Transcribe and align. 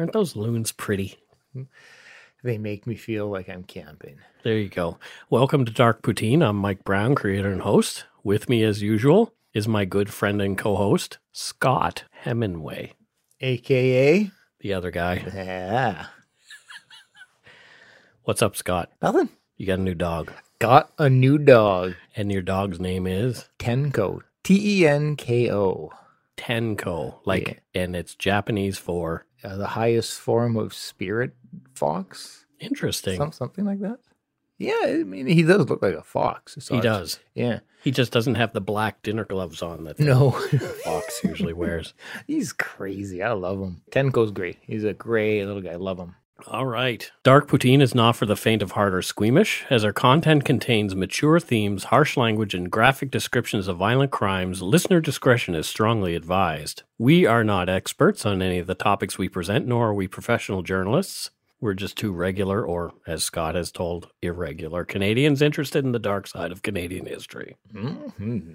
Aren't 0.00 0.14
those 0.14 0.34
loons 0.34 0.72
pretty? 0.72 1.18
They 2.42 2.56
make 2.56 2.86
me 2.86 2.94
feel 2.94 3.28
like 3.28 3.50
I'm 3.50 3.64
camping. 3.64 4.16
There 4.42 4.56
you 4.56 4.70
go. 4.70 4.96
Welcome 5.28 5.66
to 5.66 5.70
Dark 5.70 6.00
Poutine. 6.00 6.42
I'm 6.42 6.56
Mike 6.56 6.84
Brown, 6.84 7.14
creator 7.14 7.52
and 7.52 7.60
host. 7.60 8.06
With 8.24 8.48
me, 8.48 8.62
as 8.62 8.80
usual, 8.80 9.34
is 9.52 9.68
my 9.68 9.84
good 9.84 10.10
friend 10.10 10.40
and 10.40 10.56
co 10.56 10.74
host, 10.74 11.18
Scott 11.32 12.04
Hemingway, 12.12 12.94
AKA? 13.42 14.30
the 14.60 14.72
other 14.72 14.90
guy. 14.90 15.22
Yeah. 15.34 16.06
What's 18.24 18.40
up, 18.40 18.56
Scott? 18.56 18.90
Nothing. 19.02 19.28
You 19.58 19.66
got 19.66 19.80
a 19.80 19.82
new 19.82 19.94
dog. 19.94 20.32
Got 20.60 20.90
a 20.96 21.10
new 21.10 21.36
dog. 21.36 21.92
And 22.16 22.32
your 22.32 22.40
dog's 22.40 22.80
name 22.80 23.06
is 23.06 23.50
Tenko. 23.58 24.22
T 24.44 24.80
E 24.80 24.86
N 24.86 25.14
K 25.16 25.52
O. 25.52 25.90
Tenko. 26.38 27.18
Like, 27.26 27.62
and 27.74 27.94
it's 27.94 28.14
Japanese 28.14 28.78
for 28.78 29.26
Uh, 29.42 29.56
the 29.56 29.66
highest 29.66 30.18
form 30.20 30.56
of 30.56 30.74
spirit 30.74 31.32
fox? 31.74 32.46
interesting. 32.58 33.16
Some, 33.16 33.32
something 33.32 33.64
like 33.64 33.80
that? 33.80 33.98
Yeah, 34.58 34.74
I 34.84 35.04
mean, 35.04 35.26
he 35.26 35.42
does 35.42 35.66
look 35.70 35.80
like 35.80 35.94
a 35.94 36.02
fox. 36.02 36.58
he 36.68 36.80
does. 36.82 37.18
Yeah. 37.34 37.60
He 37.82 37.90
just 37.90 38.12
doesn't 38.12 38.34
have 38.34 38.52
the 38.52 38.60
black 38.60 39.00
dinner 39.02 39.24
gloves 39.24 39.62
on 39.62 39.84
that 39.84 39.96
the 39.96 40.04
No. 40.04 40.30
fox 40.84 41.24
usually 41.24 41.54
wears. 41.54 41.94
He's 42.26 42.52
crazy. 42.52 43.22
I 43.22 43.32
love 43.32 43.58
him. 43.58 43.80
Tenko's 43.90 44.30
great. 44.32 44.58
He's 44.60 44.84
a 44.84 44.92
great 44.92 45.46
little 45.46 45.62
guy. 45.62 45.76
Love 45.76 45.98
him. 45.98 46.14
All 46.46 46.66
right. 46.66 47.10
Dark 47.22 47.48
Poutine 47.48 47.80
is 47.80 47.94
not 47.94 48.16
for 48.16 48.26
the 48.26 48.36
faint 48.36 48.62
of 48.62 48.72
heart 48.72 48.94
or 48.94 49.02
squeamish, 49.02 49.64
as 49.70 49.84
our 49.84 49.92
content 49.92 50.44
contains 50.44 50.94
mature 50.94 51.40
themes, 51.40 51.84
harsh 51.84 52.16
language, 52.16 52.54
and 52.54 52.70
graphic 52.70 53.10
descriptions 53.10 53.68
of 53.68 53.76
violent 53.76 54.10
crimes. 54.10 54.62
Listener 54.62 55.00
discretion 55.00 55.54
is 55.54 55.66
strongly 55.66 56.14
advised. 56.14 56.82
We 56.98 57.26
are 57.26 57.44
not 57.44 57.68
experts 57.68 58.26
on 58.26 58.42
any 58.42 58.58
of 58.58 58.66
the 58.66 58.74
topics 58.74 59.18
we 59.18 59.28
present, 59.28 59.66
nor 59.66 59.88
are 59.88 59.94
we 59.94 60.08
professional 60.08 60.62
journalists. 60.62 61.30
We're 61.60 61.74
just 61.74 61.96
two 61.96 62.12
regular, 62.12 62.64
or 62.64 62.94
as 63.06 63.22
Scott 63.22 63.54
has 63.54 63.70
told, 63.70 64.08
irregular 64.22 64.84
Canadians 64.84 65.42
interested 65.42 65.84
in 65.84 65.92
the 65.92 65.98
dark 65.98 66.26
side 66.26 66.52
of 66.52 66.62
Canadian 66.62 67.06
history. 67.06 67.56
hmm 67.72 68.52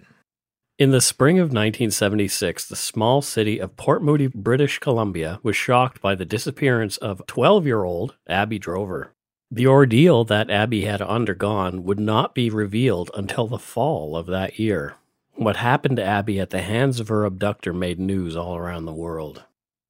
In 0.77 0.91
the 0.91 0.99
spring 0.99 1.39
of 1.39 1.53
1976, 1.53 2.67
the 2.67 2.75
small 2.75 3.21
city 3.21 3.59
of 3.59 3.77
Port 3.77 4.03
Moody, 4.03 4.27
British 4.27 4.77
Columbia, 4.79 5.39
was 5.41 5.55
shocked 5.55 6.01
by 6.01 6.15
the 6.15 6.25
disappearance 6.25 6.97
of 6.97 7.25
12 7.27 7.65
year 7.65 7.85
old 7.85 8.15
Abby 8.27 8.59
Drover. 8.59 9.13
The 9.49 9.67
ordeal 9.67 10.25
that 10.25 10.49
Abby 10.49 10.81
had 10.83 11.01
undergone 11.01 11.85
would 11.85 11.99
not 11.99 12.35
be 12.35 12.49
revealed 12.49 13.09
until 13.13 13.47
the 13.47 13.57
fall 13.57 14.17
of 14.17 14.25
that 14.25 14.59
year. 14.59 14.95
What 15.35 15.55
happened 15.55 15.95
to 15.95 16.03
Abby 16.03 16.41
at 16.41 16.49
the 16.49 16.61
hands 16.61 16.99
of 16.99 17.07
her 17.07 17.23
abductor 17.23 17.71
made 17.71 17.97
news 17.97 18.35
all 18.35 18.57
around 18.57 18.83
the 18.83 18.93
world. 18.93 19.45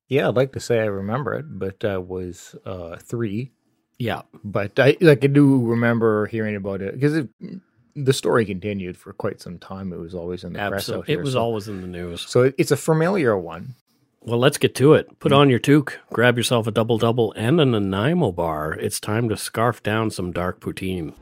Yeah, 0.08 0.28
I'd 0.28 0.36
like 0.36 0.52
to 0.52 0.60
say 0.60 0.82
I 0.82 0.86
remember 0.86 1.34
it, 1.34 1.58
but 1.58 1.84
I 1.84 1.98
was 1.98 2.56
uh, 2.64 2.98
three. 2.98 3.52
Yeah, 3.98 4.22
But 4.44 4.78
I 4.78 4.98
like 5.02 5.24
I 5.24 5.28
do 5.28 5.66
remember 5.66 6.28
hearing 6.28 6.56
about 6.56 6.84
it 6.84 6.94
because 6.94 7.26
the 7.96 8.14
story 8.14 8.46
continued 8.46 8.98
for 8.98 9.14
quite 9.14 9.42
some 9.42 9.58
time. 9.58 9.94
It 9.94 10.00
was 10.00 10.14
always 10.14 10.44
in 10.44 10.54
the 10.54 10.60
press. 10.60 10.88
here, 10.88 11.04
It 11.08 11.22
was 11.22 11.34
so, 11.34 11.42
always 11.42 11.68
in 11.68 11.82
the 11.82 11.88
news. 11.88 12.22
so 12.22 12.44
it- 12.44 12.56
it's 12.58 12.72
a 12.72 12.78
familiar 12.78 13.38
one. 13.38 13.76
Well, 14.22 14.40
let's 14.40 14.58
get 14.58 14.74
to 14.76 14.94
it. 14.96 15.20
Put 15.20 15.32
hmm. 15.32 15.38
on 15.38 15.50
your 15.50 15.60
toque, 15.60 16.00
grab 16.12 16.36
yourself 16.36 16.66
a 16.68 16.72
double 16.72 16.98
double 16.98 17.32
and 17.34 17.62
a 17.62 17.66
Nanaimo 17.66 18.32
bar. 18.32 18.74
It's 18.74 19.00
time 19.00 19.30
to 19.30 19.38
scarf 19.38 19.84
down 19.84 20.10
some 20.10 20.32
dark 20.32 20.60
poutine. 20.60 21.14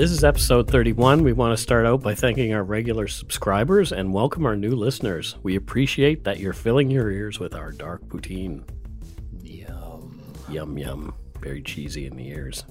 This 0.00 0.12
is 0.12 0.24
episode 0.24 0.66
31. 0.66 1.22
We 1.22 1.34
want 1.34 1.54
to 1.54 1.62
start 1.62 1.84
out 1.84 2.00
by 2.00 2.14
thanking 2.14 2.54
our 2.54 2.64
regular 2.64 3.06
subscribers 3.06 3.92
and 3.92 4.14
welcome 4.14 4.46
our 4.46 4.56
new 4.56 4.70
listeners. 4.70 5.36
We 5.42 5.56
appreciate 5.56 6.24
that 6.24 6.40
you're 6.40 6.54
filling 6.54 6.90
your 6.90 7.10
ears 7.10 7.38
with 7.38 7.54
our 7.54 7.70
dark 7.70 8.02
poutine. 8.08 8.62
Yum. 9.42 10.22
Yum, 10.48 10.78
yum. 10.78 11.14
Very 11.40 11.60
cheesy 11.60 12.06
in 12.06 12.16
the 12.16 12.28
ears. 12.28 12.64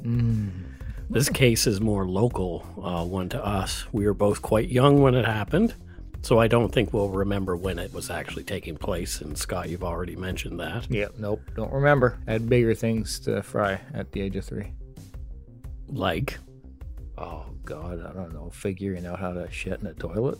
This 1.12 1.30
case 1.30 1.68
is 1.68 1.80
more 1.80 2.08
local 2.08 2.66
uh, 2.84 3.06
one 3.06 3.30
to 3.30 3.46
us. 3.46 3.86
We 3.92 4.08
were 4.08 4.16
both 4.16 4.42
quite 4.42 4.70
young 4.70 5.00
when 5.00 5.14
it 5.14 5.26
happened, 5.26 5.76
so 6.24 6.40
I 6.40 6.48
don't 6.48 6.74
think 6.74 6.94
we'll 6.94 7.10
remember 7.10 7.56
when 7.56 7.78
it 7.78 7.94
was 7.94 8.10
actually 8.10 8.46
taking 8.46 8.76
place. 8.76 9.22
And 9.22 9.38
Scott, 9.38 9.70
you've 9.70 9.84
already 9.84 10.16
mentioned 10.16 10.60
that. 10.62 10.90
Yeah, 10.90 11.10
nope, 11.20 11.42
don't 11.54 11.72
remember. 11.72 12.18
I 12.26 12.32
had 12.32 12.50
bigger 12.50 12.74
things 12.74 13.20
to 13.20 13.44
fry 13.44 13.82
at 13.94 14.14
the 14.14 14.22
age 14.22 14.36
of 14.36 14.46
three. 14.46 14.74
Like, 15.90 16.40
Oh 17.20 17.46
God, 17.66 18.06
I 18.06 18.14
don't 18.14 18.34
know. 18.34 18.50
Figuring 18.50 19.06
out 19.06 19.20
how 19.20 19.34
to 19.34 19.52
shit 19.52 19.82
in 19.82 19.88
a 19.88 19.94
toilet. 19.94 20.40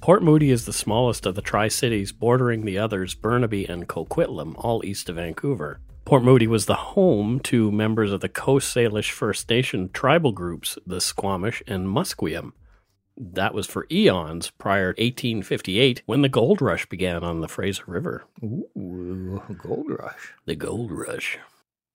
Port 0.00 0.22
Moody 0.22 0.50
is 0.50 0.64
the 0.64 0.72
smallest 0.72 1.26
of 1.26 1.34
the 1.34 1.42
Tri 1.42 1.68
Cities, 1.68 2.12
bordering 2.12 2.64
the 2.64 2.78
others, 2.78 3.14
Burnaby 3.14 3.66
and 3.66 3.88
Coquitlam, 3.88 4.54
all 4.58 4.84
east 4.84 5.08
of 5.08 5.16
Vancouver. 5.16 5.80
Port 6.04 6.22
Moody 6.22 6.46
was 6.46 6.66
the 6.66 6.74
home 6.74 7.40
to 7.40 7.72
members 7.72 8.12
of 8.12 8.20
the 8.20 8.28
Coast 8.28 8.74
Salish 8.74 9.10
First 9.10 9.48
Nation 9.48 9.88
tribal 9.92 10.32
groups, 10.32 10.78
the 10.86 11.00
Squamish 11.00 11.62
and 11.66 11.86
Musqueam. 11.86 12.52
That 13.16 13.54
was 13.54 13.66
for 13.66 13.86
eons 13.90 14.50
prior 14.50 14.92
to 14.92 15.02
1858 15.02 16.02
when 16.04 16.22
the 16.22 16.28
gold 16.28 16.60
rush 16.60 16.86
began 16.86 17.22
on 17.22 17.40
the 17.40 17.48
Fraser 17.48 17.84
River. 17.86 18.24
Ooh, 18.42 19.42
gold 19.56 19.86
rush. 19.88 20.34
The 20.44 20.56
gold 20.56 20.90
rush. 20.90 21.38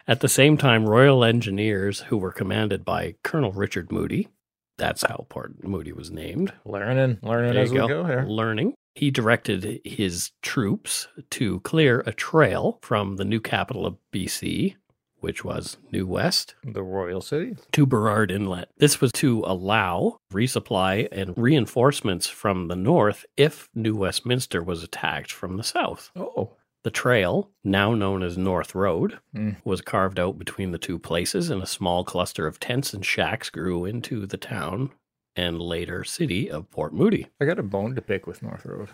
At 0.09 0.21
the 0.21 0.27
same 0.27 0.57
time, 0.57 0.89
Royal 0.89 1.23
Engineers, 1.23 1.99
who 1.99 2.17
were 2.17 2.31
commanded 2.31 2.83
by 2.83 3.13
Colonel 3.23 3.51
Richard 3.51 3.91
Moody, 3.91 4.27
that's 4.75 5.03
how 5.03 5.27
Port 5.29 5.63
Moody 5.63 5.91
was 5.93 6.09
named, 6.09 6.51
Learning, 6.65 7.19
learning 7.21 7.55
as 7.55 7.69
you 7.71 7.75
we 7.83 7.87
go. 7.87 7.87
go 7.87 8.05
here. 8.05 8.23
Learning. 8.27 8.73
He 8.95 9.11
directed 9.11 9.81
his 9.85 10.31
troops 10.41 11.07
to 11.29 11.59
clear 11.59 11.99
a 12.07 12.11
trail 12.11 12.79
from 12.81 13.17
the 13.17 13.23
new 13.23 13.39
capital 13.39 13.85
of 13.85 13.97
BC, 14.11 14.77
which 15.19 15.45
was 15.45 15.77
New 15.91 16.07
West, 16.07 16.55
The 16.63 16.81
Royal 16.81 17.21
City. 17.21 17.57
to 17.73 17.85
Burrard 17.85 18.31
Inlet. 18.31 18.69
This 18.77 18.99
was 18.99 19.11
to 19.11 19.43
allow 19.45 20.17
resupply 20.33 21.07
and 21.11 21.37
reinforcements 21.37 22.25
from 22.25 22.67
the 22.67 22.75
north 22.75 23.27
if 23.37 23.69
New 23.75 23.95
Westminster 23.95 24.63
was 24.63 24.81
attacked 24.81 25.31
from 25.31 25.57
the 25.57 25.63
south. 25.63 26.09
Oh, 26.15 26.55
The 26.83 26.91
trail, 26.91 27.49
now 27.63 27.93
known 27.93 28.23
as 28.23 28.37
North 28.37 28.73
Road, 28.73 29.19
Mm. 29.35 29.57
was 29.65 29.81
carved 29.81 30.17
out 30.19 30.39
between 30.39 30.71
the 30.71 30.77
two 30.77 30.97
places, 30.97 31.49
and 31.49 31.61
a 31.61 31.65
small 31.67 32.03
cluster 32.05 32.47
of 32.47 32.59
tents 32.59 32.93
and 32.93 33.05
shacks 33.05 33.49
grew 33.49 33.83
into 33.85 34.25
the 34.25 34.37
town 34.37 34.91
and 35.35 35.61
later 35.61 36.03
city 36.05 36.49
of 36.49 36.69
Port 36.71 36.93
Moody. 36.93 37.27
I 37.39 37.45
got 37.45 37.59
a 37.59 37.63
bone 37.63 37.95
to 37.95 38.01
pick 38.01 38.25
with 38.27 38.41
North 38.41 38.65
Road. 38.65 38.89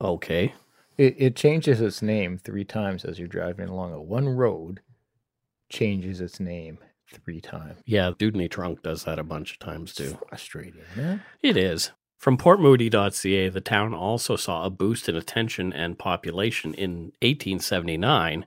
Okay. 0.00 0.54
It, 0.98 1.14
it 1.18 1.34
changes 1.36 1.80
its 1.80 2.02
name 2.02 2.36
three 2.38 2.64
times 2.64 3.04
as 3.04 3.18
you're 3.18 3.26
driving 3.26 3.68
along 3.68 3.92
a 3.94 4.00
one 4.02 4.28
road. 4.28 4.80
Changes 5.70 6.20
its 6.20 6.38
name 6.38 6.78
three 7.10 7.40
times. 7.40 7.80
Yeah, 7.86 8.12
Dewdney 8.18 8.48
Trunk 8.48 8.82
does 8.82 9.04
that 9.04 9.18
a 9.18 9.24
bunch 9.24 9.52
of 9.52 9.58
times 9.58 9.94
too. 9.94 10.18
Frustrating, 10.28 10.82
man. 10.94 11.22
It 11.42 11.56
is. 11.56 11.90
From 12.24 12.38
portmoody.ca, 12.38 13.50
the 13.50 13.60
town 13.60 13.92
also 13.92 14.34
saw 14.34 14.64
a 14.64 14.70
boost 14.70 15.10
in 15.10 15.14
attention 15.14 15.74
and 15.74 15.98
population 15.98 16.72
in 16.72 17.12
1879 17.20 18.46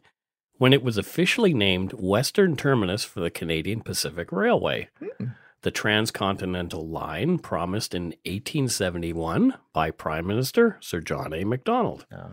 when 0.58 0.74
it 0.74 0.82
was 0.82 0.98
officially 0.98 1.54
named 1.54 1.94
Western 1.94 2.56
Terminus 2.56 3.04
for 3.04 3.20
the 3.20 3.30
Canadian 3.30 3.82
Pacific 3.82 4.32
Railway. 4.32 4.90
Hmm. 4.98 5.26
The 5.62 5.70
transcontinental 5.70 6.88
line 6.88 7.38
promised 7.38 7.94
in 7.94 8.16
1871 8.26 9.54
by 9.74 9.92
Prime 9.92 10.26
Minister 10.26 10.80
Sir 10.82 11.00
John 11.00 11.32
A. 11.32 11.44
Macdonald. 11.44 12.08
Oh. 12.12 12.32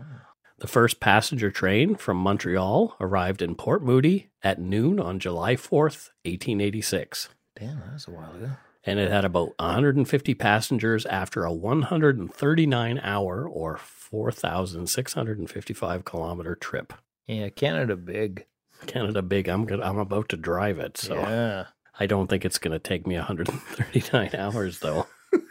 The 0.60 0.66
first 0.66 0.98
passenger 0.98 1.50
train 1.50 1.94
from 1.94 2.16
Montreal 2.16 2.96
arrived 2.98 3.42
in 3.42 3.54
Port 3.54 3.82
Moody 3.82 4.30
at 4.42 4.58
noon 4.58 4.98
on 4.98 5.18
July 5.18 5.56
4th, 5.56 6.08
1886 6.24 7.28
Damn, 7.54 7.80
that 7.80 7.92
was 7.92 8.08
a 8.08 8.12
while 8.12 8.34
ago. 8.34 8.52
And 8.86 8.98
it 8.98 9.10
had 9.10 9.24
about 9.24 9.52
150 9.58 10.34
passengers 10.34 11.06
after 11.06 11.44
a 11.44 11.52
139 11.52 13.00
hour 13.02 13.48
or 13.48 13.76
4,655 13.78 16.04
kilometer 16.04 16.54
trip. 16.54 16.92
Yeah, 17.26 17.48
Canada 17.48 17.96
big. 17.96 18.44
Canada 18.86 19.22
big. 19.22 19.48
I'm 19.48 19.64
gonna, 19.64 19.82
I'm 19.84 19.98
about 19.98 20.28
to 20.30 20.36
drive 20.36 20.78
it, 20.78 20.96
so 20.98 21.14
Yeah. 21.14 21.66
I 21.98 22.06
don't 22.06 22.26
think 22.28 22.44
it's 22.44 22.58
going 22.58 22.72
to 22.72 22.78
take 22.80 23.06
me 23.06 23.14
139 23.16 24.30
hours 24.36 24.80
though. 24.80 25.06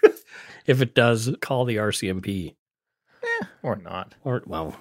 if 0.66 0.82
it 0.82 0.94
does, 0.94 1.34
call 1.42 1.64
the 1.66 1.78
RCMP 1.78 2.56
Eh, 3.24 3.46
or 3.64 3.78
not. 3.78 4.14
or 4.26 4.44
well, 4.46 4.76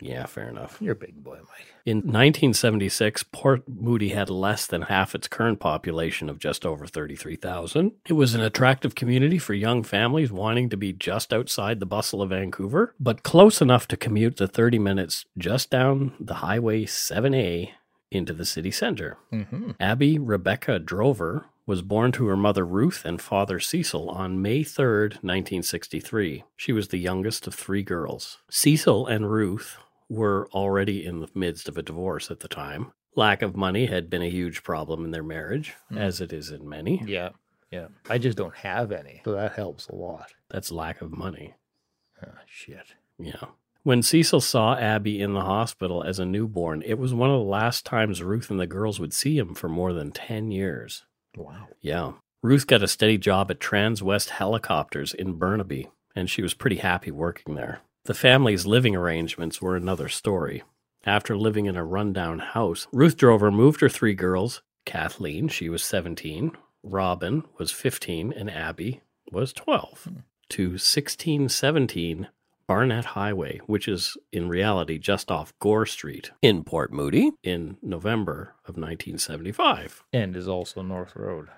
yeah, 0.00 0.26
fair 0.26 0.48
enough. 0.48 0.76
You're 0.80 0.92
a 0.92 0.96
big 0.96 1.22
boy, 1.22 1.36
Mike. 1.36 1.66
In 1.84 1.98
1976, 1.98 3.22
Port 3.24 3.62
Moody 3.68 4.08
had 4.08 4.28
less 4.28 4.66
than 4.66 4.82
half 4.82 5.14
its 5.14 5.28
current 5.28 5.60
population 5.60 6.28
of 6.28 6.38
just 6.38 6.66
over 6.66 6.86
33,000. 6.86 7.92
It 8.08 8.14
was 8.14 8.34
an 8.34 8.40
attractive 8.40 8.94
community 8.94 9.38
for 9.38 9.54
young 9.54 9.82
families 9.82 10.32
wanting 10.32 10.68
to 10.70 10.76
be 10.76 10.92
just 10.92 11.32
outside 11.32 11.78
the 11.78 11.86
bustle 11.86 12.22
of 12.22 12.30
Vancouver, 12.30 12.94
but 12.98 13.22
close 13.22 13.60
enough 13.60 13.86
to 13.88 13.96
commute 13.96 14.36
the 14.36 14.48
30 14.48 14.78
minutes 14.78 15.26
just 15.38 15.70
down 15.70 16.14
the 16.18 16.34
Highway 16.34 16.84
7A 16.84 17.70
into 18.10 18.32
the 18.32 18.44
city 18.44 18.70
center. 18.70 19.18
Mm-hmm. 19.32 19.72
Abby 19.80 20.18
Rebecca 20.18 20.78
Drover 20.78 21.46
was 21.66 21.82
born 21.82 22.12
to 22.12 22.26
her 22.28 22.36
mother 22.36 22.64
Ruth 22.64 23.04
and 23.04 23.20
father 23.20 23.58
Cecil 23.58 24.08
on 24.08 24.40
May 24.40 24.60
3rd, 24.60 25.22
1963. 25.22 26.44
She 26.56 26.72
was 26.72 26.88
the 26.88 26.98
youngest 26.98 27.46
of 27.46 27.54
three 27.54 27.82
girls. 27.82 28.38
Cecil 28.48 29.06
and 29.06 29.30
Ruth 29.30 29.76
were 30.08 30.48
already 30.52 31.04
in 31.04 31.20
the 31.20 31.28
midst 31.34 31.68
of 31.68 31.76
a 31.76 31.82
divorce 31.82 32.30
at 32.30 32.40
the 32.40 32.48
time. 32.48 32.92
Lack 33.14 33.42
of 33.42 33.56
money 33.56 33.86
had 33.86 34.10
been 34.10 34.22
a 34.22 34.30
huge 34.30 34.62
problem 34.62 35.04
in 35.04 35.10
their 35.10 35.22
marriage, 35.22 35.74
Hmm. 35.88 35.98
as 35.98 36.20
it 36.20 36.32
is 36.32 36.50
in 36.50 36.68
many. 36.68 37.02
Yeah. 37.06 37.30
Yeah. 37.70 37.88
I 38.08 38.18
just 38.18 38.38
don't 38.38 38.54
have 38.56 38.92
any. 38.92 39.22
So 39.24 39.32
that 39.32 39.52
helps 39.54 39.88
a 39.88 39.94
lot. 39.94 40.32
That's 40.50 40.70
lack 40.70 41.00
of 41.02 41.10
money. 41.16 41.54
Ah, 42.24 42.40
shit. 42.46 42.94
Yeah. 43.18 43.46
When 43.82 44.02
Cecil 44.02 44.40
saw 44.40 44.76
Abby 44.76 45.20
in 45.20 45.32
the 45.32 45.42
hospital 45.42 46.02
as 46.02 46.18
a 46.18 46.24
newborn, 46.26 46.82
it 46.82 46.98
was 46.98 47.14
one 47.14 47.30
of 47.30 47.38
the 47.38 47.44
last 47.44 47.84
times 47.86 48.22
Ruth 48.22 48.50
and 48.50 48.58
the 48.60 48.66
girls 48.66 48.98
would 49.00 49.12
see 49.12 49.38
him 49.38 49.54
for 49.54 49.68
more 49.68 49.92
than 49.92 50.10
10 50.12 50.50
years. 50.50 51.04
Wow. 51.36 51.68
Yeah. 51.80 52.12
Ruth 52.42 52.66
got 52.66 52.82
a 52.82 52.88
steady 52.88 53.18
job 53.18 53.50
at 53.50 53.60
Transwest 53.60 54.30
Helicopters 54.30 55.14
in 55.14 55.34
Burnaby, 55.34 55.88
and 56.14 56.28
she 56.30 56.42
was 56.42 56.54
pretty 56.54 56.76
happy 56.76 57.10
working 57.10 57.54
there. 57.54 57.80
The 58.06 58.14
family's 58.14 58.66
living 58.66 58.94
arrangements 58.94 59.60
were 59.60 59.74
another 59.74 60.08
story. 60.08 60.62
After 61.04 61.36
living 61.36 61.66
in 61.66 61.76
a 61.76 61.84
rundown 61.84 62.38
house, 62.38 62.86
Ruth 62.92 63.16
Drover 63.16 63.50
moved 63.50 63.80
her 63.80 63.88
three 63.88 64.14
girls 64.14 64.62
Kathleen, 64.84 65.48
she 65.48 65.68
was 65.68 65.84
17, 65.84 66.52
Robin 66.84 67.42
was 67.58 67.72
15, 67.72 68.32
and 68.32 68.48
Abby 68.48 69.00
was 69.32 69.52
12, 69.52 70.04
hmm. 70.04 70.14
to 70.50 70.62
1617 70.68 72.28
Barnett 72.68 73.06
Highway, 73.06 73.60
which 73.66 73.88
is 73.88 74.16
in 74.30 74.48
reality 74.48 74.98
just 74.98 75.32
off 75.32 75.52
Gore 75.58 75.86
Street 75.86 76.30
in 76.40 76.62
Port 76.62 76.92
Moody 76.92 77.32
in 77.42 77.76
November 77.82 78.54
of 78.66 78.76
1975. 78.76 80.04
And 80.12 80.36
is 80.36 80.46
also 80.46 80.80
North 80.80 81.16
Road. 81.16 81.48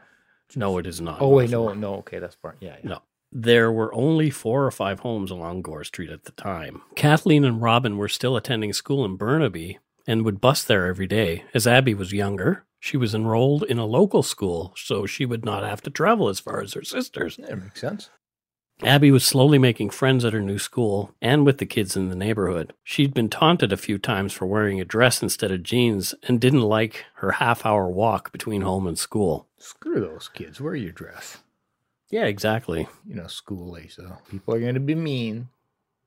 No, 0.57 0.79
it 0.79 0.87
is 0.87 0.99
not. 0.99 1.21
Oh 1.21 1.29
wait, 1.29 1.51
North 1.51 1.53
no, 1.53 1.69
Road. 1.69 1.79
no. 1.79 1.95
Okay, 1.97 2.19
that's 2.19 2.37
part. 2.37 2.57
Yeah, 2.61 2.77
yeah. 2.83 2.89
No. 2.89 3.03
There 3.31 3.71
were 3.71 3.95
only 3.95 4.31
four 4.31 4.65
or 4.65 4.71
five 4.71 5.01
homes 5.01 5.31
along 5.31 5.63
Gore 5.63 5.85
Street 5.85 6.11
at 6.11 6.25
the 6.25 6.33
time. 6.33 6.83
Kathleen 6.97 7.45
and 7.45 7.61
Robin 7.61 7.99
were 7.99 8.09
still 8.09 8.37
attending 8.37 8.73
school 8.73 9.05
in 9.05 9.17
Burnaby 9.17 9.79
and 10.07 10.25
would 10.25 10.41
bus 10.41 10.65
there 10.65 10.87
every 10.87 11.07
day. 11.07 11.45
As 11.53 11.67
Abby 11.67 11.93
was 11.95 12.13
younger, 12.13 12.65
she 12.81 12.97
was 12.97 13.15
enrolled 13.15 13.65
in 13.65 13.79
a 13.79 13.85
local 13.85 14.23
school, 14.23 14.73
so 14.77 15.05
she 15.05 15.27
would 15.27 15.45
not 15.45 15.65
have 15.65 15.83
to 15.83 15.91
travel 15.91 16.29
as 16.29 16.41
far 16.41 16.63
as 16.63 16.73
her 16.73 16.83
sisters. 16.83 17.37
That 17.37 17.61
makes 17.61 17.81
sense. 17.81 18.11
Abby 18.83 19.11
was 19.11 19.27
slowly 19.27 19.59
making 19.59 19.91
friends 19.91 20.25
at 20.25 20.33
her 20.33 20.41
new 20.41 20.59
school 20.59 21.13
and 21.21 21.45
with 21.45 21.59
the 21.59 21.67
kids 21.67 21.97
in 21.97 22.11
the 22.11 22.17
neighborhood. 22.17 22.73
She'd 22.85 23.13
been 23.13 23.29
taunted 23.29 23.73
a 23.73 23.77
few 23.77 23.99
times 23.99 24.33
for 24.33 24.47
wearing 24.47 24.81
a 24.81 24.85
dress 24.85 25.21
instead 25.21 25.51
of 25.51 25.65
jeans 25.65 26.15
and 26.23 26.41
didn't 26.41 26.63
like 26.63 27.05
her 27.17 27.33
half 27.33 27.67
hour 27.67 27.89
walk 27.89 28.31
between 28.31 28.63
home 28.63 28.87
and 28.87 28.97
school. 28.97 29.49
Screw 29.59 30.01
those 30.01 30.31
kids. 30.33 30.61
Wear 30.61 30.77
your 30.77 30.93
dress. 30.93 31.39
Yeah, 32.11 32.25
exactly. 32.25 32.89
You 33.07 33.15
know, 33.17 33.27
school 33.27 33.77
so. 33.89 34.17
People 34.31 34.55
are 34.55 34.61
going 34.61 34.75
to 34.75 34.81
be 34.81 34.95
mean. 34.95 35.49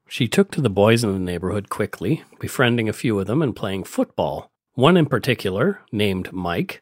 She 0.08 0.28
took 0.28 0.52
to 0.52 0.62
the 0.62 0.70
boys 0.70 1.04
in 1.04 1.14
the 1.14 1.20
neighborhood 1.20 1.70
quickly, 1.70 2.24
befriending 2.40 2.90
a 2.90 2.94
few 2.94 3.18
of 3.20 3.28
them 3.28 3.42
and 3.42 3.56
playing 3.56 3.84
football. 3.86 4.52
One 4.74 4.98
in 4.98 5.06
particular, 5.06 5.82
named 5.92 6.34
Mike, 6.34 6.82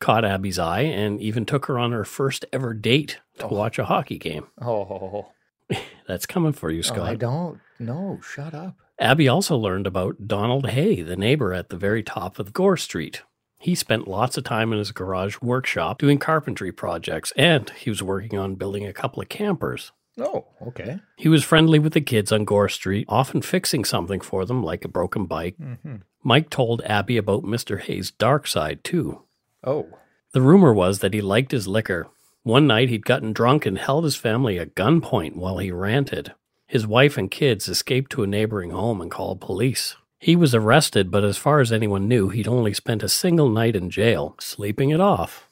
caught 0.00 0.24
Abby's 0.24 0.58
eye 0.58 0.82
and 0.82 1.20
even 1.20 1.44
took 1.44 1.66
her 1.66 1.78
on 1.78 1.92
her 1.92 2.04
first 2.04 2.44
ever 2.52 2.74
date 2.74 3.18
to 3.38 3.46
Oh. 3.46 3.54
watch 3.54 3.78
a 3.78 3.86
hockey 3.86 4.18
game. 4.18 4.46
Oh, 4.62 5.32
That's 6.06 6.26
coming 6.26 6.52
for 6.52 6.70
you, 6.70 6.78
oh, 6.80 6.82
Scott. 6.82 7.08
I 7.08 7.14
don't. 7.14 7.60
No, 7.78 8.20
shut 8.22 8.54
up. 8.54 8.76
Abby 9.00 9.28
also 9.28 9.56
learned 9.56 9.86
about 9.86 10.26
Donald 10.26 10.68
Hay, 10.70 11.02
the 11.02 11.16
neighbor 11.16 11.52
at 11.52 11.68
the 11.68 11.76
very 11.76 12.02
top 12.02 12.38
of 12.38 12.52
Gore 12.52 12.76
Street. 12.76 13.22
He 13.58 13.74
spent 13.74 14.06
lots 14.08 14.36
of 14.36 14.44
time 14.44 14.72
in 14.72 14.78
his 14.78 14.92
garage 14.92 15.36
workshop 15.42 15.98
doing 15.98 16.18
carpentry 16.18 16.70
projects, 16.72 17.32
and 17.36 17.68
he 17.70 17.90
was 17.90 18.02
working 18.02 18.38
on 18.38 18.54
building 18.54 18.86
a 18.86 18.92
couple 18.92 19.20
of 19.22 19.28
campers. 19.28 19.92
Oh, 20.20 20.46
okay. 20.62 20.98
He 21.16 21.28
was 21.28 21.44
friendly 21.44 21.78
with 21.78 21.92
the 21.92 22.00
kids 22.00 22.32
on 22.32 22.44
Gore 22.44 22.68
Street, 22.68 23.06
often 23.08 23.42
fixing 23.42 23.84
something 23.84 24.20
for 24.20 24.44
them, 24.44 24.62
like 24.62 24.84
a 24.84 24.88
broken 24.88 25.26
bike. 25.26 25.56
Mm-hmm. 25.60 25.96
Mike 26.22 26.50
told 26.50 26.82
Abby 26.82 27.16
about 27.16 27.44
Mr. 27.44 27.80
Hay's 27.80 28.10
dark 28.10 28.46
side, 28.46 28.82
too. 28.84 29.22
Oh, 29.64 29.88
The 30.32 30.40
rumor 30.42 30.72
was 30.72 30.98
that 31.00 31.14
he 31.14 31.20
liked 31.20 31.52
his 31.52 31.66
liquor. 31.68 32.08
One 32.42 32.66
night 32.66 32.88
he'd 32.88 33.04
gotten 33.04 33.32
drunk 33.32 33.66
and 33.66 33.78
held 33.78 34.04
his 34.04 34.16
family 34.16 34.58
at 34.58 34.74
gunpoint 34.74 35.36
while 35.36 35.58
he 35.58 35.70
ranted. 35.70 36.32
His 36.66 36.86
wife 36.86 37.16
and 37.16 37.30
kids 37.30 37.68
escaped 37.68 38.10
to 38.12 38.22
a 38.22 38.26
neighboring 38.26 38.70
home 38.70 39.00
and 39.00 39.10
called 39.10 39.40
police. 39.40 39.96
He 40.18 40.34
was 40.36 40.54
arrested, 40.54 41.10
but 41.10 41.24
as 41.24 41.36
far 41.36 41.60
as 41.60 41.70
anyone 41.72 42.08
knew, 42.08 42.28
he'd 42.28 42.48
only 42.48 42.74
spent 42.74 43.02
a 43.02 43.08
single 43.08 43.48
night 43.48 43.76
in 43.76 43.88
jail, 43.90 44.34
sleeping 44.40 44.90
it 44.90 45.00
off. 45.00 45.48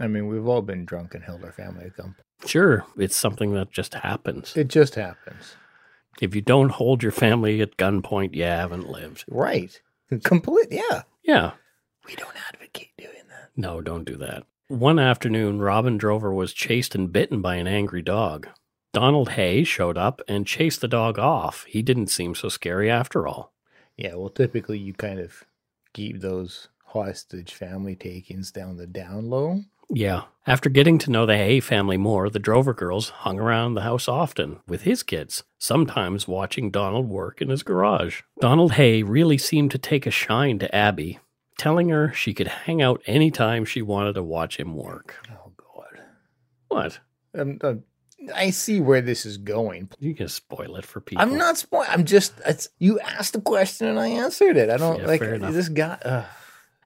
I 0.00 0.06
mean, 0.08 0.26
we've 0.28 0.46
all 0.46 0.62
been 0.62 0.84
drunk 0.84 1.14
and 1.14 1.24
held 1.24 1.44
our 1.44 1.52
family 1.52 1.84
at 1.86 1.96
gunpoint. 1.96 2.16
Sure, 2.46 2.84
it's 2.98 3.16
something 3.16 3.52
that 3.54 3.70
just 3.70 3.94
happens. 3.94 4.56
It 4.56 4.68
just 4.68 4.94
happens. 4.94 5.56
If 6.20 6.34
you 6.34 6.40
don't 6.40 6.70
hold 6.70 7.02
your 7.02 7.12
family 7.12 7.60
at 7.60 7.76
gunpoint, 7.76 8.34
you 8.34 8.44
haven't 8.44 8.88
lived. 8.88 9.24
Right. 9.28 9.78
Complete. 10.22 10.68
Yeah. 10.70 11.02
Yeah, 11.22 11.52
We 12.06 12.14
don't 12.14 12.36
advocate 12.48 12.92
doing 12.96 13.10
that. 13.28 13.50
no, 13.56 13.80
don't 13.80 14.04
do 14.04 14.16
that. 14.16 14.44
One 14.68 14.98
afternoon, 14.98 15.60
Robin 15.60 15.98
Drover 15.98 16.32
was 16.32 16.52
chased 16.52 16.94
and 16.94 17.12
bitten 17.12 17.40
by 17.42 17.56
an 17.56 17.66
angry 17.66 18.02
dog. 18.02 18.48
Donald 18.92 19.30
Hay 19.30 19.62
showed 19.64 19.98
up 19.98 20.20
and 20.28 20.46
chased 20.46 20.80
the 20.80 20.88
dog 20.88 21.18
off. 21.18 21.64
He 21.64 21.82
didn't 21.82 22.06
seem 22.08 22.34
so 22.34 22.48
scary 22.48 22.90
after 22.90 23.26
all. 23.26 23.52
Yeah. 23.96 24.14
Well, 24.14 24.30
typically 24.30 24.78
you 24.78 24.92
kind 24.92 25.20
of 25.20 25.44
keep 25.92 26.20
those 26.20 26.68
hostage 26.84 27.54
family 27.54 27.96
takings 27.96 28.50
down 28.50 28.76
the 28.76 28.86
down 28.86 29.30
low. 29.30 29.60
Yeah. 29.88 30.22
After 30.46 30.68
getting 30.68 30.98
to 30.98 31.10
know 31.10 31.26
the 31.26 31.36
Hay 31.36 31.60
family 31.60 31.96
more, 31.96 32.28
the 32.30 32.38
Drover 32.38 32.74
girls 32.74 33.10
hung 33.10 33.38
around 33.38 33.74
the 33.74 33.82
house 33.82 34.08
often 34.08 34.60
with 34.66 34.82
his 34.82 35.02
kids, 35.02 35.44
sometimes 35.58 36.28
watching 36.28 36.70
Donald 36.70 37.08
work 37.08 37.40
in 37.40 37.48
his 37.48 37.62
garage. 37.62 38.22
Donald 38.40 38.72
Hay 38.72 39.02
really 39.02 39.38
seemed 39.38 39.70
to 39.72 39.78
take 39.78 40.06
a 40.06 40.10
shine 40.10 40.58
to 40.60 40.74
Abby, 40.74 41.18
telling 41.58 41.88
her 41.88 42.12
she 42.12 42.34
could 42.34 42.48
hang 42.48 42.82
out 42.82 43.02
anytime 43.06 43.64
she 43.64 43.82
wanted 43.82 44.14
to 44.14 44.22
watch 44.22 44.58
him 44.58 44.76
work. 44.76 45.16
Oh 45.30 45.52
God. 45.56 46.02
What? 46.68 46.98
Um, 47.34 47.58
uh, 47.60 47.74
I 48.34 48.50
see 48.50 48.80
where 48.80 49.00
this 49.00 49.26
is 49.26 49.38
going. 49.38 49.90
You 49.98 50.14
can 50.14 50.28
spoil 50.28 50.76
it 50.76 50.84
for 50.84 51.00
people. 51.00 51.22
I'm 51.22 51.36
not 51.36 51.56
spoiling. 51.58 51.88
I'm 51.90 52.04
just. 52.04 52.34
It's 52.46 52.68
you 52.78 52.98
asked 53.00 53.36
a 53.36 53.40
question 53.40 53.86
and 53.86 53.98
I 53.98 54.08
answered 54.08 54.56
it. 54.56 54.70
I 54.70 54.76
don't 54.76 55.00
Yeah, 55.00 55.06
like 55.06 55.20
this 55.20 55.68
guy. 55.68 55.98
Uh, 56.04 56.24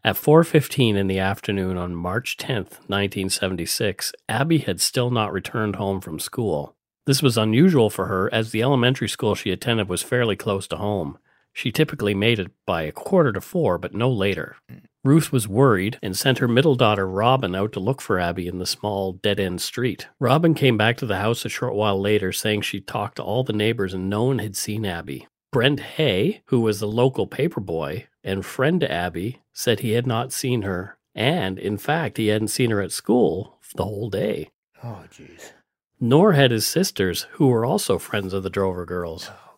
At 0.02 0.16
4:15 0.16 0.96
in 0.96 1.06
the 1.06 1.18
afternoon 1.18 1.76
on 1.76 1.94
March 1.94 2.36
10th, 2.36 2.80
1976, 2.88 4.12
Abby 4.28 4.58
had 4.58 4.80
still 4.80 5.10
not 5.10 5.32
returned 5.32 5.76
home 5.76 6.00
from 6.00 6.18
school. 6.18 6.74
This 7.06 7.22
was 7.22 7.36
unusual 7.36 7.90
for 7.90 8.06
her 8.06 8.32
as 8.32 8.50
the 8.50 8.62
elementary 8.62 9.08
school 9.08 9.34
she 9.34 9.50
attended 9.50 9.88
was 9.88 10.02
fairly 10.02 10.36
close 10.36 10.66
to 10.68 10.76
home. 10.76 11.18
She 11.52 11.72
typically 11.72 12.14
made 12.14 12.38
it 12.38 12.52
by 12.66 12.82
a 12.82 12.92
quarter 12.92 13.32
to 13.32 13.40
4, 13.40 13.78
but 13.78 13.92
no 13.94 14.10
later. 14.10 14.56
Ruth 15.02 15.32
was 15.32 15.48
worried 15.48 15.98
and 16.02 16.16
sent 16.16 16.38
her 16.38 16.48
middle 16.48 16.74
daughter 16.74 17.08
Robin 17.08 17.54
out 17.54 17.72
to 17.72 17.80
look 17.80 18.02
for 18.02 18.18
Abby 18.18 18.46
in 18.46 18.58
the 18.58 18.66
small 18.66 19.12
dead 19.12 19.40
end 19.40 19.62
street. 19.62 20.08
Robin 20.18 20.52
came 20.52 20.76
back 20.76 20.98
to 20.98 21.06
the 21.06 21.16
house 21.16 21.44
a 21.46 21.48
short 21.48 21.74
while 21.74 21.98
later 21.98 22.32
saying 22.32 22.62
she 22.62 22.80
talked 22.80 23.16
to 23.16 23.22
all 23.22 23.42
the 23.42 23.54
neighbors 23.54 23.94
and 23.94 24.10
no 24.10 24.24
one 24.24 24.40
had 24.40 24.56
seen 24.56 24.84
Abby. 24.84 25.26
Brent 25.52 25.80
Hay, 25.80 26.42
who 26.46 26.60
was 26.60 26.80
the 26.80 26.86
local 26.86 27.26
paper 27.26 27.60
boy 27.60 28.08
and 28.22 28.44
friend 28.44 28.80
to 28.80 28.92
Abby, 28.92 29.40
said 29.54 29.80
he 29.80 29.92
had 29.92 30.06
not 30.06 30.32
seen 30.32 30.62
her, 30.62 30.98
and 31.14 31.58
in 31.58 31.78
fact, 31.78 32.18
he 32.18 32.28
hadn't 32.28 32.48
seen 32.48 32.70
her 32.70 32.82
at 32.82 32.92
school 32.92 33.58
the 33.74 33.84
whole 33.84 34.10
day. 34.10 34.50
Oh, 34.84 35.04
jeez. 35.10 35.52
Nor 35.98 36.34
had 36.34 36.50
his 36.50 36.66
sisters, 36.66 37.26
who 37.32 37.48
were 37.48 37.64
also 37.64 37.98
friends 37.98 38.32
of 38.32 38.42
the 38.42 38.50
Drover 38.50 38.84
girls. 38.84 39.30
Oh. 39.30 39.49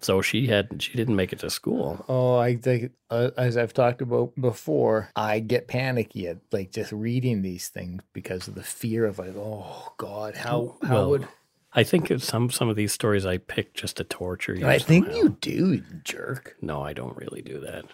So 0.00 0.20
she 0.20 0.46
had 0.46 0.82
she 0.82 0.96
didn't 0.96 1.16
make 1.16 1.32
it 1.32 1.38
to 1.40 1.50
school. 1.50 2.04
Oh, 2.08 2.36
I 2.36 2.56
think, 2.56 2.92
uh, 3.10 3.30
as 3.36 3.56
I've 3.56 3.72
talked 3.72 4.02
about 4.02 4.34
before, 4.38 5.10
I 5.16 5.40
get 5.40 5.68
panicky 5.68 6.28
at 6.28 6.38
like 6.52 6.70
just 6.70 6.92
reading 6.92 7.42
these 7.42 7.68
things 7.68 8.02
because 8.12 8.46
of 8.46 8.54
the 8.54 8.62
fear 8.62 9.06
of 9.06 9.18
like, 9.18 9.34
oh 9.36 9.94
God, 9.96 10.36
how 10.36 10.76
how 10.82 10.94
Well, 10.94 11.10
would 11.10 11.28
I 11.72 11.82
think 11.82 12.10
some 12.20 12.50
some 12.50 12.68
of 12.68 12.76
these 12.76 12.92
stories 12.92 13.26
I 13.26 13.38
pick 13.38 13.74
just 13.74 13.96
to 13.98 14.04
torture 14.04 14.54
you. 14.54 14.66
I 14.66 14.78
think 14.78 15.14
you 15.14 15.36
do, 15.40 15.72
you 15.74 15.82
jerk. 16.04 16.56
No, 16.60 16.82
I 16.82 16.92
don't 16.92 17.16
really 17.16 17.42
do 17.42 17.60
that. 17.60 17.84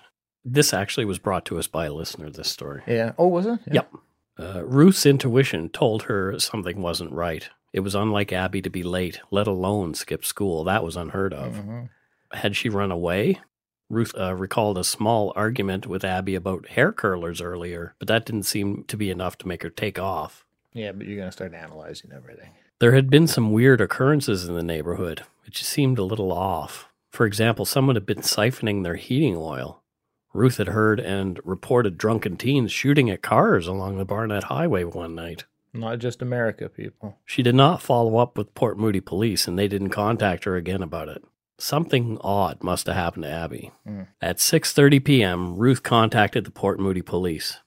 This 0.44 0.72
actually 0.72 1.04
was 1.04 1.18
brought 1.18 1.44
to 1.46 1.58
us 1.58 1.66
by 1.66 1.86
a 1.86 1.92
listener. 1.92 2.30
This 2.30 2.50
story. 2.50 2.82
Yeah. 2.86 3.12
Oh, 3.18 3.28
was 3.28 3.46
it? 3.46 3.60
Yeah. 3.66 3.74
Yep. 3.74 3.92
Uh, 4.38 4.64
Ruth's 4.64 5.04
intuition 5.04 5.68
told 5.68 6.04
her 6.04 6.38
something 6.38 6.80
wasn't 6.80 7.12
right. 7.12 7.48
It 7.72 7.80
was 7.80 7.94
unlike 7.94 8.32
Abby 8.32 8.60
to 8.62 8.70
be 8.70 8.82
late, 8.82 9.20
let 9.30 9.46
alone 9.46 9.94
skip 9.94 10.24
school. 10.24 10.64
That 10.64 10.84
was 10.84 10.96
unheard 10.96 11.32
of. 11.32 11.54
Mhm. 11.54 11.88
Had 12.32 12.56
she 12.56 12.68
run 12.68 12.90
away? 12.90 13.40
Ruth 13.88 14.14
uh, 14.18 14.34
recalled 14.34 14.78
a 14.78 14.84
small 14.84 15.32
argument 15.36 15.86
with 15.86 16.04
Abby 16.04 16.34
about 16.34 16.68
hair 16.68 16.92
curlers 16.92 17.40
earlier, 17.42 17.94
but 17.98 18.08
that 18.08 18.24
didn't 18.24 18.44
seem 18.44 18.84
to 18.84 18.96
be 18.96 19.10
enough 19.10 19.36
to 19.38 19.48
make 19.48 19.62
her 19.62 19.70
take 19.70 19.98
off. 19.98 20.44
Yeah, 20.72 20.92
but 20.92 21.06
you're 21.06 21.18
gonna 21.18 21.32
start 21.32 21.52
analyzing 21.52 22.10
everything. 22.14 22.50
There 22.78 22.92
had 22.92 23.10
been 23.10 23.26
some 23.26 23.52
weird 23.52 23.80
occurrences 23.80 24.48
in 24.48 24.54
the 24.54 24.62
neighborhood. 24.62 25.22
It 25.46 25.52
just 25.52 25.70
seemed 25.70 25.98
a 25.98 26.04
little 26.04 26.32
off. 26.32 26.88
For 27.10 27.26
example, 27.26 27.64
someone 27.66 27.96
had 27.96 28.06
been 28.06 28.20
siphoning 28.22 28.82
their 28.82 28.96
heating 28.96 29.36
oil. 29.36 29.82
Ruth 30.32 30.56
had 30.56 30.68
heard 30.68 30.98
and 30.98 31.38
reported 31.44 31.98
drunken 31.98 32.38
teens 32.38 32.72
shooting 32.72 33.10
at 33.10 33.20
cars 33.20 33.66
along 33.66 33.98
the 33.98 34.06
Barnett 34.06 34.44
Highway 34.44 34.84
one 34.84 35.14
night. 35.14 35.44
Not 35.74 35.98
just 35.98 36.20
America, 36.20 36.68
people. 36.68 37.18
She 37.24 37.42
did 37.42 37.54
not 37.54 37.80
follow 37.82 38.18
up 38.18 38.36
with 38.36 38.54
Port 38.54 38.78
Moody 38.78 39.00
police 39.00 39.48
and 39.48 39.58
they 39.58 39.68
didn't 39.68 39.90
contact 39.90 40.44
her 40.44 40.56
again 40.56 40.82
about 40.82 41.08
it. 41.08 41.24
Something 41.58 42.18
odd 42.20 42.62
must 42.62 42.86
have 42.86 42.96
happened 42.96 43.24
to 43.24 43.30
Abby. 43.30 43.70
Hmm. 43.86 44.02
At 44.20 44.38
6:30 44.38 45.04
p.m., 45.04 45.56
Ruth 45.56 45.82
contacted 45.82 46.44
the 46.44 46.50
Port 46.50 46.80
Moody 46.80 47.02
police. 47.02 47.58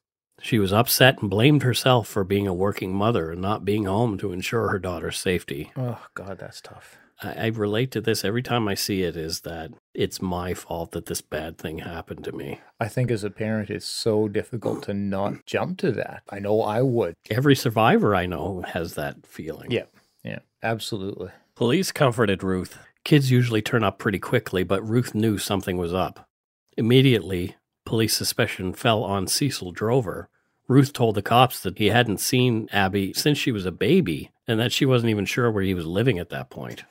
She 0.41 0.59
was 0.59 0.73
upset 0.73 1.21
and 1.21 1.29
blamed 1.29 1.63
herself 1.63 2.07
for 2.07 2.23
being 2.23 2.45
a 2.45 2.53
working 2.53 2.93
mother 2.93 3.31
and 3.31 3.41
not 3.41 3.65
being 3.65 3.85
home 3.85 4.17
to 4.19 4.31
ensure 4.31 4.67
her 4.67 4.79
daughter's 4.79 5.17
safety. 5.17 5.71
Oh 5.77 6.05
God, 6.13 6.37
that's 6.39 6.61
tough. 6.61 6.97
I, 7.21 7.33
I 7.33 7.47
relate 7.47 7.91
to 7.91 8.01
this 8.01 8.25
every 8.25 8.41
time 8.43 8.67
I 8.67 8.73
see 8.73 9.03
it 9.03 9.15
is 9.15 9.41
that 9.41 9.71
it's 9.93 10.21
my 10.21 10.53
fault 10.53 10.91
that 10.91 11.05
this 11.05 11.21
bad 11.21 11.57
thing 11.57 11.79
happened 11.79 12.23
to 12.25 12.31
me. 12.31 12.59
I 12.79 12.87
think 12.87 13.11
as 13.11 13.23
a 13.23 13.29
parent, 13.29 13.69
it's 13.69 13.85
so 13.85 14.27
difficult 14.27 14.83
to 14.83 14.93
not 14.93 15.45
jump 15.45 15.77
to 15.79 15.91
that. 15.93 16.23
I 16.29 16.39
know 16.39 16.61
I 16.61 16.81
would. 16.81 17.15
Every 17.29 17.55
survivor 17.55 18.15
I 18.15 18.25
know 18.25 18.63
has 18.67 18.95
that 18.95 19.25
feeling. 19.25 19.71
Yeah. 19.71 19.85
Yeah. 20.23 20.39
Absolutely. 20.63 21.29
Police 21.55 21.91
comforted 21.91 22.43
Ruth. 22.43 22.77
Kids 23.03 23.31
usually 23.31 23.61
turn 23.61 23.83
up 23.83 23.99
pretty 23.99 24.19
quickly, 24.19 24.63
but 24.63 24.87
Ruth 24.87 25.13
knew 25.13 25.37
something 25.37 25.77
was 25.77 25.93
up. 25.93 26.27
Immediately, 26.75 27.55
police 27.85 28.15
suspicion 28.15 28.73
fell 28.73 29.03
on 29.03 29.27
Cecil 29.27 29.71
Drover. 29.71 30.27
Ruth 30.67 30.93
told 30.93 31.15
the 31.15 31.21
cops 31.21 31.61
that 31.61 31.77
he 31.77 31.87
hadn't 31.87 32.19
seen 32.19 32.67
Abby 32.71 33.13
since 33.13 33.37
she 33.37 33.51
was 33.51 33.65
a 33.65 33.71
baby 33.71 34.31
and 34.47 34.59
that 34.59 34.71
she 34.71 34.85
wasn't 34.85 35.09
even 35.09 35.25
sure 35.25 35.51
where 35.51 35.63
he 35.63 35.73
was 35.73 35.85
living 35.85 36.17
at 36.17 36.29
that 36.29 36.49
point. 36.49 36.83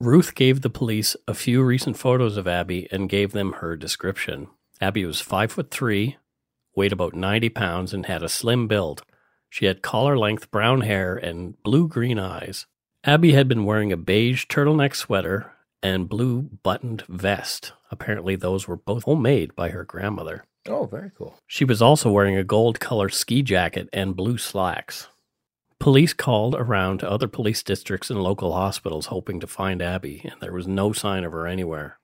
Ruth 0.00 0.34
gave 0.34 0.60
the 0.60 0.70
police 0.70 1.16
a 1.26 1.34
few 1.34 1.62
recent 1.62 1.96
photos 1.96 2.36
of 2.36 2.46
Abby 2.46 2.86
and 2.92 3.08
gave 3.08 3.32
them 3.32 3.54
her 3.54 3.76
description. 3.76 4.48
Abby 4.80 5.04
was 5.04 5.20
five 5.20 5.50
foot 5.50 5.70
three, 5.70 6.16
weighed 6.76 6.92
about 6.92 7.14
90 7.14 7.48
pounds, 7.48 7.92
and 7.92 8.06
had 8.06 8.22
a 8.22 8.28
slim 8.28 8.68
build. 8.68 9.02
She 9.50 9.66
had 9.66 9.82
collar 9.82 10.16
length 10.16 10.50
brown 10.50 10.82
hair 10.82 11.16
and 11.16 11.60
blue 11.62 11.88
green 11.88 12.18
eyes. 12.18 12.66
Abby 13.04 13.32
had 13.32 13.48
been 13.48 13.64
wearing 13.64 13.90
a 13.90 13.96
beige 13.96 14.44
turtleneck 14.46 14.94
sweater 14.94 15.52
and 15.82 16.08
blue 16.08 16.42
buttoned 16.42 17.02
vest. 17.08 17.72
Apparently, 17.90 18.36
those 18.36 18.68
were 18.68 18.76
both 18.76 19.04
homemade 19.04 19.56
by 19.56 19.70
her 19.70 19.84
grandmother. 19.84 20.44
Oh, 20.66 20.86
very 20.86 21.10
cool. 21.16 21.36
She 21.46 21.64
was 21.64 21.80
also 21.80 22.10
wearing 22.10 22.36
a 22.36 22.44
gold 22.44 22.80
color 22.80 23.08
ski 23.08 23.42
jacket 23.42 23.88
and 23.92 24.16
blue 24.16 24.38
slacks. 24.38 25.08
Police 25.78 26.12
called 26.12 26.54
around 26.56 26.98
to 26.98 27.10
other 27.10 27.28
police 27.28 27.62
districts 27.62 28.10
and 28.10 28.22
local 28.22 28.52
hospitals 28.52 29.06
hoping 29.06 29.38
to 29.40 29.46
find 29.46 29.80
Abby, 29.80 30.22
and 30.24 30.40
there 30.40 30.52
was 30.52 30.66
no 30.66 30.92
sign 30.92 31.24
of 31.24 31.32
her 31.32 31.46
anywhere. 31.46 31.98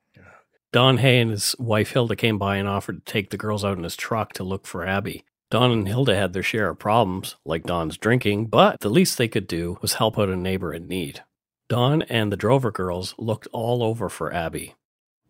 Don 0.73 0.99
Hay 0.99 1.21
and 1.21 1.31
his 1.31 1.55
wife 1.59 1.91
Hilda 1.91 2.17
came 2.17 2.39
by 2.39 2.57
and 2.57 2.69
offered 2.69 3.05
to 3.05 3.13
take 3.13 3.31
the 3.31 3.37
girls 3.37 3.65
out 3.65 3.77
in 3.77 3.85
his 3.85 3.97
truck 3.97 4.33
to 4.33 4.45
look 4.45 4.67
for 4.67 4.87
Abby. 4.87 5.25
Don 5.51 5.71
and 5.71 5.87
Hilda 5.87 6.17
had 6.17 6.33
their 6.33 6.43
share 6.43 6.69
of 6.71 6.81
problems, 6.81 7.37
like 7.45 7.63
Don's 7.63 7.97
drinking, 7.97 8.47
but 8.47 8.81
the 8.81 8.89
least 8.89 9.17
they 9.17 9.29
could 9.29 9.47
do 9.47 9.79
was 9.83 9.95
help 9.95 10.19
out 10.19 10.29
a 10.29 10.37
neighbor 10.37 10.75
in 10.75 10.89
need. 10.89 11.23
Don 11.69 12.03
and 12.03 12.33
the 12.33 12.37
Drover 12.37 12.73
girls 12.73 13.15
looked 13.19 13.47
all 13.53 13.85
over 13.85 14.09
for 14.09 14.33
Abby. 14.33 14.75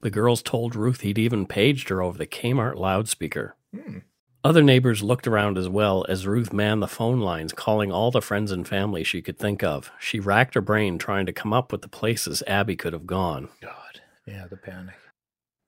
The 0.05 0.11
girls 0.11 0.43
told 0.43 0.77
Ruth 0.77 1.01
he'd 1.01 1.17
even 1.17 1.47
paged 1.47 1.89
her 1.89 2.03
over 2.03 2.19
the 2.19 2.27
Kmart 2.27 2.77
loudspeaker. 2.77 3.57
Hmm. 3.75 4.01
Other 4.45 4.63
neighbors 4.63 5.03
looked 5.03 5.27
around 5.27 5.57
as 5.57 5.67
well 5.67 6.05
as 6.11 6.27
Ruth 6.27 6.53
manned 6.53 6.83
the 6.83 6.87
phone 6.87 7.21
lines, 7.21 7.55
calling 7.55 7.91
all 7.91 8.11
the 8.11 8.21
friends 8.21 8.53
and 8.53 8.69
family 8.69 9.03
she 9.03 9.23
could 9.23 9.39
think 9.39 9.63
of. 9.63 9.91
She 9.99 10.21
racked 10.21 10.57
her 10.57 10.61
brain 10.61 10.99
trying 10.99 11.25
to 11.25 11.33
come 11.33 11.55
up 11.55 11.73
with 11.73 11.81
the 11.81 11.89
places 11.89 12.43
Abby 12.47 12.77
could 12.77 12.93
have 12.93 13.07
gone. 13.07 13.49
God. 13.63 14.03
Yeah, 14.27 14.47
the 14.47 14.59
panic. 14.59 14.97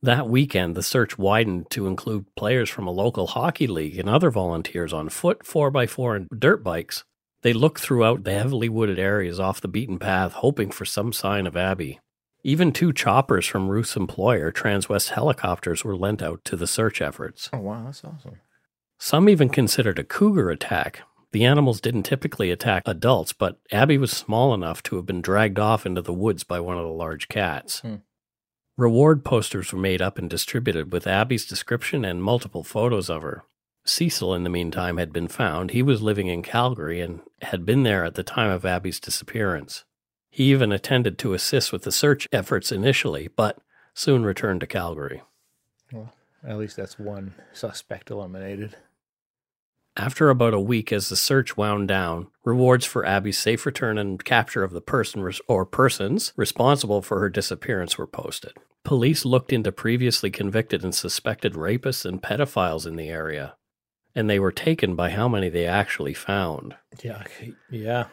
That 0.03 0.29
weekend, 0.29 0.75
the 0.75 0.83
search 0.83 1.17
widened 1.17 1.71
to 1.71 1.87
include 1.87 2.27
players 2.37 2.69
from 2.69 2.87
a 2.87 2.93
local 2.93 3.29
hockey 3.29 3.67
league 3.67 3.99
and 3.99 4.07
other 4.07 4.31
volunteers 4.31 4.93
on 4.93 5.09
foot, 5.09 5.45
4x4, 5.45 6.15
and 6.15 6.29
dirt 6.39 6.63
bikes. 6.63 7.05
They 7.41 7.55
looked 7.55 7.81
throughout 7.81 8.25
the 8.25 8.35
heavily 8.35 8.69
wooded 8.69 8.99
areas 8.99 9.41
off 9.41 9.63
the 9.63 9.67
beaten 9.69 9.99
path, 9.99 10.35
hoping 10.35 10.71
for 10.71 10.85
some 10.85 11.15
sign 11.15 11.47
of 11.47 11.57
Abby. 11.57 12.01
Even 12.47 12.71
two 12.71 12.93
choppers 12.93 13.45
from 13.45 13.69
Ruth's 13.69 13.97
employer, 13.97 14.53
Transwest 14.53 15.09
Helicopters, 15.09 15.83
were 15.83 15.97
lent 15.97 16.23
out 16.23 16.45
to 16.45 16.55
the 16.55 16.69
search 16.69 17.03
efforts. 17.03 17.51
Oh, 17.53 17.59
wow. 17.59 17.83
That's 17.87 18.05
awesome. 18.05 18.37
Some 19.01 19.29
even 19.29 19.49
considered 19.49 19.99
a 19.99 20.05
cougar 20.05 20.49
attack. 20.49 21.03
The 21.33 21.45
animals 21.45 21.81
didn't 21.81 22.05
typically 22.05 22.53
attack 22.53 22.85
adults, 22.87 23.33
but 23.33 23.59
Abby 23.73 23.99
was 23.99 24.13
small 24.13 24.55
enough 24.55 24.81
to 24.85 24.95
have 24.95 25.05
been 25.07 25.23
dragged 25.23 25.59
off 25.59 25.85
into 25.85 26.01
the 26.01 26.13
woods 26.13 26.45
by 26.45 26.61
one 26.61 26.79
of 26.79 26.85
the 26.85 26.93
large 26.93 27.27
cats. 27.27 27.81
Hmm. 27.81 27.97
Reward 28.77 29.25
posters 29.25 29.73
were 29.73 29.81
made 29.81 30.01
up 30.01 30.17
and 30.17 30.31
distributed 30.31 30.93
with 30.93 31.09
Abby's 31.09 31.47
description 31.47 32.05
and 32.05 32.23
multiple 32.23 32.63
photos 32.63 33.11
of 33.11 33.23
her. 33.23 33.43
Cecil, 33.85 34.33
in 34.35 34.45
the 34.45 34.51
meantime, 34.51 34.99
had 34.99 35.13
been 35.13 35.27
found. 35.27 35.73
He 35.73 35.83
was 35.83 36.01
living 36.01 36.29
in 36.29 36.43
Calgary 36.43 37.01
and 37.01 37.23
had 37.43 37.67
been 37.67 37.83
there 37.83 38.05
at 38.05 38.15
the 38.15 38.23
time 38.23 38.51
of 38.51 38.65
Abby's 38.65 39.01
disappearance. 39.01 39.85
He 40.37 40.53
even 40.53 40.71
attended 40.71 41.17
to 41.21 41.33
assist 41.33 41.73
with 41.73 41.85
the 41.85 41.91
search 41.91 42.29
efforts 42.31 42.71
initially, 42.71 43.31
but 43.37 43.57
soon 43.95 44.23
returned 44.23 44.61
to 44.61 44.67
Calgary. 44.67 45.23
Well, 45.91 46.13
at 46.47 46.59
least 46.59 46.77
that's 46.77 46.99
one 46.99 47.33
suspect 47.55 48.11
eliminated. 48.11 48.77
After 49.97 50.29
about 50.29 50.53
a 50.53 50.61
week, 50.61 50.93
as 50.93 51.09
the 51.09 51.17
search 51.17 51.57
wound 51.57 51.89
down, 51.89 52.27
rewards 52.45 52.85
for 52.85 53.07
Abby's 53.07 53.39
safe 53.39 53.65
return 53.65 53.97
and 53.97 54.23
capture 54.23 54.63
of 54.63 54.73
the 54.73 54.83
person 54.83 55.27
or 55.49 55.65
persons 55.65 56.35
responsible 56.37 57.01
for 57.01 57.19
her 57.19 57.31
disappearance 57.31 57.97
were 57.97 58.07
posted. 58.07 58.59
Police 58.85 59.25
looked 59.25 59.55
into 59.55 59.73
previously 59.73 60.31
convicted 60.31 60.85
and 60.85 60.95
suspected 60.95 61.55
rapists 61.55 62.05
and 62.05 62.23
pedophiles 62.23 62.87
in 62.87 62.97
the 62.97 63.09
area, 63.09 63.57
and 64.15 64.29
they 64.29 64.39
were 64.39 64.53
taken 64.53 64.97
by 64.97 65.09
how 65.09 65.29
many 65.29 65.49
they 65.49 65.67
actually 65.67 66.13
found. 66.13 66.75
Yeah. 67.03 67.23
Yeah. 67.71 68.09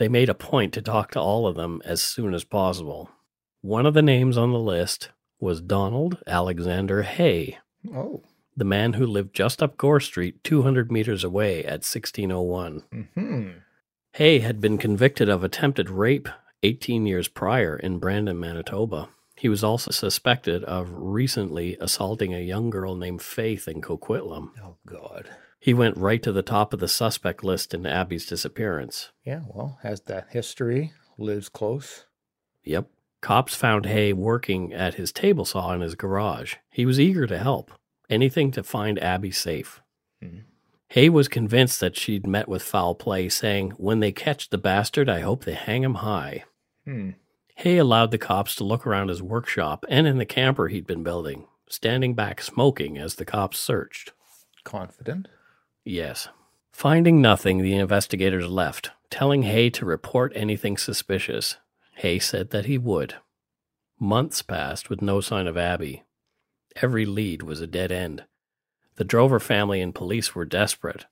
They 0.00 0.08
made 0.08 0.30
a 0.30 0.34
point 0.34 0.72
to 0.72 0.80
talk 0.80 1.10
to 1.10 1.20
all 1.20 1.46
of 1.46 1.56
them 1.56 1.82
as 1.84 2.02
soon 2.02 2.32
as 2.32 2.42
possible. 2.42 3.10
One 3.60 3.84
of 3.84 3.92
the 3.92 4.00
names 4.00 4.38
on 4.38 4.50
the 4.50 4.58
list 4.58 5.10
was 5.38 5.60
Donald 5.60 6.16
Alexander 6.26 7.02
Hay, 7.02 7.58
Oh. 7.94 8.22
the 8.56 8.64
man 8.64 8.94
who 8.94 9.06
lived 9.06 9.34
just 9.34 9.62
up 9.62 9.76
Gore 9.76 10.00
Street, 10.00 10.42
200 10.42 10.90
meters 10.90 11.22
away 11.22 11.62
at 11.64 11.84
1601. 11.84 12.82
Hmm. 13.14 13.48
Hay 14.14 14.38
had 14.38 14.58
been 14.58 14.78
convicted 14.78 15.28
of 15.28 15.44
attempted 15.44 15.90
rape 15.90 16.30
18 16.62 17.04
years 17.04 17.28
prior 17.28 17.76
in 17.76 17.98
Brandon, 17.98 18.40
Manitoba. 18.40 19.10
He 19.36 19.50
was 19.50 19.62
also 19.62 19.90
suspected 19.90 20.64
of 20.64 20.88
recently 20.94 21.76
assaulting 21.78 22.32
a 22.32 22.40
young 22.40 22.70
girl 22.70 22.94
named 22.96 23.20
Faith 23.20 23.68
in 23.68 23.82
Coquitlam. 23.82 24.52
Oh 24.64 24.76
God. 24.86 25.28
He 25.60 25.74
went 25.74 25.96
right 25.98 26.22
to 26.22 26.32
the 26.32 26.42
top 26.42 26.72
of 26.72 26.80
the 26.80 26.88
suspect 26.88 27.44
list 27.44 27.74
in 27.74 27.84
Abby's 27.86 28.26
disappearance. 28.26 29.10
Yeah. 29.24 29.42
Well, 29.46 29.78
has 29.82 30.00
that 30.02 30.28
history. 30.30 30.92
Lives 31.18 31.48
close. 31.50 32.06
Yep. 32.64 32.88
Cops 33.20 33.54
found 33.54 33.84
Hay 33.84 34.14
working 34.14 34.72
at 34.72 34.94
his 34.94 35.12
table 35.12 35.44
saw 35.44 35.72
in 35.74 35.82
his 35.82 35.94
garage. 35.94 36.54
He 36.70 36.86
was 36.86 36.98
eager 36.98 37.26
to 37.26 37.38
help. 37.38 37.70
anything 38.08 38.50
to 38.52 38.62
find 38.62 38.98
Abby 38.98 39.30
safe. 39.30 39.80
Hmm. 40.20 40.38
Hay 40.88 41.08
was 41.08 41.28
convinced 41.28 41.78
that 41.78 41.94
she'd 41.96 42.26
met 42.26 42.48
with 42.48 42.62
foul 42.62 42.96
play, 42.96 43.28
saying, 43.28 43.70
When 43.76 44.00
they 44.00 44.10
catch 44.10 44.48
the 44.50 44.58
bastard, 44.58 45.08
I 45.08 45.20
hope 45.20 45.44
they 45.44 45.54
hang 45.54 45.84
him 45.84 45.96
high. 45.96 46.44
Hmm. 46.84 47.10
Hay 47.56 47.76
allowed 47.76 48.10
the 48.10 48.18
cops 48.18 48.56
to 48.56 48.64
look 48.64 48.86
around 48.86 49.08
his 49.08 49.22
workshop 49.22 49.84
and 49.88 50.06
in 50.06 50.18
the 50.18 50.24
camper 50.24 50.68
he'd 50.68 50.86
been 50.86 51.04
building, 51.04 51.46
standing 51.68 52.14
back 52.14 52.40
smoking 52.40 52.96
as 52.98 53.14
the 53.16 53.24
cops 53.26 53.58
searched. 53.58 54.12
Confident. 54.64 55.28
Yes. 55.90 56.28
Finding 56.70 57.20
nothing, 57.20 57.58
the 57.58 57.74
investigators 57.74 58.46
left, 58.46 58.92
telling 59.10 59.42
Hay 59.42 59.70
to 59.70 59.84
report 59.84 60.32
anything 60.36 60.76
suspicious. 60.76 61.56
Hay 61.96 62.20
said 62.20 62.50
that 62.50 62.66
he 62.66 62.78
would. 62.78 63.16
Months 63.98 64.40
passed 64.40 64.88
with 64.88 65.02
no 65.02 65.20
sign 65.20 65.48
of 65.48 65.58
Abby. 65.58 66.04
Every 66.76 67.04
lead 67.04 67.42
was 67.42 67.60
a 67.60 67.66
dead 67.66 67.90
end. 67.90 68.24
The 68.94 69.04
Drover 69.04 69.40
family 69.40 69.80
and 69.80 69.92
police 69.92 70.32
were 70.32 70.44
desperate. 70.44 71.06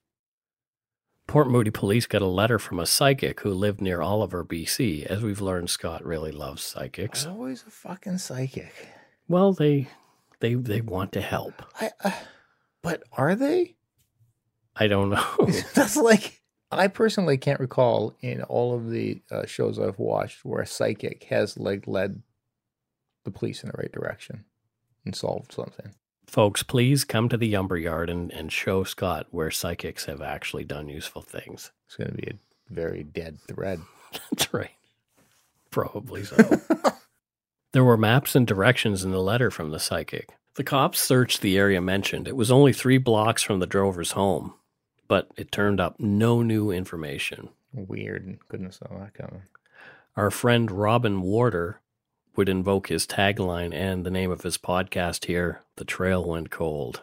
Port 1.27 1.49
Moody 1.49 1.71
police 1.71 2.07
got 2.07 2.21
a 2.21 2.27
letter 2.27 2.57
from 2.57 2.79
a 2.79 2.85
psychic 2.85 3.41
who 3.41 3.53
lived 3.53 3.81
near 3.81 4.01
Oliver, 4.01 4.45
BC. 4.45 5.05
As 5.05 5.21
we've 5.21 5.41
learned, 5.41 5.69
Scott 5.69 6.05
really 6.05 6.31
loves 6.31 6.63
psychics. 6.63 7.25
Always 7.25 7.63
a 7.67 7.69
fucking 7.69 8.19
psychic. 8.19 8.73
Well, 9.27 9.51
they 9.51 9.89
they 10.39 10.53
they 10.53 10.79
want 10.81 11.11
to 11.11 11.21
help. 11.21 11.61
I, 11.79 11.91
uh, 12.01 12.11
but 12.81 13.03
are 13.11 13.35
they? 13.35 13.75
I 14.79 14.87
don't 14.87 15.09
know. 15.09 15.35
That's 15.75 15.97
like 15.97 16.41
I 16.71 16.87
personally 16.87 17.37
can't 17.37 17.59
recall 17.59 18.15
in 18.21 18.43
all 18.43 18.75
of 18.75 18.89
the 18.89 19.21
uh, 19.31 19.45
shows 19.45 19.79
I've 19.79 19.99
watched 19.99 20.45
where 20.45 20.61
a 20.61 20.67
psychic 20.67 21.25
has 21.25 21.57
like 21.57 21.87
led 21.87 22.21
the 23.25 23.31
police 23.31 23.63
in 23.63 23.69
the 23.69 23.77
right 23.77 23.91
direction 23.91 24.45
and 25.05 25.15
solved 25.15 25.51
something. 25.51 25.93
Folks, 26.27 26.61
please 26.61 27.03
come 27.03 27.27
to 27.29 27.37
the 27.37 27.51
Yumber 27.51 27.81
Yard 27.81 28.09
and, 28.09 28.31
and 28.31 28.51
show 28.51 28.83
Scott 28.83 29.27
where 29.31 29.49
psychics 29.49 30.05
have 30.05 30.21
actually 30.21 30.63
done 30.63 30.87
useful 30.87 31.23
things. 31.23 31.71
It's 31.87 31.95
going 31.95 32.11
to 32.11 32.15
be 32.15 32.27
a 32.27 32.73
very 32.73 33.03
dead 33.03 33.39
thread. 33.47 33.81
That's 34.29 34.53
right. 34.53 34.69
Probably 35.71 36.23
so. 36.23 36.37
there 37.73 37.83
were 37.83 37.97
maps 37.97 38.35
and 38.35 38.45
directions 38.45 39.03
in 39.03 39.11
the 39.11 39.21
letter 39.21 39.49
from 39.49 39.71
the 39.71 39.79
psychic. 39.79 40.29
The 40.55 40.63
cops 40.63 40.99
searched 40.99 41.41
the 41.41 41.57
area 41.57 41.81
mentioned. 41.81 42.27
It 42.27 42.35
was 42.35 42.51
only 42.51 42.73
three 42.73 42.97
blocks 42.99 43.41
from 43.41 43.59
the 43.59 43.67
drover's 43.67 44.11
home, 44.11 44.53
but 45.09 45.29
it 45.35 45.51
turned 45.51 45.81
up 45.81 45.99
no 45.99 46.41
new 46.41 46.71
information. 46.71 47.49
Weird. 47.73 48.39
Goodness, 48.47 48.77
saw 48.77 48.97
that 48.99 49.13
coming. 49.13 49.41
Our 50.15 50.31
friend 50.31 50.71
Robin 50.71 51.21
Warder 51.21 51.81
would 52.37 52.47
invoke 52.47 52.87
his 52.87 53.05
tagline 53.05 53.73
and 53.73 54.05
the 54.05 54.11
name 54.11 54.31
of 54.31 54.43
his 54.43 54.57
podcast 54.57 55.25
here 55.25 55.61
The 55.75 55.83
Trail 55.83 56.23
Went 56.23 56.51
Cold. 56.51 57.01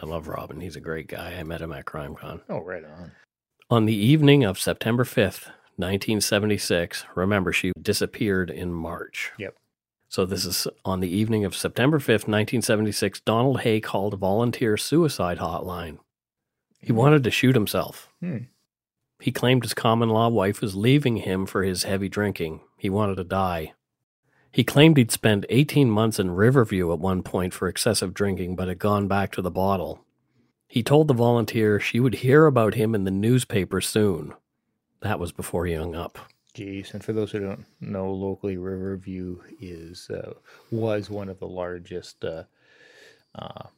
I 0.00 0.06
love 0.06 0.28
Robin. 0.28 0.60
He's 0.60 0.76
a 0.76 0.80
great 0.80 1.08
guy. 1.08 1.34
I 1.36 1.42
met 1.42 1.60
him 1.60 1.72
at 1.72 1.84
CrimeCon. 1.84 2.42
Oh, 2.48 2.60
right 2.60 2.84
on. 2.84 3.12
On 3.70 3.86
the 3.86 3.96
evening 3.96 4.44
of 4.44 4.60
September 4.60 5.04
5th, 5.04 5.48
1976, 5.76 7.04
remember 7.14 7.52
she 7.52 7.72
disappeared 7.80 8.50
in 8.50 8.72
March. 8.72 9.32
Yep. 9.38 9.56
So 10.08 10.24
this 10.24 10.44
is 10.44 10.66
on 10.84 11.00
the 11.00 11.14
evening 11.14 11.44
of 11.44 11.56
September 11.56 11.98
5th, 11.98 12.28
1976, 12.28 13.20
Donald 13.20 13.60
Hay 13.60 13.80
called 13.80 14.14
a 14.14 14.18
volunteer 14.18 14.76
suicide 14.76 15.38
hotline. 15.38 15.98
He 16.80 16.92
wanted 16.92 17.24
to 17.24 17.30
shoot 17.30 17.54
himself. 17.54 18.08
Hmm. 18.20 18.38
He 19.20 19.32
claimed 19.32 19.64
his 19.64 19.74
common 19.74 20.08
law 20.10 20.28
wife 20.28 20.60
was 20.60 20.76
leaving 20.76 21.18
him 21.18 21.44
for 21.46 21.62
his 21.62 21.82
heavy 21.82 22.08
drinking. 22.08 22.60
He 22.76 22.88
wanted 22.88 23.16
to 23.16 23.24
die. 23.24 23.72
He 24.52 24.64
claimed 24.64 24.96
he'd 24.96 25.10
spent 25.10 25.44
18 25.48 25.90
months 25.90 26.18
in 26.18 26.30
Riverview 26.30 26.92
at 26.92 26.98
one 26.98 27.22
point 27.22 27.52
for 27.52 27.68
excessive 27.68 28.14
drinking, 28.14 28.56
but 28.56 28.68
had 28.68 28.78
gone 28.78 29.08
back 29.08 29.32
to 29.32 29.42
the 29.42 29.50
bottle. 29.50 30.04
He 30.66 30.82
told 30.82 31.08
the 31.08 31.14
volunteer 31.14 31.80
she 31.80 32.00
would 32.00 32.16
hear 32.16 32.46
about 32.46 32.74
him 32.74 32.94
in 32.94 33.04
the 33.04 33.10
newspaper 33.10 33.80
soon. 33.80 34.34
That 35.00 35.18
was 35.18 35.32
before 35.32 35.66
he 35.66 35.74
hung 35.74 35.94
up. 35.94 36.18
Jeez, 36.54 36.92
and 36.92 37.04
for 37.04 37.12
those 37.12 37.30
who 37.30 37.40
don't 37.40 37.64
know, 37.80 38.12
locally 38.12 38.56
Riverview 38.56 39.40
is 39.60 40.10
uh, 40.10 40.34
was 40.70 41.08
one 41.08 41.28
of 41.28 41.38
the 41.38 41.46
largest. 41.46 42.24
Uh, 42.24 42.44
uh, 43.34 43.68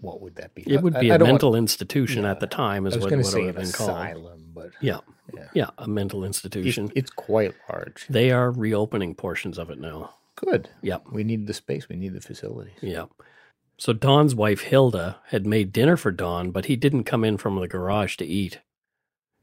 what 0.00 0.20
would 0.20 0.36
that 0.36 0.54
be? 0.54 0.62
It 0.66 0.82
would 0.82 0.94
be 0.98 1.10
I 1.10 1.16
a 1.16 1.18
want- 1.18 1.32
mental 1.32 1.54
institution 1.54 2.22
yeah. 2.24 2.30
at 2.32 2.40
the 2.40 2.46
time, 2.46 2.84
I 2.84 2.88
is 2.88 2.94
what, 2.98 3.04
what 3.04 3.12
it 3.12 3.16
would 3.16 3.46
have 3.46 3.56
been 3.56 3.72
called. 3.72 3.90
asylum, 3.90 4.44
but 4.54 4.70
Yeah, 4.80 4.98
yeah, 5.34 5.48
yeah, 5.54 5.70
a 5.78 5.88
mental 5.88 6.24
institution. 6.24 6.90
it's 6.94 7.10
quite 7.10 7.54
large. 7.68 8.06
They 8.08 8.30
are 8.30 8.50
reopening 8.50 9.14
portions 9.14 9.58
of 9.58 9.70
it 9.70 9.78
now. 9.80 10.14
Good. 10.36 10.70
Yep. 10.82 11.06
We 11.10 11.24
need 11.24 11.46
the 11.48 11.54
space. 11.54 11.88
We 11.88 11.96
need 11.96 12.14
the 12.14 12.20
facilities. 12.20 12.78
Yeah. 12.80 13.06
So 13.76 13.92
Don's 13.92 14.34
wife 14.34 14.62
Hilda 14.62 15.18
had 15.28 15.46
made 15.46 15.72
dinner 15.72 15.96
for 15.96 16.10
Don, 16.12 16.50
but 16.52 16.66
he 16.66 16.76
didn't 16.76 17.04
come 17.04 17.24
in 17.24 17.36
from 17.38 17.56
the 17.56 17.68
garage 17.68 18.16
to 18.16 18.24
eat. 18.26 18.60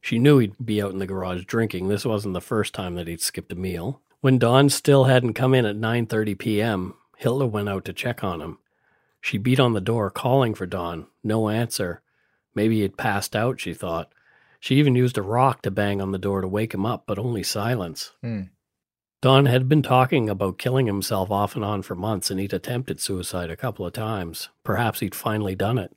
She 0.02 0.20
knew 0.20 0.38
he'd 0.40 0.54
be 0.64 0.82
out 0.82 0.92
in 0.92 1.00
the 1.00 1.08
garage 1.08 1.46
drinking. 1.46 1.88
This 1.88 2.06
wasn't 2.06 2.34
the 2.34 2.42
first 2.42 2.74
time 2.74 2.96
that 2.96 3.08
he'd 3.08 3.22
skipped 3.22 3.52
a 3.52 3.56
meal. 3.56 4.02
When 4.22 4.38
Don 4.38 4.70
still 4.70 5.06
hadn't 5.06 5.34
come 5.34 5.54
in 5.54 5.66
at 5.66 5.76
9:30 5.76 6.38
p.m., 6.38 6.94
Hilda 7.18 7.46
went 7.48 7.70
out 7.70 7.86
to 7.86 7.94
check 7.94 8.24
on 8.24 8.42
him. 8.42 8.58
She 9.26 9.40
beat 9.40 9.60
on 9.60 9.74
the 9.74 9.82
door 9.82 10.12
calling 10.12 10.54
for 10.54 10.68
Don. 10.68 11.08
No 11.24 11.50
answer. 11.50 12.04
Maybe 12.54 12.82
he'd 12.82 12.96
passed 12.96 13.36
out, 13.36 13.60
she 13.60 13.74
thought. 13.74 14.14
She 14.60 14.76
even 14.76 14.94
used 14.94 15.18
a 15.18 15.24
rock 15.24 15.64
to 15.64 15.72
bang 15.72 16.00
on 16.00 16.12
the 16.12 16.20
door 16.20 16.42
to 16.42 16.48
wake 16.48 16.76
him 16.76 16.86
up, 16.86 17.06
but 17.08 17.18
only 17.18 17.42
silence. 17.42 18.12
Hmm. 18.22 18.42
Don 19.24 19.48
had 19.48 19.68
been 19.68 19.82
talking 19.82 20.30
about 20.30 20.60
killing 20.60 20.86
himself 20.86 21.32
off 21.32 21.56
and 21.56 21.66
on 21.66 21.82
for 21.82 21.96
months, 21.96 22.30
and 22.30 22.40
he'd 22.40 22.54
attempted 22.54 23.02
suicide 23.02 23.50
a 23.50 23.56
couple 23.56 23.84
of 23.84 23.94
times. 23.94 24.50
Perhaps 24.64 25.00
he'd 25.00 25.16
finally 25.16 25.56
done 25.56 25.80
it. 25.80 25.92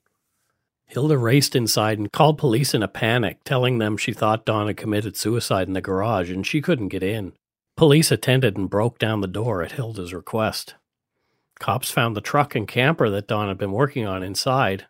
Hilda 0.87 1.19
raced 1.19 1.55
inside 1.55 1.99
and 1.99 2.11
called 2.11 2.39
police 2.39 2.73
in 2.73 2.83
a 2.83 2.89
panic, 2.89 3.45
telling 3.45 3.77
them 3.77 3.99
she 3.99 4.15
thought 4.15 4.47
Don 4.47 4.69
had 4.69 4.79
committed 4.79 5.19
suicide 5.19 5.69
in 5.69 5.75
the 5.75 5.83
garage 5.83 6.31
and 6.31 6.47
she 6.47 6.63
couldn't 6.63 6.89
get 6.89 7.03
in. 7.03 7.35
Police 7.77 8.11
attended 8.11 8.57
and 8.57 8.71
broke 8.71 8.99
down 8.99 9.21
the 9.21 9.27
door 9.27 9.63
at 9.63 9.73
Hilda's 9.73 10.15
request. 10.15 10.77
Cops 11.59 11.91
found 11.91 12.17
the 12.17 12.21
truck 12.21 12.55
and 12.55 12.69
camper 12.69 13.11
that 13.11 13.27
Don 13.27 13.49
had 13.49 13.59
been 13.59 13.73
working 13.73 14.07
on 14.07 14.23
inside. 14.23 14.87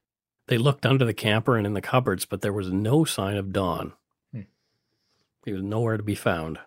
They 0.48 0.59
looked 0.59 0.87
under 0.87 1.04
the 1.04 1.14
camper 1.14 1.57
and 1.57 1.66
in 1.66 1.74
the 1.74 1.81
cupboards, 1.81 2.24
but 2.24 2.40
there 2.40 2.52
was 2.52 2.70
no 2.70 3.04
sign 3.04 3.37
of 3.37 3.52
Don. 3.52 3.92
Hmm. 4.33 4.42
He 5.44 5.52
was 5.52 5.62
nowhere 5.62 5.96
to 5.96 6.02
be 6.02 6.14
found. 6.14 6.59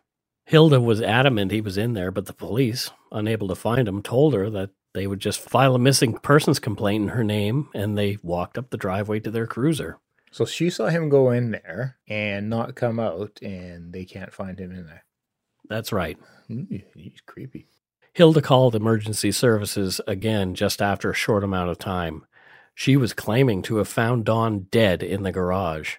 Hilda 0.46 0.82
was 0.82 1.02
adamant 1.02 1.52
he 1.52 1.62
was 1.62 1.78
in 1.78 1.94
there, 1.94 2.12
but 2.12 2.26
the 2.26 2.34
police, 2.34 2.92
unable 3.12 3.48
to 3.48 3.56
find 3.56 3.88
him, 3.88 4.02
told 4.02 4.34
her 4.34 4.50
that 4.50 4.72
they 4.94 5.08
would 5.08 5.20
just 5.20 5.40
file 5.40 5.76
a 5.76 5.80
missing 5.80 6.18
persons 6.18 6.60
complaint 6.60 7.04
in 7.04 7.10
her 7.10 7.24
name, 7.24 7.70
and 7.74 7.98
they 7.98 8.18
walked 8.22 8.58
up 8.58 8.70
the 8.70 8.78
driveway 8.78 9.20
to 9.22 9.32
their 9.32 9.48
cruiser. 9.48 9.98
So 10.32 10.46
she 10.46 10.70
saw 10.70 10.88
him 10.88 11.10
go 11.10 11.32
in 11.32 11.52
there 11.52 11.98
and 12.08 12.50
not 12.50 12.76
come 12.76 13.00
out, 13.00 13.40
and 13.42 13.94
they 13.94 14.06
can't 14.06 14.34
find 14.34 14.60
him 14.60 14.72
in 14.72 14.86
there. 14.86 15.06
That's 15.70 15.92
right. 15.92 16.18
Ooh, 16.52 16.68
he's 16.96 17.22
creepy. 17.26 17.68
Hilda 18.14 18.42
called 18.42 18.76
emergency 18.76 19.32
services 19.32 20.02
again 20.08 20.54
just 20.54 20.82
after 20.82 21.12
a 21.12 21.16
short 21.16 21.44
amount 21.44 21.70
of 21.70 21.80
time. 21.80 22.26
She 22.76 22.98
was 22.98 23.14
claiming 23.14 23.62
to 23.64 23.78
have 23.78 23.88
found 23.88 24.26
Don 24.26 24.68
dead 24.72 25.04
in 25.04 25.24
the 25.24 25.32
garage. 25.32 25.96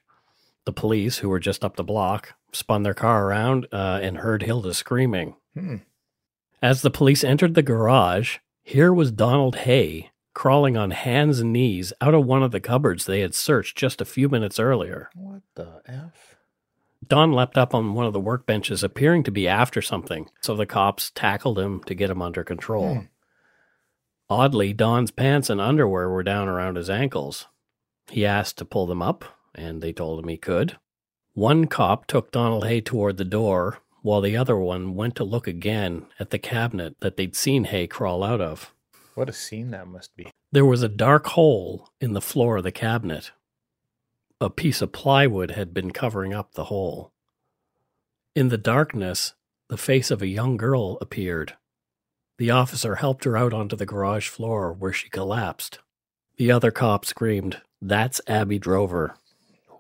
The 0.65 0.73
police, 0.73 1.19
who 1.19 1.29
were 1.29 1.41
just 1.41 1.65
up 1.65 1.77
the 1.77 1.85
block, 1.85 2.35
spun 2.53 2.83
their 2.83 2.95
car 2.95 3.27
around 3.27 3.67
uh, 3.73 4.01
and 4.03 4.19
heard 4.19 4.43
Hilda 4.43 4.75
screaming. 4.75 5.37
Hmm. 5.55 5.77
As 6.61 6.83
the 6.83 6.91
police 6.91 7.25
entered 7.25 7.55
the 7.55 7.63
garage, 7.63 8.39
here 8.63 8.93
was 8.93 9.11
Donald 9.11 9.57
Hay 9.57 10.11
crawling 10.35 10.77
on 10.77 10.91
hands 10.93 11.41
and 11.41 11.53
knees 11.53 11.93
out 12.01 12.15
of 12.15 12.25
one 12.25 12.43
of 12.43 12.53
the 12.53 12.61
cupboards 12.61 13.05
they 13.05 13.21
had 13.21 13.35
searched 13.35 13.77
just 13.77 14.01
a 14.01 14.07
few 14.07 14.29
minutes 14.29 14.59
earlier. 14.59 15.11
What 15.15 15.43
the 15.55 15.83
f? 15.87 16.37
Don 17.07 17.33
leapt 17.33 17.59
up 17.59 17.75
on 17.75 17.95
one 17.95 18.07
of 18.07 18.13
the 18.13 18.21
workbenches, 18.21 18.83
appearing 18.83 19.23
to 19.25 19.31
be 19.31 19.49
after 19.49 19.83
something, 19.83 20.29
so 20.41 20.55
the 20.55 20.67
cops 20.67 21.11
tackled 21.15 21.59
him 21.59 21.83
to 21.85 21.95
get 21.95 22.11
him 22.11 22.23
under 22.23 22.45
control. 22.45 22.95
Hmm. 22.95 23.01
Oddly, 24.31 24.73
Don's 24.73 25.11
pants 25.11 25.51
and 25.51 25.61
underwear 25.61 26.09
were 26.09 26.23
down 26.23 26.49
around 26.49 26.77
his 26.77 26.89
ankles. 26.89 27.49
He 28.11 28.25
asked 28.25 28.57
to 28.59 28.65
pull 28.65 28.87
them 28.87 29.03
up, 29.03 29.25
and 29.55 29.83
they 29.83 29.93
told 29.93 30.23
him 30.23 30.29
he 30.29 30.37
could. 30.37 30.79
One 31.35 31.67
cop 31.67 32.07
took 32.07 32.31
Donald 32.31 32.67
Hay 32.67 32.81
toward 32.81 33.17
the 33.17 33.25
door, 33.25 33.79
while 34.03 34.21
the 34.21 34.37
other 34.37 34.57
one 34.57 34.95
went 34.95 35.17
to 35.17 35.25
look 35.25 35.47
again 35.47 36.07
at 36.19 36.31
the 36.31 36.39
cabinet 36.39 36.97
that 37.01 37.17
they'd 37.17 37.37
seen 37.37 37.65
Hay 37.65 37.87
crawl 37.87 38.23
out 38.23 38.41
of. 38.41 38.75
What 39.15 39.29
a 39.29 39.33
scene 39.33 39.71
that 39.73 39.87
must 39.87 40.17
be. 40.17 40.29
There 40.51 40.65
was 40.65 40.83
a 40.83 40.89
dark 40.89 41.27
hole 41.29 41.91
in 42.01 42.13
the 42.13 42.21
floor 42.21 42.59
of 42.59 42.65
the 42.65 42.73
cabinet. 42.73 43.33
A 44.43 44.51
piece 44.51 44.83
of 44.83 44.91
plywood 44.91 45.53
had 45.53 45.73
been 45.73 45.93
covering 45.93 46.35
up 46.35 46.55
the 46.55 46.65
hole. 46.65 47.13
In 48.35 48.49
the 48.49 48.59
darkness, 48.59 49.35
the 49.69 49.77
face 49.77 50.11
of 50.11 50.21
a 50.21 50.27
young 50.27 50.57
girl 50.57 50.99
appeared. 51.01 51.55
The 52.39 52.51
officer 52.51 52.97
helped 52.97 53.23
her 53.23 53.37
out 53.37 53.53
onto 53.53 53.77
the 53.77 53.87
garage 53.87 54.27
floor 54.29 54.73
where 54.73 54.93
she 54.93 55.09
collapsed. 55.09 55.79
The 56.39 56.51
other 56.51 56.73
cop 56.73 57.05
screamed, 57.05 57.63
That's 57.81 58.21
Abby 58.27 58.59
Drover. 58.59 59.15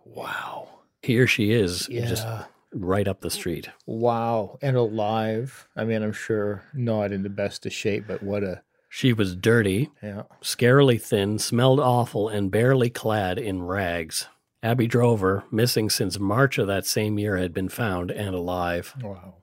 Wow. 0.05 0.69
Here 1.03 1.27
she 1.27 1.51
is, 1.51 1.89
Yeah. 1.89 2.07
just 2.07 2.25
right 2.73 3.09
up 3.09 3.21
the 3.21 3.31
street. 3.31 3.69
Wow. 3.85 4.59
And 4.63 4.77
alive. 4.77 5.67
I 5.75 5.83
mean, 5.85 6.05
I'm 6.05 6.13
sure 6.13 6.63
not 6.73 7.11
in 7.11 7.25
the 7.25 7.29
best 7.29 7.67
of 7.67 7.73
shape, 7.73 8.05
but 8.07 8.23
what 8.23 8.45
a 8.45 8.63
She 8.89 9.13
was 9.13 9.35
dirty, 9.35 9.91
Yeah. 10.01 10.23
scarily 10.41 11.03
thin, 11.03 11.41
smelled 11.41 11.81
awful, 11.81 12.29
and 12.29 12.53
barely 12.53 12.91
clad 12.91 13.39
in 13.41 13.65
rags. 13.65 14.29
Abby 14.63 14.87
Drover, 14.87 15.45
missing 15.51 15.91
since 15.91 16.19
March 16.19 16.57
of 16.59 16.67
that 16.69 16.87
same 16.87 17.19
year, 17.19 17.37
had 17.37 17.53
been 17.53 17.69
found 17.69 18.11
and 18.11 18.35
alive. 18.35 18.95
Wow. 19.03 19.35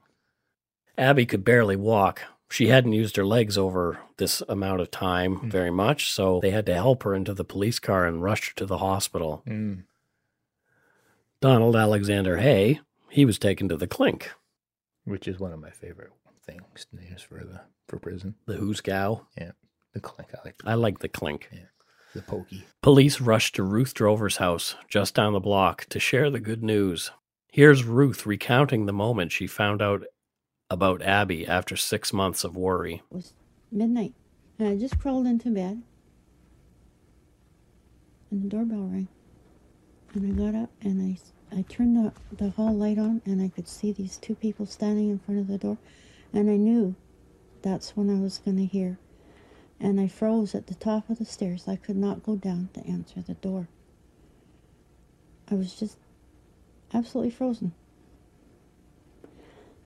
Abby 0.96 1.26
could 1.26 1.44
barely 1.44 1.76
walk. 1.76 2.22
She 2.50 2.68
hadn't 2.68 2.92
used 2.94 3.16
her 3.16 3.24
legs 3.24 3.56
over 3.56 4.00
this 4.16 4.42
amount 4.48 4.80
of 4.80 4.90
time 4.90 5.48
very 5.50 5.70
much, 5.70 6.10
so 6.10 6.40
they 6.40 6.50
had 6.50 6.66
to 6.66 6.74
help 6.74 7.02
her 7.04 7.14
into 7.14 7.32
the 7.34 7.44
police 7.44 7.78
car 7.78 8.06
and 8.06 8.22
rush 8.22 8.48
her 8.48 8.54
to 8.56 8.66
the 8.66 8.78
hospital. 8.78 9.42
Mm. 9.46 9.84
Donald 11.40 11.76
Alexander 11.76 12.38
Hay, 12.38 12.80
he 13.08 13.24
was 13.24 13.38
taken 13.38 13.68
to 13.68 13.76
the 13.76 13.86
clink, 13.86 14.30
Which 15.04 15.28
is 15.28 15.38
one 15.38 15.52
of 15.52 15.60
my 15.60 15.70
favorite 15.70 16.12
things 16.44 16.86
names 16.92 17.22
for 17.22 17.36
the 17.44 17.60
for 17.86 17.98
prison. 17.98 18.34
the 18.46 18.54
hoosegow? 18.54 19.26
Yeah. 19.38 19.52
The 19.94 20.00
clink. 20.00 20.30
I 20.34 20.38
like 20.44 20.54
I 20.64 20.74
like 20.74 20.98
the 20.98 21.08
clink. 21.08 21.48
The 22.14 22.22
pokey. 22.22 22.66
Police 22.82 23.20
rushed 23.20 23.54
to 23.56 23.62
Ruth 23.62 23.94
Drover's 23.94 24.36
house 24.36 24.74
just 24.88 25.14
down 25.14 25.32
the 25.32 25.40
block 25.40 25.86
to 25.90 26.00
share 26.00 26.30
the 26.30 26.40
good 26.40 26.62
news. 26.62 27.10
Here's 27.52 27.84
Ruth 27.84 28.26
recounting 28.26 28.86
the 28.86 28.92
moment 28.92 29.32
she 29.32 29.46
found 29.46 29.82
out 29.82 30.04
about 30.70 31.02
Abby 31.02 31.46
after 31.46 31.76
six 31.76 32.12
months 32.12 32.44
of 32.44 32.56
worry. 32.56 33.02
It 33.10 33.14
was 33.14 33.34
midnight, 33.72 34.14
and 34.58 34.68
I 34.68 34.76
just 34.76 34.98
crawled 35.00 35.26
into 35.26 35.50
bed, 35.50 35.82
and 38.30 38.44
the 38.44 38.48
doorbell 38.48 38.88
rang. 38.88 39.08
And 40.14 40.26
I 40.26 40.44
got 40.44 40.60
up 40.60 40.70
and 40.82 41.02
I, 41.52 41.56
I 41.56 41.62
turned 41.62 41.96
the, 41.96 42.12
the 42.36 42.50
hall 42.50 42.74
light 42.74 42.98
on, 42.98 43.22
and 43.24 43.42
I 43.42 43.48
could 43.48 43.68
see 43.68 43.92
these 43.92 44.16
two 44.16 44.34
people 44.34 44.66
standing 44.66 45.10
in 45.10 45.18
front 45.18 45.40
of 45.40 45.48
the 45.48 45.58
door, 45.58 45.78
and 46.32 46.48
I 46.48 46.56
knew 46.56 46.94
that's 47.62 47.96
when 47.96 48.08
I 48.10 48.20
was 48.20 48.38
going 48.38 48.56
to 48.56 48.64
hear. 48.64 48.98
And 49.80 50.00
I 50.00 50.08
froze 50.08 50.54
at 50.54 50.66
the 50.66 50.74
top 50.74 51.08
of 51.08 51.18
the 51.18 51.24
stairs. 51.24 51.66
I 51.66 51.76
could 51.76 51.96
not 51.96 52.22
go 52.22 52.36
down 52.36 52.68
to 52.74 52.86
answer 52.86 53.22
the 53.22 53.34
door. 53.34 53.68
I 55.50 55.54
was 55.54 55.74
just 55.74 55.96
absolutely 56.92 57.30
frozen. 57.30 57.72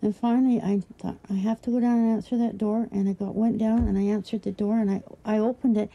And 0.03 0.15
finally, 0.15 0.61
I 0.61 0.83
thought 0.99 1.17
I 1.31 1.35
have 1.35 1.63
to 1.63 1.71
go 1.71 1.81
down 1.81 1.99
and 1.99 2.11
answer 2.11 2.37
that 2.37 2.59
door. 2.59 2.89
And 2.93 3.09
I 3.09 3.13
got 3.13 3.35
went 3.35 3.57
down 3.59 3.89
and 3.89 3.97
I 3.97 4.03
answered 4.03 4.43
the 4.43 4.53
door 4.53 4.79
and 4.79 4.91
I 4.91 5.03
I 5.25 5.39
opened 5.39 5.79
it, 5.79 5.91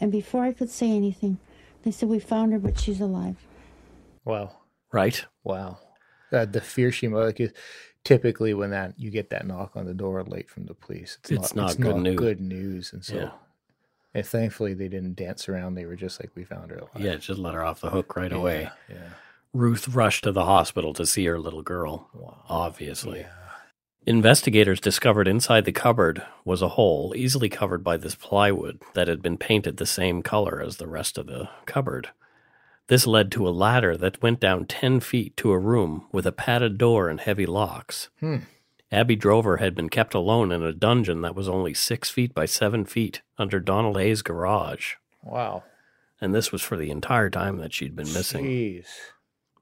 and 0.00 0.10
before 0.10 0.44
I 0.44 0.52
could 0.52 0.70
say 0.70 0.90
anything, 0.90 1.38
they 1.82 1.90
said 1.90 2.08
we 2.08 2.20
found 2.20 2.52
her, 2.52 2.58
but 2.58 2.80
she's 2.80 3.00
alive. 3.00 3.36
Wow. 4.24 4.56
Right? 4.92 5.24
Wow. 5.44 5.78
Uh, 6.32 6.46
the 6.46 6.60
fear 6.60 6.90
she 6.92 7.08
like 7.08 7.40
is 7.40 7.52
typically 8.04 8.54
when 8.54 8.70
that 8.70 8.98
you 8.98 9.10
get 9.10 9.30
that 9.30 9.46
knock 9.46 9.72
on 9.76 9.86
the 9.86 9.94
door 9.94 10.22
late 10.24 10.48
from 10.48 10.66
the 10.66 10.74
police. 10.74 11.18
It's 11.28 11.54
not 11.54 11.78
good 11.78 11.96
news. 11.96 12.16
Good 12.16 12.40
news, 12.40 12.92
and 12.92 13.04
so. 13.04 13.14
Yeah. 13.16 13.30
And 14.12 14.26
thankfully, 14.26 14.74
they 14.74 14.88
didn't 14.88 15.14
dance 15.14 15.48
around. 15.48 15.74
They 15.74 15.86
were 15.86 15.96
just 15.96 16.20
like, 16.20 16.30
"We 16.34 16.44
found 16.44 16.70
her 16.70 16.78
alive." 16.78 16.90
Yeah, 16.98 17.14
just 17.16 17.38
let 17.38 17.54
her 17.54 17.64
off 17.64 17.80
the 17.80 17.90
hook 17.90 18.16
right 18.16 18.32
away. 18.32 18.70
Yeah. 18.88 18.96
yeah. 18.96 19.08
Ruth 19.52 19.88
rushed 19.88 20.24
to 20.24 20.32
the 20.32 20.44
hospital 20.44 20.92
to 20.94 21.06
see 21.06 21.24
her 21.26 21.38
little 21.38 21.62
girl, 21.62 22.08
Wow. 22.14 22.42
obviously. 22.48 23.20
Yeah. 23.20 23.32
Investigators 24.06 24.80
discovered 24.80 25.28
inside 25.28 25.64
the 25.64 25.72
cupboard 25.72 26.22
was 26.44 26.62
a 26.62 26.68
hole 26.70 27.12
easily 27.16 27.48
covered 27.48 27.84
by 27.84 27.96
this 27.96 28.14
plywood 28.14 28.80
that 28.94 29.08
had 29.08 29.20
been 29.20 29.36
painted 29.36 29.76
the 29.76 29.86
same 29.86 30.22
color 30.22 30.60
as 30.62 30.76
the 30.78 30.86
rest 30.88 31.18
of 31.18 31.26
the 31.26 31.48
cupboard. 31.66 32.08
This 32.90 33.06
led 33.06 33.30
to 33.32 33.46
a 33.46 33.50
ladder 33.50 33.96
that 33.96 34.20
went 34.20 34.40
down 34.40 34.64
10 34.64 34.98
feet 34.98 35.36
to 35.36 35.52
a 35.52 35.58
room 35.60 36.08
with 36.10 36.26
a 36.26 36.32
padded 36.32 36.76
door 36.76 37.08
and 37.08 37.20
heavy 37.20 37.46
locks. 37.46 38.08
Hmm. 38.18 38.38
Abby 38.90 39.16
Drover 39.16 39.58
had 39.58 39.76
been 39.76 39.88
kept 39.88 40.12
alone 40.12 40.50
in 40.50 40.64
a 40.64 40.72
dungeon 40.72 41.20
that 41.20 41.36
was 41.36 41.48
only 41.48 41.72
six 41.72 42.10
feet 42.10 42.34
by 42.34 42.46
seven 42.46 42.84
feet 42.84 43.22
under 43.38 43.60
Donald 43.60 43.96
Hay's 43.96 44.22
garage. 44.22 44.94
Wow. 45.22 45.62
And 46.20 46.34
this 46.34 46.50
was 46.50 46.62
for 46.62 46.76
the 46.76 46.90
entire 46.90 47.30
time 47.30 47.58
that 47.58 47.72
she'd 47.72 47.94
been 47.94 48.12
missing. 48.12 48.44
Jeez. 48.44 48.86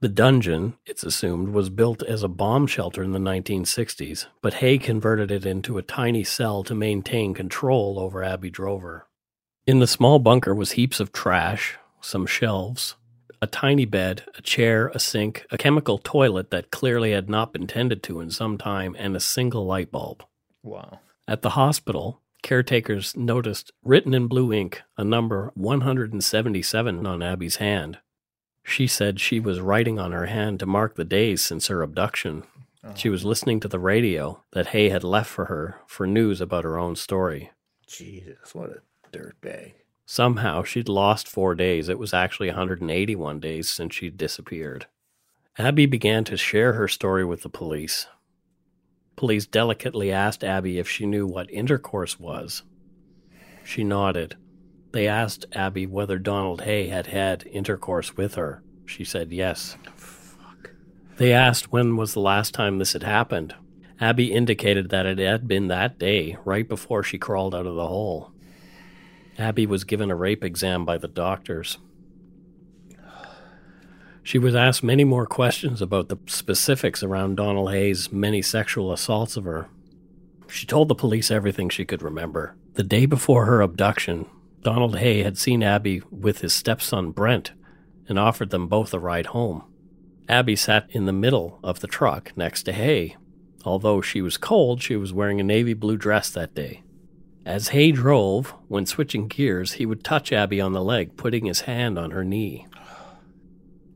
The 0.00 0.08
dungeon, 0.08 0.78
it's 0.86 1.04
assumed, 1.04 1.50
was 1.50 1.68
built 1.68 2.02
as 2.02 2.22
a 2.22 2.28
bomb 2.28 2.66
shelter 2.66 3.02
in 3.02 3.12
the 3.12 3.18
1960s, 3.18 4.24
but 4.40 4.54
Hay 4.54 4.78
converted 4.78 5.30
it 5.30 5.44
into 5.44 5.76
a 5.76 5.82
tiny 5.82 6.24
cell 6.24 6.64
to 6.64 6.74
maintain 6.74 7.34
control 7.34 7.98
over 7.98 8.24
Abby 8.24 8.50
Drover. 8.50 9.06
In 9.66 9.80
the 9.80 9.86
small 9.86 10.18
bunker 10.18 10.54
was 10.54 10.72
heaps 10.72 10.98
of 10.98 11.12
trash, 11.12 11.76
some 12.00 12.24
shelves, 12.24 12.96
a 13.40 13.46
tiny 13.46 13.84
bed, 13.84 14.24
a 14.36 14.42
chair, 14.42 14.88
a 14.88 14.98
sink, 14.98 15.46
a 15.50 15.58
chemical 15.58 15.98
toilet 15.98 16.50
that 16.50 16.70
clearly 16.70 17.12
had 17.12 17.28
not 17.28 17.52
been 17.52 17.66
tended 17.66 18.02
to 18.04 18.20
in 18.20 18.30
some 18.30 18.58
time, 18.58 18.96
and 18.98 19.16
a 19.16 19.20
single 19.20 19.64
light 19.64 19.90
bulb. 19.90 20.24
Wow. 20.62 21.00
At 21.26 21.42
the 21.42 21.50
hospital, 21.50 22.20
caretakers 22.42 23.16
noticed 23.16 23.72
written 23.82 24.14
in 24.14 24.26
blue 24.26 24.52
ink 24.52 24.82
a 24.96 25.04
number 25.04 25.52
177 25.54 27.06
on 27.06 27.22
Abby's 27.22 27.56
hand. 27.56 27.98
She 28.62 28.86
said 28.86 29.18
she 29.18 29.40
was 29.40 29.60
writing 29.60 29.98
on 29.98 30.12
her 30.12 30.26
hand 30.26 30.60
to 30.60 30.66
mark 30.66 30.96
the 30.96 31.04
days 31.04 31.42
since 31.42 31.68
her 31.68 31.82
abduction. 31.82 32.44
She 32.94 33.08
uh-huh. 33.08 33.12
was 33.12 33.24
listening 33.24 33.60
to 33.60 33.68
the 33.68 33.78
radio 33.78 34.42
that 34.52 34.68
Hay 34.68 34.90
had 34.90 35.04
left 35.04 35.30
for 35.30 35.46
her 35.46 35.80
for 35.86 36.06
news 36.06 36.40
about 36.40 36.64
her 36.64 36.78
own 36.78 36.96
story. 36.96 37.50
Jesus, 37.86 38.54
what 38.54 38.70
a 38.70 38.82
dirtbag. 39.10 39.72
Somehow 40.10 40.62
she'd 40.62 40.88
lost 40.88 41.28
four 41.28 41.54
days. 41.54 41.90
It 41.90 41.98
was 41.98 42.14
actually 42.14 42.48
181 42.48 43.40
days 43.40 43.68
since 43.68 43.94
she'd 43.94 44.16
disappeared. 44.16 44.86
Abby 45.58 45.84
began 45.84 46.24
to 46.24 46.38
share 46.38 46.72
her 46.72 46.88
story 46.88 47.26
with 47.26 47.42
the 47.42 47.50
police. 47.50 48.06
Police 49.16 49.44
delicately 49.44 50.10
asked 50.10 50.42
Abby 50.42 50.78
if 50.78 50.88
she 50.88 51.04
knew 51.04 51.26
what 51.26 51.50
intercourse 51.50 52.18
was. 52.18 52.62
She 53.62 53.84
nodded. 53.84 54.36
They 54.92 55.06
asked 55.06 55.44
Abby 55.52 55.84
whether 55.84 56.18
Donald 56.18 56.62
Hay 56.62 56.86
had 56.86 57.08
had 57.08 57.46
intercourse 57.46 58.16
with 58.16 58.36
her. 58.36 58.62
She 58.86 59.04
said 59.04 59.30
yes. 59.30 59.76
Fuck. 59.94 60.70
They 61.18 61.34
asked 61.34 61.70
when 61.70 61.98
was 61.98 62.14
the 62.14 62.20
last 62.20 62.54
time 62.54 62.78
this 62.78 62.94
had 62.94 63.02
happened. 63.02 63.54
Abby 64.00 64.32
indicated 64.32 64.88
that 64.88 65.04
it 65.04 65.18
had 65.18 65.46
been 65.46 65.68
that 65.68 65.98
day, 65.98 66.38
right 66.46 66.66
before 66.66 67.02
she 67.02 67.18
crawled 67.18 67.54
out 67.54 67.66
of 67.66 67.74
the 67.74 67.88
hole. 67.88 68.32
Abby 69.38 69.66
was 69.66 69.84
given 69.84 70.10
a 70.10 70.16
rape 70.16 70.42
exam 70.42 70.84
by 70.84 70.98
the 70.98 71.08
doctors. 71.08 71.78
She 74.22 74.38
was 74.38 74.54
asked 74.54 74.82
many 74.82 75.04
more 75.04 75.26
questions 75.26 75.80
about 75.80 76.08
the 76.08 76.18
specifics 76.26 77.02
around 77.02 77.36
Donald 77.36 77.70
Hay's 77.72 78.12
many 78.12 78.42
sexual 78.42 78.92
assaults 78.92 79.36
of 79.36 79.44
her. 79.44 79.68
She 80.48 80.66
told 80.66 80.88
the 80.88 80.94
police 80.94 81.30
everything 81.30 81.68
she 81.68 81.84
could 81.84 82.02
remember. 82.02 82.56
The 82.74 82.82
day 82.82 83.06
before 83.06 83.46
her 83.46 83.62
abduction, 83.62 84.26
Donald 84.62 84.98
Hay 84.98 85.22
had 85.22 85.38
seen 85.38 85.62
Abby 85.62 86.02
with 86.10 86.40
his 86.40 86.52
stepson 86.52 87.12
Brent 87.12 87.52
and 88.08 88.18
offered 88.18 88.50
them 88.50 88.66
both 88.66 88.92
a 88.92 88.98
ride 88.98 89.26
home. 89.26 89.64
Abby 90.28 90.56
sat 90.56 90.88
in 90.90 91.06
the 91.06 91.12
middle 91.12 91.58
of 91.62 91.80
the 91.80 91.86
truck 91.86 92.36
next 92.36 92.64
to 92.64 92.72
Hay. 92.72 93.16
Although 93.64 94.00
she 94.00 94.20
was 94.20 94.36
cold, 94.36 94.82
she 94.82 94.96
was 94.96 95.12
wearing 95.12 95.40
a 95.40 95.44
navy 95.44 95.74
blue 95.74 95.96
dress 95.96 96.28
that 96.30 96.54
day. 96.54 96.82
As 97.44 97.68
Hay 97.68 97.92
drove, 97.92 98.54
when 98.68 98.84
switching 98.86 99.26
gears, 99.26 99.72
he 99.74 99.86
would 99.86 100.04
touch 100.04 100.32
Abby 100.32 100.60
on 100.60 100.72
the 100.72 100.82
leg, 100.82 101.16
putting 101.16 101.46
his 101.46 101.62
hand 101.62 101.98
on 101.98 102.10
her 102.10 102.24
knee. 102.24 102.66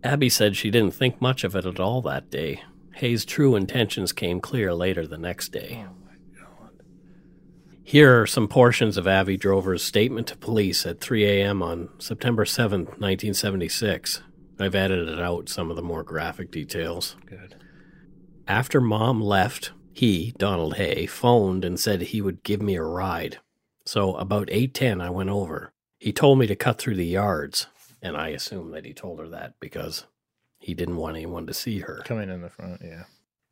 Abby 0.02 0.28
said 0.28 0.56
she 0.56 0.70
didn't 0.70 0.94
think 0.94 1.20
much 1.20 1.44
of 1.44 1.54
it 1.54 1.66
at 1.66 1.78
all 1.78 2.02
that 2.02 2.30
day. 2.30 2.62
Hay's 2.94 3.24
true 3.24 3.54
intentions 3.54 4.12
came 4.12 4.40
clear 4.40 4.74
later 4.74 5.06
the 5.06 5.18
next 5.18 5.50
day. 5.50 5.84
Oh, 5.86 6.68
Here 7.84 8.22
are 8.22 8.26
some 8.26 8.48
portions 8.48 8.96
of 8.96 9.06
Abby 9.06 9.36
Drover's 9.36 9.82
statement 9.82 10.26
to 10.28 10.36
police 10.36 10.86
at 10.86 11.00
3 11.00 11.24
a.m. 11.24 11.62
on 11.62 11.88
September 11.98 12.44
7, 12.44 12.80
1976. 12.84 14.22
I've 14.58 14.74
edited 14.74 15.20
out 15.20 15.48
some 15.48 15.70
of 15.70 15.76
the 15.76 15.82
more 15.82 16.02
graphic 16.02 16.50
details. 16.50 17.16
Good. 17.26 17.56
After 18.46 18.80
mom 18.80 19.20
left, 19.20 19.72
he, 19.92 20.32
Donald 20.38 20.76
Hay, 20.76 21.06
phoned 21.06 21.64
and 21.64 21.78
said 21.78 22.00
he 22.00 22.20
would 22.20 22.42
give 22.42 22.62
me 22.62 22.76
a 22.76 22.82
ride. 22.82 23.38
So 23.84 24.14
about 24.16 24.48
8:10 24.50 25.00
I 25.00 25.10
went 25.10 25.30
over. 25.30 25.72
He 25.98 26.12
told 26.12 26.38
me 26.38 26.46
to 26.46 26.56
cut 26.56 26.78
through 26.78 26.96
the 26.96 27.06
yards, 27.06 27.66
and 28.00 28.16
I 28.16 28.28
assume 28.28 28.70
that 28.72 28.84
he 28.84 28.92
told 28.92 29.20
her 29.20 29.28
that 29.28 29.54
because 29.60 30.06
he 30.58 30.74
didn't 30.74 30.96
want 30.96 31.16
anyone 31.16 31.46
to 31.46 31.54
see 31.54 31.80
her. 31.80 32.02
Coming 32.04 32.30
in 32.30 32.42
the 32.42 32.48
front, 32.48 32.80
yeah. 32.82 33.04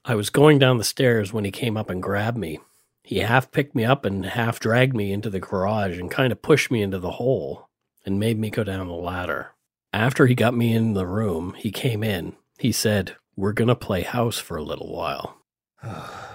I 0.05 0.15
was 0.15 0.31
going 0.31 0.59
down 0.59 0.79
the 0.79 0.85
stairs 0.85 1.33
when 1.33 1.45
he 1.45 1.51
came 1.51 1.77
up 1.77 1.91
and 1.91 2.03
grabbed 2.03 2.39
me. 2.39 2.59
He 3.03 3.19
half 3.19 3.51
picked 3.51 3.75
me 3.75 3.85
up 3.85 4.05
and 4.05 4.25
half 4.25 4.61
dragged 4.61 4.97
me 4.97 5.13
into 5.13 5.31
the 5.31 5.41
garage 5.41 5.99
and 5.99 6.11
kind 6.11 6.33
of 6.33 6.43
pushed 6.43 6.71
me 6.71 6.83
into 6.83 6.99
the 6.99 7.13
hole 7.13 7.69
and 8.05 8.19
made 8.19 8.39
me 8.39 8.51
go 8.51 8.65
down 8.65 8.89
the 8.89 8.95
ladder. 8.95 9.53
After 9.93 10.27
he 10.27 10.35
got 10.35 10.55
me 10.55 10.73
in 10.73 10.95
the 10.95 11.07
room, 11.07 11.55
he 11.59 11.71
came 11.71 12.03
in. 12.03 12.35
He 12.59 12.73
said, 12.73 13.17
We're 13.37 13.53
going 13.53 13.69
to 13.69 13.75
play 13.75 14.03
house 14.03 14.39
for 14.39 14.57
a 14.57 14.63
little 14.63 14.93
while. 14.93 15.37
Ah. 15.83 16.30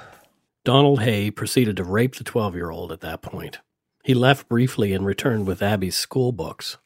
Donald 0.65 1.01
Hay 1.03 1.31
proceeded 1.31 1.77
to 1.77 1.85
rape 1.85 2.15
the 2.15 2.25
12 2.25 2.55
year 2.55 2.69
old 2.69 2.91
at 2.91 2.99
that 2.99 3.21
point. 3.21 3.59
He 4.03 4.13
left 4.13 4.49
briefly 4.49 4.91
and 4.91 5.05
returned 5.05 5.47
with 5.47 5.63
Abby's 5.63 5.95
school 5.95 6.33
books. 6.33 6.77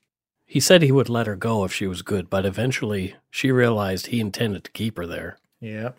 He 0.45 0.59
said 0.59 0.83
he 0.83 0.91
would 0.91 1.09
let 1.09 1.25
her 1.25 1.35
go 1.35 1.63
if 1.63 1.73
she 1.73 1.87
was 1.87 2.03
good, 2.03 2.29
but 2.29 2.45
eventually 2.45 3.15
she 3.31 3.51
realized 3.51 4.07
he 4.07 4.19
intended 4.19 4.63
to 4.65 4.71
keep 4.71 4.97
her 4.97 5.07
there. 5.07 5.37
Yeah. 5.59 5.93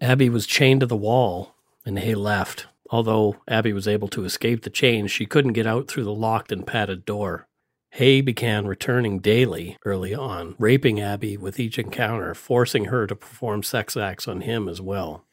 Abby 0.00 0.28
was 0.28 0.46
chained 0.46 0.80
to 0.80 0.86
the 0.86 0.96
wall, 0.96 1.54
and 1.86 2.00
Hay 2.00 2.16
left, 2.16 2.66
Although 2.92 3.36
Abby 3.48 3.72
was 3.72 3.88
able 3.88 4.08
to 4.08 4.26
escape 4.26 4.62
the 4.62 4.70
chains, 4.70 5.10
she 5.10 5.24
couldn't 5.24 5.54
get 5.54 5.66
out 5.66 5.88
through 5.88 6.04
the 6.04 6.12
locked 6.12 6.52
and 6.52 6.66
padded 6.66 7.06
door. 7.06 7.48
Hay 7.92 8.20
began 8.20 8.66
returning 8.66 9.18
daily 9.18 9.78
early 9.86 10.14
on, 10.14 10.54
raping 10.58 11.00
Abby 11.00 11.38
with 11.38 11.58
each 11.58 11.78
encounter, 11.78 12.34
forcing 12.34 12.86
her 12.86 13.06
to 13.06 13.16
perform 13.16 13.62
sex 13.62 13.96
acts 13.96 14.28
on 14.28 14.42
him 14.42 14.68
as 14.68 14.80
well. 14.82 15.24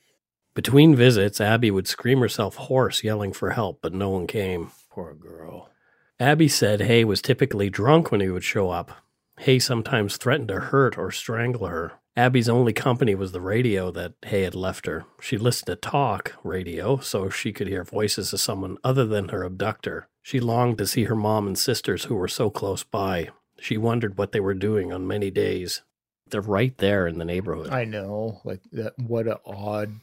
Between 0.53 0.95
visits, 0.95 1.39
Abby 1.39 1.71
would 1.71 1.87
scream 1.87 2.19
herself 2.19 2.55
hoarse, 2.55 3.03
yelling 3.03 3.33
for 3.33 3.51
help, 3.51 3.79
but 3.81 3.93
no 3.93 4.09
one 4.09 4.27
came. 4.27 4.71
Poor 4.89 5.13
girl. 5.13 5.69
Abby 6.19 6.47
said 6.47 6.81
Hay 6.81 7.05
was 7.05 7.21
typically 7.21 7.69
drunk 7.69 8.11
when 8.11 8.21
he 8.21 8.29
would 8.29 8.43
show 8.43 8.69
up. 8.71 8.91
Hay 9.39 9.59
sometimes 9.59 10.17
threatened 10.17 10.49
to 10.49 10.59
hurt 10.59 10.97
or 10.97 11.11
strangle 11.11 11.67
her. 11.67 11.93
Abby's 12.17 12.49
only 12.49 12.73
company 12.73 13.15
was 13.15 13.31
the 13.31 13.39
radio 13.39 13.91
that 13.91 14.15
Hay 14.25 14.41
had 14.41 14.55
left 14.55 14.85
her. 14.85 15.05
She 15.21 15.37
listened 15.37 15.67
to 15.67 15.75
talk 15.77 16.35
radio 16.43 16.97
so 16.97 17.29
she 17.29 17.53
could 17.53 17.67
hear 17.67 17.85
voices 17.85 18.33
of 18.33 18.41
someone 18.41 18.77
other 18.83 19.05
than 19.05 19.29
her 19.29 19.43
abductor. 19.43 20.09
She 20.21 20.41
longed 20.41 20.77
to 20.79 20.87
see 20.87 21.05
her 21.05 21.15
mom 21.15 21.47
and 21.47 21.57
sisters 21.57 22.05
who 22.05 22.15
were 22.15 22.27
so 22.27 22.49
close 22.49 22.83
by. 22.83 23.29
She 23.61 23.77
wondered 23.77 24.17
what 24.17 24.33
they 24.33 24.41
were 24.41 24.53
doing 24.53 24.91
on 24.91 25.07
many 25.07 25.31
days. 25.31 25.83
They're 26.29 26.41
right 26.41 26.77
there 26.77 27.07
in 27.07 27.17
the 27.17 27.25
neighborhood. 27.25 27.69
I 27.71 27.85
know. 27.85 28.41
Like 28.43 28.61
that 28.73 28.99
what 28.99 29.27
a 29.27 29.39
odd, 29.45 29.93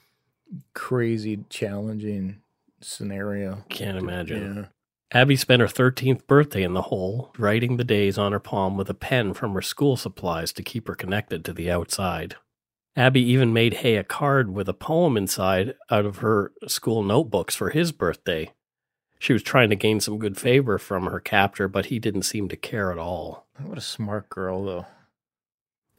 crazy, 0.74 1.44
challenging 1.48 2.42
scenario. 2.80 3.64
Can't 3.68 3.98
imagine. 3.98 4.56
Yeah. 4.56 4.64
Abby 5.12 5.37
spent 5.37 5.61
her 5.61 5.68
13th 5.68 6.26
birthday 6.26 6.62
in 6.62 6.74
the 6.74 6.82
hole, 6.82 7.32
writing 7.38 7.76
the 7.76 7.85
days 7.85 8.18
on 8.18 8.32
her 8.32 8.40
palm 8.40 8.76
with 8.76 8.90
a 8.90 8.94
pen 8.94 9.35
from 9.35 9.54
her 9.54 9.62
school 9.62 9.96
supplies 9.96 10.52
to 10.52 10.62
keep 10.62 10.88
her 10.88 10.94
connected 10.94 11.44
to 11.44 11.52
the 11.52 11.70
outside. 11.70 12.37
Abby 12.96 13.22
even 13.22 13.52
made 13.52 13.74
Hay 13.74 13.96
a 13.96 14.04
card 14.04 14.52
with 14.52 14.68
a 14.68 14.74
poem 14.74 15.16
inside 15.16 15.74
out 15.90 16.06
of 16.06 16.18
her 16.18 16.52
school 16.66 17.02
notebooks 17.02 17.54
for 17.54 17.70
his 17.70 17.92
birthday. 17.92 18.50
She 19.18 19.32
was 19.32 19.42
trying 19.42 19.70
to 19.70 19.76
gain 19.76 20.00
some 20.00 20.18
good 20.18 20.37
favor 20.37 20.78
from 20.78 21.04
her 21.04 21.20
captor, 21.20 21.68
but 21.68 21.87
he 21.87 21.98
didn't 21.98 22.22
seem 22.22 22.48
to 22.48 22.56
care 22.56 22.90
at 22.90 22.98
all. 22.98 23.46
What 23.62 23.78
a 23.78 23.82
smart 23.82 24.28
girl 24.28 24.64
though. 24.64 24.87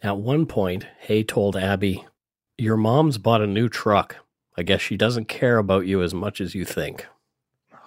At 0.04 0.18
one 0.18 0.46
point, 0.46 0.86
Hay 1.02 1.24
told 1.24 1.56
Abby, 1.56 2.06
Your 2.58 2.78
mom's 2.78 3.18
bought 3.18 3.42
a 3.42 3.48
new 3.48 3.70
truck. 3.70 4.18
I 4.58 4.64
guess 4.64 4.82
she 4.82 4.98
doesn't 4.98 5.28
care 5.28 5.58
about 5.58 5.86
you 5.86 6.02
as 6.02 6.14
much 6.14 6.42
as 6.42 6.56
you 6.56 6.66
think. 6.66 7.06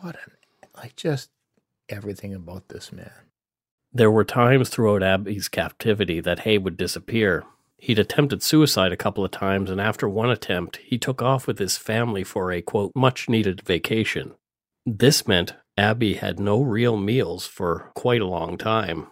What 0.00 0.16
an 0.16 0.36
like 0.76 0.96
just 0.96 1.30
everything 1.88 2.34
about 2.34 2.68
this 2.68 2.92
man. 2.92 3.10
There 3.92 4.10
were 4.10 4.24
times 4.24 4.68
throughout 4.68 5.02
Abby's 5.02 5.48
captivity 5.48 6.20
that 6.20 6.40
Hay 6.40 6.58
would 6.58 6.76
disappear. 6.76 7.44
He'd 7.78 7.98
attempted 7.98 8.42
suicide 8.42 8.92
a 8.92 8.96
couple 8.96 9.24
of 9.24 9.30
times, 9.30 9.70
and 9.70 9.80
after 9.80 10.08
one 10.08 10.30
attempt, 10.30 10.78
he 10.78 10.98
took 10.98 11.22
off 11.22 11.46
with 11.46 11.58
his 11.58 11.76
family 11.76 12.24
for 12.24 12.52
a 12.52 12.62
quote, 12.62 12.92
much 12.94 13.28
needed 13.28 13.62
vacation. 13.62 14.34
This 14.84 15.26
meant 15.26 15.54
Abby 15.76 16.14
had 16.14 16.38
no 16.38 16.60
real 16.60 16.96
meals 16.96 17.46
for 17.46 17.90
quite 17.94 18.20
a 18.20 18.26
long 18.26 18.58
time. 18.58 19.08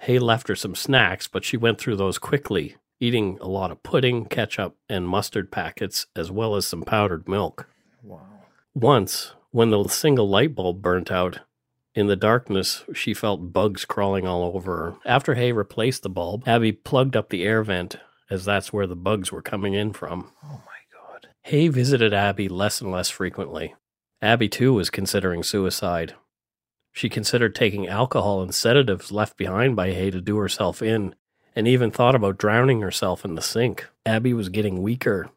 Hay 0.00 0.18
left 0.18 0.48
her 0.48 0.56
some 0.56 0.74
snacks, 0.74 1.28
but 1.28 1.44
she 1.44 1.56
went 1.56 1.78
through 1.78 1.96
those 1.96 2.18
quickly, 2.18 2.76
eating 3.02 3.36
a 3.40 3.48
lot 3.48 3.72
of 3.72 3.82
pudding, 3.82 4.24
ketchup, 4.26 4.76
and 4.88 5.08
mustard 5.08 5.50
packets, 5.50 6.06
as 6.14 6.30
well 6.30 6.54
as 6.54 6.64
some 6.64 6.82
powdered 6.82 7.28
milk. 7.28 7.68
Wow. 8.00 8.20
Once, 8.74 9.34
when 9.50 9.70
the 9.70 9.88
single 9.88 10.28
light 10.28 10.54
bulb 10.54 10.80
burnt 10.80 11.10
out, 11.10 11.40
in 11.96 12.06
the 12.06 12.16
darkness, 12.16 12.84
she 12.94 13.12
felt 13.12 13.52
bugs 13.52 13.84
crawling 13.84 14.26
all 14.26 14.44
over 14.44 14.76
her. 14.76 14.94
After 15.04 15.34
Hay 15.34 15.50
replaced 15.50 16.04
the 16.04 16.08
bulb, 16.08 16.44
Abby 16.46 16.70
plugged 16.70 17.16
up 17.16 17.28
the 17.28 17.42
air 17.42 17.64
vent, 17.64 17.96
as 18.30 18.44
that's 18.44 18.72
where 18.72 18.86
the 18.86 18.96
bugs 18.96 19.32
were 19.32 19.42
coming 19.42 19.74
in 19.74 19.92
from. 19.92 20.30
Oh 20.44 20.62
my 20.64 20.80
god. 21.12 21.26
Hay 21.42 21.66
visited 21.68 22.14
Abby 22.14 22.48
less 22.48 22.80
and 22.80 22.90
less 22.90 23.10
frequently. 23.10 23.74
Abby, 24.22 24.48
too, 24.48 24.72
was 24.74 24.90
considering 24.90 25.42
suicide. 25.42 26.14
She 26.92 27.08
considered 27.08 27.54
taking 27.56 27.88
alcohol 27.88 28.42
and 28.42 28.54
sedatives 28.54 29.10
left 29.10 29.36
behind 29.36 29.74
by 29.74 29.90
Hay 29.90 30.12
to 30.12 30.20
do 30.20 30.36
herself 30.36 30.80
in, 30.80 31.16
and 31.54 31.68
even 31.68 31.90
thought 31.90 32.14
about 32.14 32.38
drowning 32.38 32.80
herself 32.80 33.24
in 33.24 33.34
the 33.34 33.42
sink. 33.42 33.88
Abby 34.06 34.32
was 34.32 34.48
getting 34.48 34.82
weaker. 34.82 35.30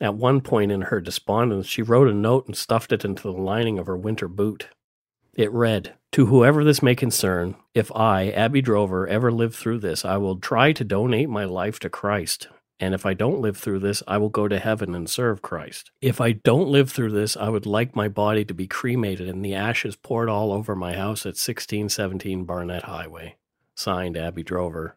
At 0.00 0.14
one 0.14 0.40
point 0.40 0.72
in 0.72 0.82
her 0.82 1.00
despondence, 1.00 1.66
she 1.66 1.82
wrote 1.82 2.08
a 2.08 2.14
note 2.14 2.46
and 2.46 2.56
stuffed 2.56 2.92
it 2.92 3.04
into 3.04 3.24
the 3.24 3.32
lining 3.32 3.78
of 3.78 3.86
her 3.86 3.96
winter 3.96 4.28
boot. 4.28 4.68
It 5.34 5.52
read, 5.52 5.94
To 6.12 6.26
whoever 6.26 6.64
this 6.64 6.82
may 6.82 6.94
concern, 6.94 7.54
if 7.74 7.94
I, 7.94 8.30
Abby 8.30 8.62
Drover, 8.62 9.06
ever 9.06 9.30
live 9.30 9.54
through 9.54 9.78
this, 9.78 10.04
I 10.04 10.16
will 10.16 10.36
try 10.36 10.72
to 10.72 10.84
donate 10.84 11.28
my 11.28 11.44
life 11.44 11.78
to 11.80 11.90
Christ. 11.90 12.48
And 12.80 12.94
if 12.94 13.04
I 13.04 13.12
don't 13.12 13.42
live 13.42 13.58
through 13.58 13.80
this, 13.80 14.02
I 14.08 14.16
will 14.16 14.30
go 14.30 14.48
to 14.48 14.58
heaven 14.58 14.94
and 14.94 15.08
serve 15.08 15.42
Christ. 15.42 15.90
If 16.00 16.18
I 16.18 16.32
don't 16.32 16.68
live 16.68 16.90
through 16.90 17.12
this, 17.12 17.36
I 17.36 17.50
would 17.50 17.66
like 17.66 17.94
my 17.94 18.08
body 18.08 18.44
to 18.46 18.54
be 18.54 18.66
cremated 18.66 19.28
and 19.28 19.44
the 19.44 19.54
ashes 19.54 19.96
poured 19.96 20.30
all 20.30 20.50
over 20.50 20.74
my 20.74 20.94
house 20.94 21.26
at 21.26 21.36
1617 21.36 22.44
Barnett 22.44 22.84
Highway. 22.84 23.36
Signed, 23.76 24.16
Abby 24.16 24.42
Drover. 24.42 24.96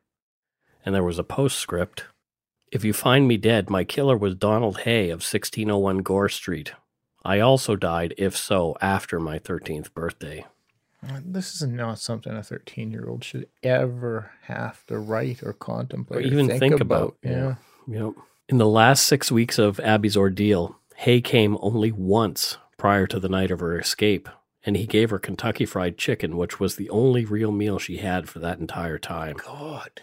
And 0.86 0.94
there 0.94 1.04
was 1.04 1.20
a 1.20 1.24
postscript. 1.24 2.06
If 2.72 2.84
you 2.84 2.94
find 2.94 3.28
me 3.28 3.38
dead, 3.38 3.70
my 3.70 3.84
killer 3.84 4.18
was 4.18 4.36
Donald 4.36 4.82
Hay 4.82 5.10
of 5.10 5.20
1601 5.20 6.00
Gore 6.00 6.30
Street. 6.30 6.74
I 7.24 7.40
also 7.40 7.76
died, 7.76 8.14
if 8.18 8.36
so, 8.36 8.76
after 8.82 9.20
my 9.20 9.40
13th 9.40 9.94
birthday. 9.94 10.46
Uh, 11.08 11.20
this 11.24 11.56
is 11.56 11.68
not 11.68 12.00
something 12.00 12.34
a 12.34 12.44
13 12.44 12.92
year 12.92 13.08
old 13.08 13.24
should 13.24 13.48
ever 13.62 14.32
have 14.44 14.86
to 14.88 14.98
write 14.98 15.44
or 15.44 15.54
contemplate 15.54 16.26
Or 16.26 16.28
even 16.28 16.48
think 16.60 16.80
about, 16.80 17.18
Yeah. 17.24 17.56
Yep. 17.88 18.14
In 18.50 18.58
the 18.58 18.68
last 18.68 19.06
six 19.06 19.32
weeks 19.32 19.58
of 19.58 19.80
Abby's 19.80 20.18
ordeal, 20.18 20.78
Hay 20.98 21.22
came 21.22 21.58
only 21.62 21.92
once 21.92 22.58
prior 22.78 23.08
to 23.08 23.20
the 23.20 23.30
night 23.30 23.52
of 23.52 23.60
her 23.60 23.80
escape, 23.80 24.30
and 24.66 24.78
he 24.78 24.86
gave 24.86 25.10
her 25.10 25.20
Kentucky 25.20 25.66
Fried 25.66 25.98
Chicken, 25.98 26.38
which 26.38 26.60
was 26.60 26.76
the 26.76 26.90
only 26.90 27.26
real 27.26 27.52
meal 27.52 27.80
she 27.80 27.98
had 27.98 28.30
for 28.30 28.40
that 28.40 28.60
entire 28.60 28.98
time. 28.98 29.38
God. 29.38 30.02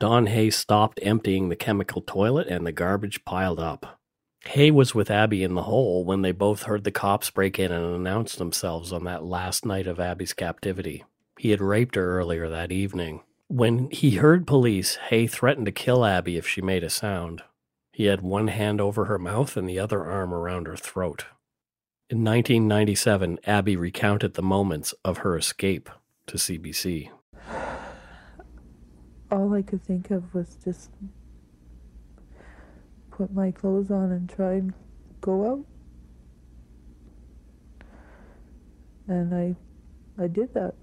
Don 0.00 0.28
Hay 0.28 0.48
stopped 0.48 0.98
emptying 1.02 1.50
the 1.50 1.56
chemical 1.56 2.00
toilet, 2.00 2.48
and 2.48 2.66
the 2.66 2.72
garbage 2.72 3.22
piled 3.26 3.60
up. 3.60 4.00
Hay 4.46 4.70
was 4.70 4.94
with 4.94 5.10
Abby 5.10 5.44
in 5.44 5.54
the 5.54 5.64
hole 5.64 6.06
when 6.06 6.22
they 6.22 6.32
both 6.32 6.62
heard 6.62 6.84
the 6.84 6.90
cops 6.90 7.28
break 7.28 7.58
in 7.58 7.70
and 7.70 7.94
announce 7.94 8.34
themselves 8.34 8.94
on 8.94 9.04
that 9.04 9.24
last 9.24 9.66
night 9.66 9.86
of 9.86 10.00
Abby's 10.00 10.32
captivity. 10.32 11.04
He 11.38 11.50
had 11.50 11.60
raped 11.60 11.96
her 11.96 12.18
earlier 12.18 12.48
that 12.48 12.72
evening. 12.72 13.20
When 13.48 13.90
he 13.90 14.12
heard 14.12 14.46
police, 14.46 14.96
Hay 15.10 15.26
threatened 15.26 15.66
to 15.66 15.72
kill 15.72 16.06
Abby 16.06 16.38
if 16.38 16.48
she 16.48 16.62
made 16.62 16.82
a 16.82 16.88
sound. 16.88 17.42
He 17.92 18.06
had 18.06 18.22
one 18.22 18.48
hand 18.48 18.80
over 18.80 19.04
her 19.04 19.18
mouth 19.18 19.54
and 19.54 19.68
the 19.68 19.78
other 19.78 20.06
arm 20.06 20.32
around 20.32 20.66
her 20.66 20.76
throat. 20.76 21.26
In 22.08 22.24
1997, 22.24 23.38
Abby 23.44 23.76
recounted 23.76 24.32
the 24.32 24.42
moments 24.42 24.94
of 25.04 25.18
her 25.18 25.36
escape 25.36 25.90
to 26.26 26.38
CBC. 26.38 27.10
All 29.30 29.54
I 29.54 29.62
could 29.62 29.82
think 29.82 30.10
of 30.10 30.34
was 30.34 30.56
just 30.64 30.90
put 33.10 33.32
my 33.32 33.50
clothes 33.50 33.90
on 33.90 34.10
and 34.12 34.28
try 34.28 34.54
and 34.54 34.72
go 35.20 35.50
out. 35.50 35.66
And 39.08 39.34
I 39.34 39.56
I 40.22 40.26
did 40.28 40.54
that. 40.54 40.74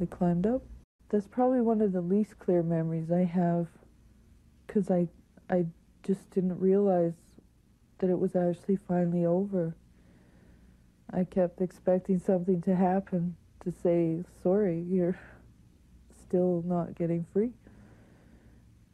I 0.00 0.06
climbed 0.06 0.46
up. 0.46 0.62
That's 1.08 1.26
probably 1.26 1.60
one 1.60 1.80
of 1.80 1.92
the 1.92 2.00
least 2.00 2.38
clear 2.38 2.62
memories 2.62 3.10
I 3.10 3.24
have 3.24 3.68
cuz 4.68 4.90
I 4.90 5.08
I 5.50 5.66
just 6.02 6.30
didn't 6.30 6.60
realize 6.60 7.14
that 7.98 8.10
it 8.10 8.18
was 8.18 8.36
actually 8.36 8.76
finally 8.76 9.24
over. 9.24 9.74
I 11.10 11.24
kept 11.24 11.60
expecting 11.60 12.18
something 12.18 12.60
to 12.62 12.74
happen 12.76 13.36
to 13.60 13.72
say, 13.72 14.24
"Sorry, 14.42 14.80
you're 14.80 15.18
still 16.10 16.62
not 16.66 16.94
getting 16.94 17.24
free." 17.32 17.52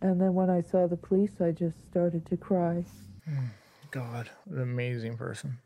And 0.02 0.20
then 0.20 0.34
when 0.34 0.50
I 0.50 0.60
saw 0.60 0.88
the 0.88 0.96
police, 0.96 1.40
I 1.40 1.52
just 1.52 1.76
started 1.88 2.26
to 2.26 2.36
cry. 2.36 2.84
God. 3.92 4.28
What 4.44 4.56
an 4.56 4.62
amazing 4.62 5.16
person. 5.16 5.58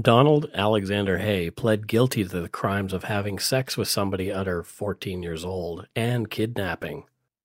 Donald 0.00 0.50
Alexander 0.54 1.18
Hay 1.18 1.50
pled 1.50 1.88
guilty 1.88 2.22
to 2.24 2.40
the 2.42 2.48
crimes 2.48 2.92
of 2.92 3.04
having 3.04 3.38
sex 3.38 3.76
with 3.76 3.88
somebody 3.88 4.30
under 4.30 4.62
14 4.62 5.22
years 5.22 5.44
old 5.44 5.86
and 5.96 6.30
kidnapping. 6.30 7.04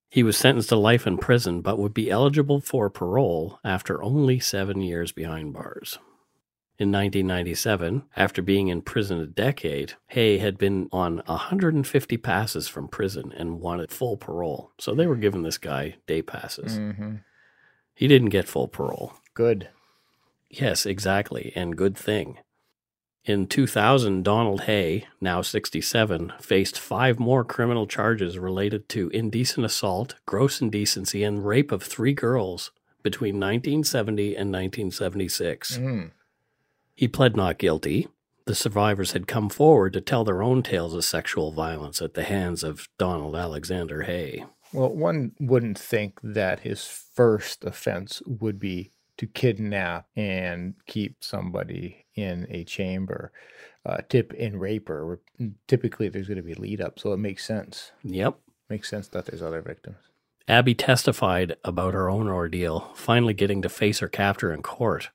He 0.09 0.23
was 0.23 0.37
sentenced 0.37 0.69
to 0.69 0.75
life 0.75 1.07
in 1.07 1.17
prison 1.17 1.61
but 1.61 1.79
would 1.79 1.93
be 1.93 2.11
eligible 2.11 2.59
for 2.59 2.89
parole 2.89 3.59
after 3.63 4.03
only 4.03 4.39
seven 4.39 4.81
years 4.81 5.11
behind 5.11 5.53
bars. 5.53 5.97
In 6.77 6.91
1997, 6.91 8.03
after 8.17 8.41
being 8.41 8.67
in 8.67 8.81
prison 8.81 9.19
a 9.19 9.25
decade, 9.25 9.93
Hay 10.07 10.39
had 10.39 10.57
been 10.57 10.89
on 10.91 11.21
150 11.25 12.17
passes 12.17 12.67
from 12.67 12.89
prison 12.89 13.31
and 13.37 13.61
wanted 13.61 13.91
full 13.91 14.17
parole. 14.17 14.71
So 14.77 14.93
they 14.93 15.07
were 15.07 15.15
giving 15.15 15.43
this 15.43 15.57
guy 15.57 15.95
day 16.05 16.21
passes. 16.21 16.77
Mm-hmm. 16.77 17.15
He 17.93 18.09
didn't 18.09 18.29
get 18.29 18.49
full 18.49 18.67
parole. 18.67 19.13
Good. 19.33 19.69
Yes, 20.49 20.85
exactly, 20.85 21.53
and 21.55 21.77
good 21.77 21.97
thing. 21.97 22.39
In 23.23 23.47
2000, 23.47 24.23
Donald 24.23 24.61
Hay, 24.61 25.07
now 25.19 25.41
67, 25.41 26.33
faced 26.39 26.77
five 26.77 27.19
more 27.19 27.45
criminal 27.45 27.87
charges 27.87 28.37
related 28.37 28.89
to 28.89 29.09
indecent 29.09 29.65
assault, 29.65 30.15
gross 30.25 30.61
indecency, 30.61 31.23
and 31.23 31.45
rape 31.45 31.71
of 31.71 31.81
three 31.81 32.13
girls 32.13 32.71
between 33.01 33.35
1970 33.35 34.35
and 34.35 34.51
1976. 34.51 35.77
Mm. 35.77 36.11
He 36.95 37.07
pled 37.07 37.35
not 37.35 37.57
guilty. 37.57 38.07
The 38.45 38.55
survivors 38.55 39.11
had 39.11 39.27
come 39.27 39.49
forward 39.49 39.93
to 39.93 40.01
tell 40.01 40.23
their 40.23 40.41
own 40.41 40.63
tales 40.63 40.93
of 40.93 41.03
sexual 41.03 41.51
violence 41.51 42.01
at 42.01 42.13
the 42.13 42.23
hands 42.23 42.63
of 42.63 42.87
Donald 42.97 43.35
Alexander 43.35 44.03
Hay. 44.03 44.45
Well, 44.71 44.89
one 44.89 45.31
wouldn't 45.39 45.79
think 45.79 46.19
that 46.21 46.61
his 46.61 46.85
first 46.85 47.63
offense 47.63 48.21
would 48.25 48.59
be 48.59 48.91
to 49.17 49.27
kidnap 49.27 50.07
and 50.15 50.75
keep 50.85 51.23
somebody 51.23 52.05
in 52.15 52.45
a 52.49 52.63
chamber. 52.63 53.31
Uh, 53.85 53.97
tip 54.09 54.33
in 54.33 54.59
raper, 54.59 55.21
typically 55.67 56.09
there's 56.09 56.27
going 56.27 56.37
to 56.37 56.43
be 56.43 56.55
lead 56.55 56.81
up, 56.81 56.99
so 56.99 57.13
it 57.13 57.17
makes 57.17 57.45
sense. 57.45 57.91
Yep. 58.03 58.37
Makes 58.69 58.89
sense 58.89 59.07
that 59.09 59.25
there's 59.25 59.41
other 59.41 59.61
victims. 59.61 59.97
Abby 60.47 60.75
testified 60.75 61.55
about 61.63 61.93
her 61.93 62.09
own 62.09 62.27
ordeal, 62.27 62.91
finally 62.95 63.33
getting 63.33 63.61
to 63.61 63.69
face 63.69 63.99
her 63.99 64.07
captor 64.07 64.53
in 64.53 64.61
court. 64.61 65.09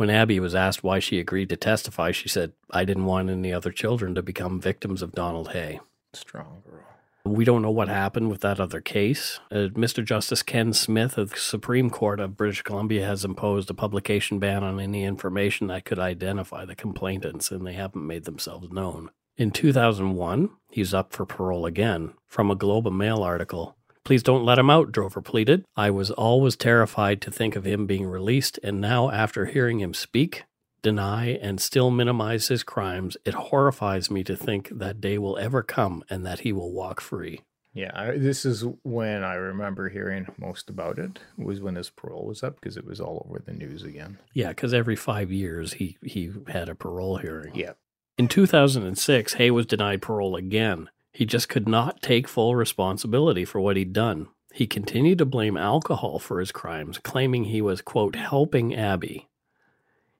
When 0.00 0.08
Abby 0.08 0.40
was 0.40 0.54
asked 0.54 0.82
why 0.82 0.98
she 0.98 1.20
agreed 1.20 1.50
to 1.50 1.58
testify, 1.58 2.10
she 2.12 2.26
said, 2.26 2.54
I 2.70 2.86
didn't 2.86 3.04
want 3.04 3.28
any 3.28 3.52
other 3.52 3.70
children 3.70 4.14
to 4.14 4.22
become 4.22 4.58
victims 4.58 5.02
of 5.02 5.12
Donald 5.12 5.48
Hay. 5.50 5.78
Strong 6.14 6.62
girl. 6.66 6.80
We 7.26 7.44
don't 7.44 7.60
know 7.60 7.70
what 7.70 7.88
happened 7.88 8.30
with 8.30 8.40
that 8.40 8.58
other 8.58 8.80
case. 8.80 9.40
Uh, 9.50 9.68
Mr. 9.74 10.02
Justice 10.02 10.42
Ken 10.42 10.72
Smith 10.72 11.18
of 11.18 11.32
the 11.32 11.36
Supreme 11.36 11.90
Court 11.90 12.18
of 12.18 12.34
British 12.34 12.62
Columbia 12.62 13.04
has 13.04 13.26
imposed 13.26 13.68
a 13.68 13.74
publication 13.74 14.38
ban 14.38 14.64
on 14.64 14.80
any 14.80 15.04
information 15.04 15.66
that 15.66 15.84
could 15.84 15.98
identify 15.98 16.64
the 16.64 16.74
complainants, 16.74 17.50
and 17.50 17.66
they 17.66 17.74
haven't 17.74 18.06
made 18.06 18.24
themselves 18.24 18.72
known. 18.72 19.10
In 19.36 19.50
2001, 19.50 20.48
he's 20.70 20.94
up 20.94 21.12
for 21.12 21.26
parole 21.26 21.66
again. 21.66 22.14
From 22.26 22.50
a 22.50 22.56
Globe 22.56 22.86
and 22.86 22.96
Mail 22.96 23.22
article, 23.22 23.76
Please 24.10 24.24
don't 24.24 24.44
let 24.44 24.58
him 24.58 24.70
out, 24.70 24.90
Drover 24.90 25.22
pleaded. 25.22 25.64
I 25.76 25.92
was 25.92 26.10
always 26.10 26.56
terrified 26.56 27.20
to 27.20 27.30
think 27.30 27.54
of 27.54 27.64
him 27.64 27.86
being 27.86 28.08
released, 28.08 28.58
and 28.60 28.80
now, 28.80 29.08
after 29.08 29.46
hearing 29.46 29.78
him 29.78 29.94
speak, 29.94 30.46
deny, 30.82 31.38
and 31.40 31.60
still 31.60 31.92
minimize 31.92 32.48
his 32.48 32.64
crimes, 32.64 33.16
it 33.24 33.34
horrifies 33.34 34.10
me 34.10 34.24
to 34.24 34.34
think 34.34 34.68
that 34.72 35.00
day 35.00 35.16
will 35.16 35.38
ever 35.38 35.62
come 35.62 36.02
and 36.10 36.26
that 36.26 36.40
he 36.40 36.52
will 36.52 36.72
walk 36.72 37.00
free. 37.00 37.42
Yeah, 37.72 37.92
I, 37.94 38.18
this 38.18 38.44
is 38.44 38.64
when 38.82 39.22
I 39.22 39.34
remember 39.34 39.88
hearing 39.88 40.26
most 40.36 40.68
about 40.68 40.98
it 40.98 41.20
was 41.38 41.60
when 41.60 41.76
his 41.76 41.90
parole 41.90 42.26
was 42.26 42.42
up 42.42 42.56
because 42.60 42.76
it 42.76 42.84
was 42.84 43.00
all 43.00 43.24
over 43.30 43.38
the 43.38 43.52
news 43.52 43.84
again. 43.84 44.18
Yeah, 44.34 44.48
because 44.48 44.74
every 44.74 44.96
five 44.96 45.30
years 45.30 45.74
he 45.74 45.98
he 46.02 46.32
had 46.48 46.68
a 46.68 46.74
parole 46.74 47.18
hearing. 47.18 47.54
Yeah. 47.54 47.74
In 48.18 48.26
2006, 48.26 49.34
Hay 49.34 49.52
was 49.52 49.66
denied 49.66 50.02
parole 50.02 50.34
again. 50.34 50.90
He 51.12 51.26
just 51.26 51.48
could 51.48 51.68
not 51.68 52.02
take 52.02 52.28
full 52.28 52.54
responsibility 52.56 53.44
for 53.44 53.60
what 53.60 53.76
he'd 53.76 53.92
done. 53.92 54.28
He 54.52 54.66
continued 54.66 55.18
to 55.18 55.24
blame 55.24 55.56
alcohol 55.56 56.18
for 56.18 56.40
his 56.40 56.52
crimes, 56.52 56.98
claiming 56.98 57.44
he 57.44 57.60
was, 57.62 57.80
quote, 57.82 58.16
helping 58.16 58.74
Abby. 58.74 59.28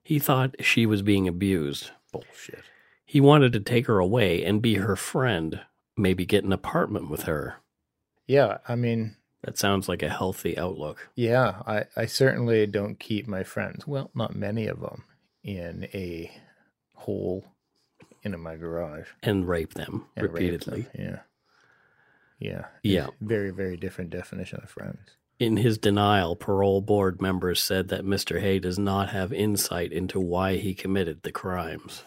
He 0.03 0.19
thought 0.19 0.57
she 0.65 0.87
was 0.87 1.03
being 1.03 1.27
abused. 1.29 1.91
Bullshit. 2.13 2.63
He 3.05 3.21
wanted 3.21 3.53
to 3.55 3.61
take 3.61 3.87
her 3.87 3.99
away 3.99 4.45
and 4.45 4.63
be 4.63 4.75
her 4.77 4.97
friend, 4.97 5.61
maybe 5.97 6.25
get 6.27 6.45
an 6.45 6.53
apartment 6.53 7.11
with 7.11 7.23
her. 7.25 7.57
Yeah, 8.27 8.59
I 8.69 8.77
mean, 8.77 9.17
That 9.43 9.59
sounds 9.59 9.89
like 9.89 10.03
a 10.03 10.09
healthy 10.09 10.57
outlook. 10.57 11.09
yeah, 11.17 11.63
I, 11.67 11.85
I 11.97 12.07
certainly 12.07 12.67
don't 12.67 12.99
keep 13.01 13.27
my 13.27 13.43
friends, 13.43 13.87
well, 13.87 14.11
not 14.15 14.35
many 14.37 14.67
of 14.69 14.81
them, 14.81 15.05
in 15.43 15.89
a 15.95 16.31
hole 16.95 17.45
in 18.23 18.39
my 18.41 18.57
garage. 18.57 19.09
And 19.23 19.49
rape 19.49 19.75
them 19.75 20.07
and 20.17 20.25
rape 20.25 20.35
repeatedly. 20.35 20.83
them. 20.83 20.91
Yeah. 20.99 21.19
Yeah. 22.39 22.65
Yeah. 22.83 23.07
Very, 23.21 23.51
very 23.51 23.77
different 23.77 24.11
definition 24.11 24.61
of 24.63 24.71
friends. 24.71 24.99
In 25.39 25.57
his 25.57 25.79
denial, 25.79 26.37
parole 26.37 26.83
board 26.83 27.23
members 27.23 27.63
said 27.63 27.89
that 27.89 28.05
Mr. 28.05 28.41
Hay 28.41 28.59
does 28.59 28.79
not 28.79 29.09
have 29.11 29.33
insight 29.33 29.93
into 29.93 30.21
why 30.21 30.57
he 30.57 30.75
committed 30.75 31.23
the 31.23 31.33
crimes. 31.33 32.05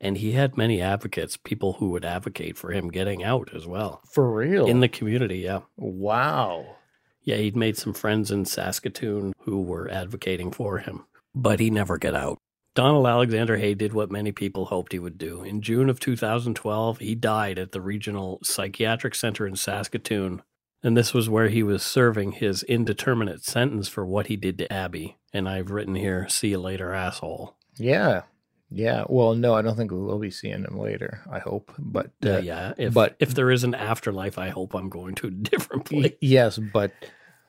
And 0.00 0.18
he 0.18 0.32
had 0.32 0.56
many 0.56 0.80
advocates, 0.80 1.36
people 1.36 1.74
who 1.74 1.90
would 1.90 2.04
advocate 2.04 2.56
for 2.56 2.70
him 2.70 2.90
getting 2.90 3.24
out 3.24 3.50
as 3.54 3.66
well. 3.66 4.00
For 4.10 4.30
real? 4.30 4.66
In 4.66 4.80
the 4.80 4.88
community, 4.88 5.38
yeah. 5.38 5.60
wow. 5.76 6.76
Yeah, 7.22 7.36
he'd 7.36 7.56
made 7.56 7.76
some 7.76 7.94
friends 7.94 8.30
in 8.30 8.44
Saskatoon 8.44 9.32
who 9.40 9.62
were 9.62 9.90
advocating 9.90 10.50
for 10.52 10.78
him, 10.78 11.04
but 11.34 11.60
he 11.60 11.70
never 11.70 11.98
got 11.98 12.14
out. 12.14 12.38
Donald 12.74 13.06
Alexander 13.06 13.56
Hay 13.56 13.74
did 13.74 13.92
what 13.92 14.10
many 14.10 14.30
people 14.30 14.66
hoped 14.66 14.92
he 14.92 14.98
would 14.98 15.18
do. 15.18 15.42
In 15.42 15.60
June 15.62 15.90
of 15.90 15.98
2012, 15.98 16.98
he 16.98 17.14
died 17.14 17.58
at 17.58 17.72
the 17.72 17.80
Regional 17.80 18.38
Psychiatric 18.44 19.14
Center 19.16 19.46
in 19.46 19.56
Saskatoon, 19.56 20.42
and 20.82 20.96
this 20.96 21.12
was 21.12 21.28
where 21.28 21.48
he 21.48 21.62
was 21.64 21.82
serving 21.82 22.32
his 22.32 22.62
indeterminate 22.62 23.42
sentence 23.44 23.88
for 23.88 24.06
what 24.06 24.28
he 24.28 24.36
did 24.36 24.58
to 24.58 24.72
Abby. 24.72 25.16
And 25.32 25.48
I've 25.48 25.70
written 25.72 25.96
here, 25.96 26.28
see 26.28 26.48
you 26.50 26.58
later, 26.60 26.92
asshole. 26.94 27.56
Yeah. 27.76 28.22
Yeah. 28.70 29.04
Well, 29.08 29.34
no, 29.34 29.54
I 29.54 29.62
don't 29.62 29.76
think 29.76 29.90
we 29.90 29.98
will 29.98 30.18
be 30.20 30.30
seeing 30.30 30.62
him 30.64 30.78
later. 30.78 31.22
I 31.32 31.40
hope. 31.40 31.72
But 31.78 32.12
uh, 32.24 32.38
Yeah, 32.38 32.38
yeah. 32.38 32.72
If, 32.78 32.94
but- 32.94 33.16
if 33.18 33.34
there 33.34 33.50
is 33.50 33.64
an 33.64 33.74
afterlife, 33.74 34.38
I 34.38 34.50
hope 34.50 34.74
I'm 34.74 34.88
going 34.88 35.16
to 35.16 35.26
a 35.26 35.30
different 35.50 35.86
place. 35.86 36.12
yes, 36.20 36.58
but 36.58 36.92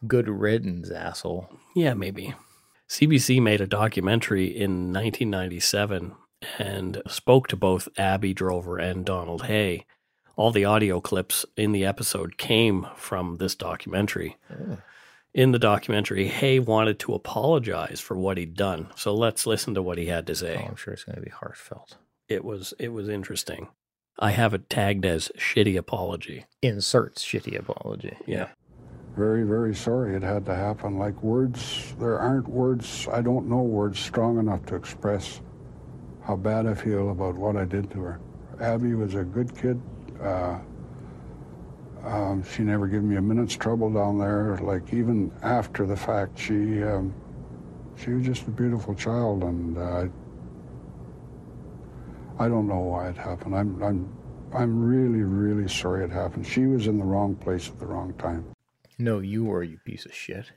good 0.08 0.28
riddance, 0.28 0.90
asshole. 0.90 1.50
Yeah, 1.76 1.94
maybe. 1.94 2.34
CBC 2.90 3.42
made 3.42 3.62
a 3.62 3.68
documentary 3.68 4.46
in 4.48 4.92
1997 4.92 6.16
and 6.58 7.02
spoke 7.08 7.48
to 7.50 7.56
both 7.56 7.88
Abby 7.98 8.34
Drover 8.34 8.78
and 8.78 9.06
Donald 9.06 9.44
Hay. 9.44 9.86
All 10.36 10.52
the 10.52 10.66
audio 10.66 11.00
clips 11.02 11.46
in 11.56 11.72
the 11.72 11.86
episode 11.86 12.38
came 12.38 12.88
from 12.96 13.36
this 13.36 13.56
documentary. 13.56 14.38
Oh. 14.52 14.78
In 15.34 15.52
the 15.52 15.60
documentary, 15.60 16.28
Hay 16.28 16.60
wanted 16.60 16.98
to 17.00 17.14
apologize 17.14 18.00
for 18.00 18.18
what 18.18 18.38
he'd 18.38 18.56
done. 18.56 18.88
So 18.96 19.14
let's 19.14 19.46
listen 19.46 19.76
to 19.76 19.82
what 19.84 19.98
he 20.00 20.08
had 20.08 20.26
to 20.28 20.32
Oh, 20.32 20.36
say. 20.36 20.66
I'm 20.68 20.76
sure 20.76 20.94
it's 20.94 21.04
going 21.04 21.18
to 21.18 21.22
be 21.22 21.30
heartfelt. 21.30 21.98
It 22.28 22.44
was 22.44 22.74
it 22.80 22.90
was 22.90 23.08
interesting. 23.10 23.68
I 24.18 24.32
have 24.32 24.54
it 24.54 24.70
tagged 24.70 25.06
as 25.06 25.32
shitty 25.38 25.78
apology. 25.78 26.46
Inserts 26.62 27.24
shitty 27.24 27.58
apology. 27.58 28.18
Yeah. 28.26 28.50
Very, 29.16 29.44
very 29.44 29.76
sorry 29.76 30.16
it 30.16 30.24
had 30.24 30.46
to 30.46 30.56
happen. 30.56 30.98
Like 30.98 31.22
words, 31.22 31.94
there 32.00 32.20
aren't 32.20 32.48
words, 32.48 33.08
I 33.12 33.22
don't 33.22 33.48
know 33.48 33.62
words 33.62 34.00
strong 34.00 34.40
enough 34.40 34.66
to 34.68 34.76
express 34.76 35.42
how 36.24 36.36
bad 36.36 36.66
I 36.68 36.74
feel 36.74 37.12
about 37.12 37.36
what 37.36 37.56
I 37.56 37.66
did 37.66 37.90
to 37.92 38.02
her. 38.02 38.20
Abby 38.62 38.94
was 38.94 39.16
a 39.16 39.24
good 39.24 39.56
kid. 39.58 39.82
Uh, 40.22 40.60
um, 42.04 42.44
she 42.44 42.64
never 42.64 42.88
gave 42.88 43.04
me 43.04 43.18
a 43.18 43.22
minute's 43.22 43.56
trouble 43.56 43.92
down 43.92 44.18
there. 44.18 44.58
Like 44.62 44.94
even 44.94 45.32
after 45.42 45.86
the 45.86 45.96
fact, 45.96 46.40
she 46.40 46.84
um, 46.84 47.14
she 47.98 48.12
was 48.12 48.26
just 48.26 48.48
a 48.48 48.52
beautiful 48.52 48.96
child, 48.96 49.44
and 49.44 49.78
uh, 49.78 50.06
I 52.40 52.48
don't 52.48 52.68
know 52.68 52.80
why 52.80 53.10
it 53.10 53.18
happened. 53.18 53.56
I'm 53.56 53.82
I'm 53.84 54.10
I'm 54.54 54.84
really, 54.84 55.24
really 55.24 55.68
sorry 55.68 56.04
it 56.04 56.12
happened. 56.12 56.46
She 56.46 56.66
was 56.66 56.88
in 56.88 56.98
the 56.98 57.06
wrong 57.06 57.36
place 57.36 57.68
at 57.68 57.80
the 57.80 57.86
wrong 57.86 58.14
time. 58.14 58.46
No, 59.00 59.20
you 59.20 59.46
were, 59.46 59.64
you 59.64 59.80
piece 59.86 60.06
of 60.06 60.14
shit. 60.14 60.52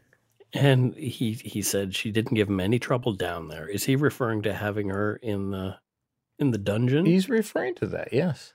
And 0.52 0.94
he 0.94 1.32
he 1.32 1.62
said 1.62 1.94
she 1.94 2.10
didn't 2.10 2.34
give 2.34 2.48
him 2.48 2.60
any 2.60 2.78
trouble 2.78 3.12
down 3.14 3.48
there. 3.48 3.66
Is 3.68 3.84
he 3.84 3.96
referring 3.96 4.42
to 4.42 4.52
having 4.52 4.90
her 4.90 5.16
in 5.16 5.50
the 5.50 5.76
in 6.38 6.50
the 6.50 6.58
dungeon? 6.58 7.06
He's 7.06 7.28
referring 7.28 7.74
to 7.76 7.86
that, 7.86 8.12
yes. 8.12 8.52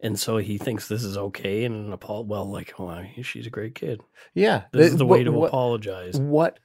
and 0.00 0.18
so 0.18 0.36
he 0.36 0.58
thinks 0.58 0.86
this 0.88 1.02
is 1.04 1.16
okay 1.16 1.64
and 1.64 1.86
an 1.86 1.92
apol 1.92 2.24
well 2.24 2.48
like 2.48 2.74
well, 2.78 3.04
she's 3.22 3.46
a 3.46 3.50
great 3.50 3.74
kid. 3.74 4.00
Yeah. 4.34 4.64
This 4.72 4.92
is 4.92 4.98
the 4.98 5.06
way 5.06 5.18
what- 5.20 5.24
to 5.24 5.32
what- 5.32 5.48
apologize. 5.48 6.18
What 6.20 6.60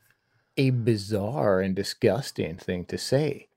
a 0.58 0.72
bizarre 0.72 1.60
and 1.62 1.76
disgusting 1.76 2.58
thing 2.58 2.86
to 2.86 2.98
say. 2.98 3.48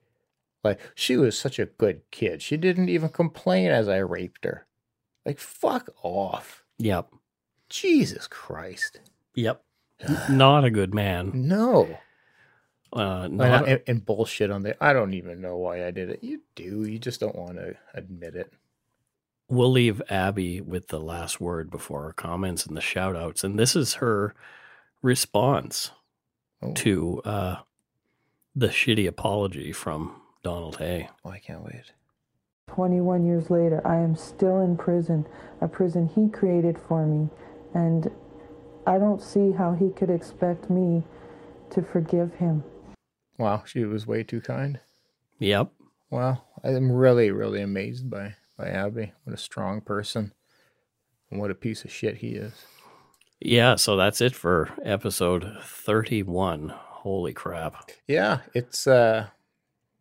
Like, 0.62 0.78
she 0.94 1.16
was 1.16 1.38
such 1.38 1.58
a 1.58 1.64
good 1.64 2.02
kid. 2.10 2.42
She 2.42 2.58
didn't 2.58 2.90
even 2.90 3.08
complain 3.08 3.70
as 3.70 3.88
I 3.88 3.96
raped 3.98 4.44
her. 4.44 4.66
Like, 5.24 5.38
fuck 5.38 5.88
off. 6.02 6.62
Yep. 6.78 7.08
Jesus 7.70 8.26
Christ. 8.26 9.00
Yep. 9.34 9.62
Not 10.30 10.64
a 10.64 10.70
good 10.70 10.94
man. 10.94 11.30
No. 11.34 11.98
Uh 12.92 13.22
And, 13.24 13.36
not 13.38 13.68
and, 13.68 13.80
and 13.86 14.04
bullshit 14.04 14.50
on 14.50 14.62
the. 14.62 14.82
I 14.82 14.92
don't 14.92 15.14
even 15.14 15.40
know 15.40 15.56
why 15.56 15.86
I 15.86 15.90
did 15.92 16.10
it. 16.10 16.24
You 16.24 16.40
do. 16.56 16.84
You 16.84 16.98
just 16.98 17.20
don't 17.20 17.36
want 17.36 17.56
to 17.56 17.76
admit 17.94 18.34
it. 18.34 18.52
we'll 19.48 19.70
leave 19.70 20.02
Abby 20.10 20.60
with 20.60 20.88
the 20.88 20.98
last 21.00 21.40
word 21.40 21.70
before 21.70 22.04
our 22.04 22.12
comments 22.12 22.66
and 22.66 22.76
the 22.76 22.80
shout 22.80 23.14
outs. 23.16 23.44
And 23.44 23.58
this 23.58 23.76
is 23.76 23.94
her 23.94 24.34
response 25.02 25.92
Oh, 26.62 26.72
to 26.74 27.22
uh 27.24 27.56
the 28.56 28.68
shitty 28.68 29.06
apology 29.06 29.72
from 29.72 30.20
Donald 30.42 30.76
Hay. 30.78 31.08
oh, 31.24 31.30
I 31.30 31.38
can't 31.38 31.62
wait. 31.64 31.92
21 32.68 33.24
years 33.26 33.50
later, 33.50 33.80
I 33.86 33.96
am 33.96 34.14
still 34.16 34.60
in 34.60 34.76
prison, 34.76 35.26
a 35.60 35.68
prison 35.68 36.08
he 36.14 36.28
created 36.28 36.78
for 36.78 37.06
me, 37.06 37.28
and 37.74 38.10
I 38.86 38.98
don't 38.98 39.22
see 39.22 39.52
how 39.52 39.72
he 39.74 39.90
could 39.90 40.10
expect 40.10 40.70
me 40.70 41.04
to 41.70 41.82
forgive 41.82 42.34
him. 42.34 42.64
Wow, 43.38 43.62
she 43.66 43.84
was 43.84 44.06
way 44.06 44.22
too 44.22 44.40
kind. 44.40 44.80
Yep. 45.38 45.70
Wow, 46.10 46.42
I'm 46.62 46.90
really, 46.90 47.30
really 47.30 47.62
amazed 47.62 48.10
by 48.10 48.34
by 48.58 48.68
Abby. 48.68 49.12
What 49.24 49.34
a 49.34 49.38
strong 49.38 49.80
person, 49.80 50.32
and 51.30 51.40
what 51.40 51.50
a 51.50 51.54
piece 51.54 51.84
of 51.84 51.92
shit 51.92 52.18
he 52.18 52.30
is. 52.30 52.52
Yeah, 53.40 53.76
so 53.76 53.96
that's 53.96 54.20
it 54.20 54.34
for 54.34 54.70
episode 54.84 55.56
31. 55.62 56.74
Holy 56.74 57.32
crap. 57.32 57.90
Yeah, 58.06 58.40
it's 58.54 58.86
uh, 58.86 59.28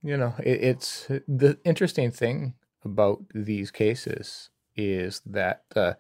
you 0.04 0.18
know, 0.18 0.34
it, 0.40 0.64
it's 0.64 1.08
the 1.28 1.58
interesting 1.64 2.12
thing 2.12 2.56
about 2.84 3.24
these 3.34 3.72
cases 3.72 4.50
is 4.76 5.22
that, 5.26 5.64
uh, 5.76 5.94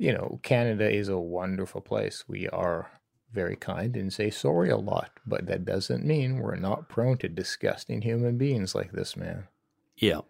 you 0.00 0.14
know, 0.14 0.40
Canada 0.42 0.90
is 0.90 1.10
a 1.10 1.18
wonderful 1.18 1.82
place. 1.82 2.24
We 2.26 2.48
are 2.48 2.90
very 3.34 3.54
kind 3.54 3.94
and 3.96 4.10
say 4.10 4.30
sorry 4.30 4.70
a 4.70 4.78
lot, 4.78 5.10
but 5.26 5.46
that 5.46 5.66
doesn't 5.66 6.06
mean 6.06 6.38
we're 6.38 6.56
not 6.56 6.88
prone 6.88 7.18
to 7.18 7.28
disgusting 7.28 8.00
human 8.00 8.38
beings 8.38 8.74
like 8.74 8.92
this 8.92 9.14
man. 9.16 9.46
Yeah. 9.96 10.22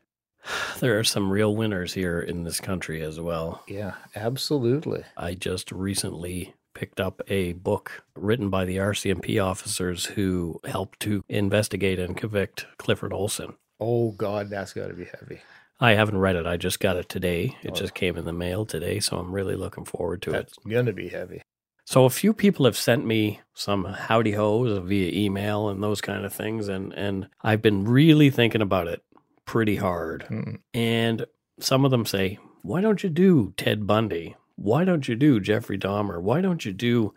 There 0.80 0.98
are 0.98 1.04
some 1.04 1.30
real 1.30 1.54
winners 1.54 1.92
here 1.92 2.20
in 2.20 2.44
this 2.44 2.58
country 2.58 3.02
as 3.02 3.20
well. 3.20 3.62
Yeah, 3.68 3.94
absolutely. 4.16 5.04
I 5.14 5.34
just 5.34 5.70
recently 5.70 6.54
picked 6.72 6.98
up 6.98 7.20
a 7.28 7.52
book 7.52 8.02
written 8.16 8.48
by 8.48 8.64
the 8.64 8.78
RCMP 8.78 9.44
officers 9.44 10.06
who 10.06 10.58
helped 10.64 11.00
to 11.00 11.22
investigate 11.28 11.98
and 11.98 12.16
convict 12.16 12.66
Clifford 12.78 13.12
Olson. 13.12 13.54
Oh, 13.78 14.12
God, 14.12 14.48
that's 14.48 14.72
got 14.72 14.88
to 14.88 14.94
be 14.94 15.04
heavy. 15.04 15.42
I 15.80 15.94
haven't 15.94 16.18
read 16.18 16.36
it. 16.36 16.46
I 16.46 16.56
just 16.56 16.78
got 16.78 16.96
it 16.96 17.08
today. 17.08 17.56
It 17.62 17.70
Oh. 17.72 17.74
just 17.74 17.94
came 17.94 18.16
in 18.16 18.24
the 18.26 18.32
mail 18.32 18.66
today, 18.66 19.00
so 19.00 19.16
I'm 19.16 19.32
really 19.32 19.56
looking 19.56 19.84
forward 19.84 20.20
to 20.22 20.30
it. 20.30 20.32
That's 20.34 20.54
going 20.58 20.86
to 20.86 20.92
be 20.92 21.08
heavy. 21.08 21.42
So 21.86 22.04
a 22.04 22.10
few 22.10 22.32
people 22.34 22.66
have 22.66 22.76
sent 22.76 23.04
me 23.06 23.40
some 23.54 23.84
howdy 23.84 24.32
hoes 24.32 24.78
via 24.86 25.10
email 25.12 25.68
and 25.70 25.82
those 25.82 26.00
kind 26.00 26.24
of 26.24 26.32
things, 26.32 26.68
and 26.68 26.92
and 26.92 27.28
I've 27.42 27.62
been 27.62 27.84
really 27.84 28.30
thinking 28.30 28.60
about 28.62 28.86
it 28.86 29.02
pretty 29.44 29.76
hard. 29.76 30.24
Mm. 30.28 30.58
And 30.74 31.26
some 31.58 31.84
of 31.84 31.90
them 31.90 32.04
say, 32.06 32.38
"Why 32.62 32.80
don't 32.80 33.02
you 33.02 33.10
do 33.10 33.54
Ted 33.56 33.86
Bundy? 33.86 34.36
Why 34.56 34.84
don't 34.84 35.08
you 35.08 35.16
do 35.16 35.40
Jeffrey 35.40 35.78
Dahmer? 35.78 36.20
Why 36.22 36.40
don't 36.42 36.64
you 36.64 36.72
do 36.72 37.12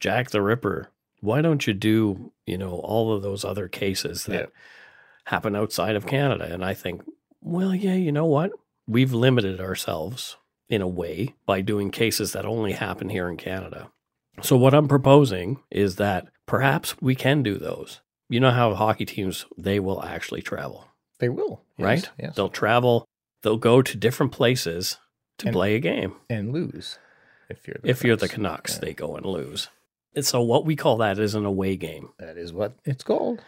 Jack 0.00 0.30
the 0.30 0.42
Ripper? 0.42 0.90
Why 1.20 1.40
don't 1.40 1.66
you 1.66 1.72
do 1.72 2.32
you 2.46 2.58
know 2.58 2.72
all 2.74 3.14
of 3.14 3.22
those 3.22 3.44
other 3.44 3.68
cases 3.68 4.24
that 4.26 4.40
Yeah. 4.40 4.46
happen 5.26 5.56
outside 5.56 5.96
of 5.96 6.06
Canada?" 6.06 6.46
And 6.52 6.62
I 6.64 6.74
think, 6.74 7.02
well, 7.42 7.74
yeah, 7.74 7.94
you 7.94 8.12
know 8.12 8.26
what? 8.26 8.50
We've 8.86 9.12
limited 9.12 9.60
ourselves 9.60 10.36
in 10.68 10.82
a 10.82 10.88
way 10.88 11.34
by 11.46 11.60
doing 11.60 11.90
cases 11.90 12.32
that 12.32 12.44
only 12.44 12.72
happen 12.72 13.08
here 13.08 13.28
in 13.28 13.36
Canada. 13.36 13.90
So 14.42 14.56
what 14.56 14.74
I'm 14.74 14.88
proposing 14.88 15.60
is 15.70 15.96
that 15.96 16.28
perhaps 16.46 17.00
we 17.00 17.14
can 17.14 17.42
do 17.42 17.58
those. 17.58 18.00
You 18.28 18.40
know 18.40 18.50
how 18.52 18.74
hockey 18.74 19.04
teams 19.04 19.44
they 19.58 19.80
will 19.80 20.02
actually 20.02 20.42
travel, 20.42 20.86
They 21.18 21.28
will. 21.28 21.62
yes, 21.76 21.84
right? 21.84 22.10
Yes. 22.18 22.36
They'll 22.36 22.48
travel, 22.48 23.04
they'll 23.42 23.56
go 23.56 23.82
to 23.82 23.96
different 23.96 24.32
places 24.32 24.98
to 25.38 25.48
And- 25.48 25.54
play 25.54 25.74
a 25.74 25.80
game. 25.80 26.14
and 26.28 26.52
lose 26.52 26.98
if 27.48 27.66
you're 27.66 27.76
the 27.82 27.88
If 27.90 28.04
you're 28.04 28.16
the 28.16 28.28
Canucks. 28.28 28.34
Canucks, 28.34 28.74
Yeah. 28.74 28.80
they 28.80 28.94
go 28.94 29.16
and 29.16 29.26
lose. 29.26 29.68
And 30.14 30.24
so 30.24 30.40
what 30.40 30.64
we 30.64 30.76
call 30.76 30.96
that 30.98 31.18
is 31.18 31.34
an 31.34 31.44
away 31.44 31.76
game. 31.76 32.10
That 32.18 32.36
is 32.36 32.52
what 32.52 32.74
it's 32.84 33.02
called. 33.04 33.42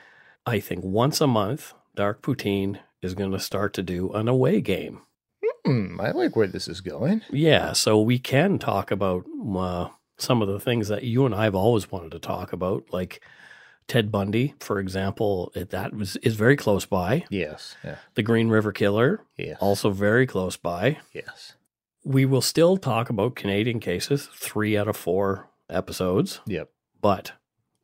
I 0.45 0.59
think 0.61 0.83
once 0.85 1.21
a 1.21 1.27
month, 1.29 1.73
Dark 1.95 2.21
Poutine 2.23 2.81
is 3.03 3.15
going 3.15 3.33
to 3.33 3.39
start 3.41 3.75
to 3.75 3.83
do 3.83 4.11
an 4.13 4.29
away 4.29 4.61
game. 4.61 5.01
Hmm, 5.65 6.01
I 6.01 6.11
like 6.11 6.35
where 6.37 6.47
this 6.47 6.67
is 6.69 6.81
going. 6.81 7.23
Yeah, 7.31 7.73
so 7.73 8.01
we 8.01 8.19
can 8.19 8.59
talk 8.59 8.91
about 8.91 9.25
uh, 9.57 9.89
some 10.19 10.43
of 10.43 10.49
the 10.49 10.59
things 10.61 10.89
that 10.89 11.05
you 11.05 11.25
and 11.27 11.35
I 11.35 11.45
have 11.45 11.55
always 11.55 11.91
wanted 11.91 12.13
to 12.13 12.19
talk 12.19 12.53
about, 12.53 12.85
like 12.93 13.23
Ted 13.89 14.11
Bundy, 14.11 14.55
for 14.61 14.79
example. 14.81 15.53
it- 15.55 15.71
That 15.71 15.95
was 15.95 16.17
is 16.17 16.35
very 16.35 16.57
close 16.57 16.85
by. 16.87 17.25
Yes. 17.31 17.77
Yeah. 17.85 17.97
The 18.15 18.23
Green 18.23 18.49
River 18.49 18.73
Killer, 18.73 19.21
Yes. 19.37 19.57
also 19.61 19.91
very 19.91 20.27
close 20.27 20.57
by. 20.57 20.99
Yes. 21.13 21.55
We 22.05 22.25
will 22.25 22.43
still 22.43 22.77
talk 22.77 23.11
about 23.11 23.37
Canadian 23.37 23.79
cases, 23.79 24.29
three 24.35 24.77
out 24.77 24.89
of 24.89 24.97
four 24.97 25.49
episodes, 25.71 26.41
Yep. 26.47 26.71
but 27.01 27.33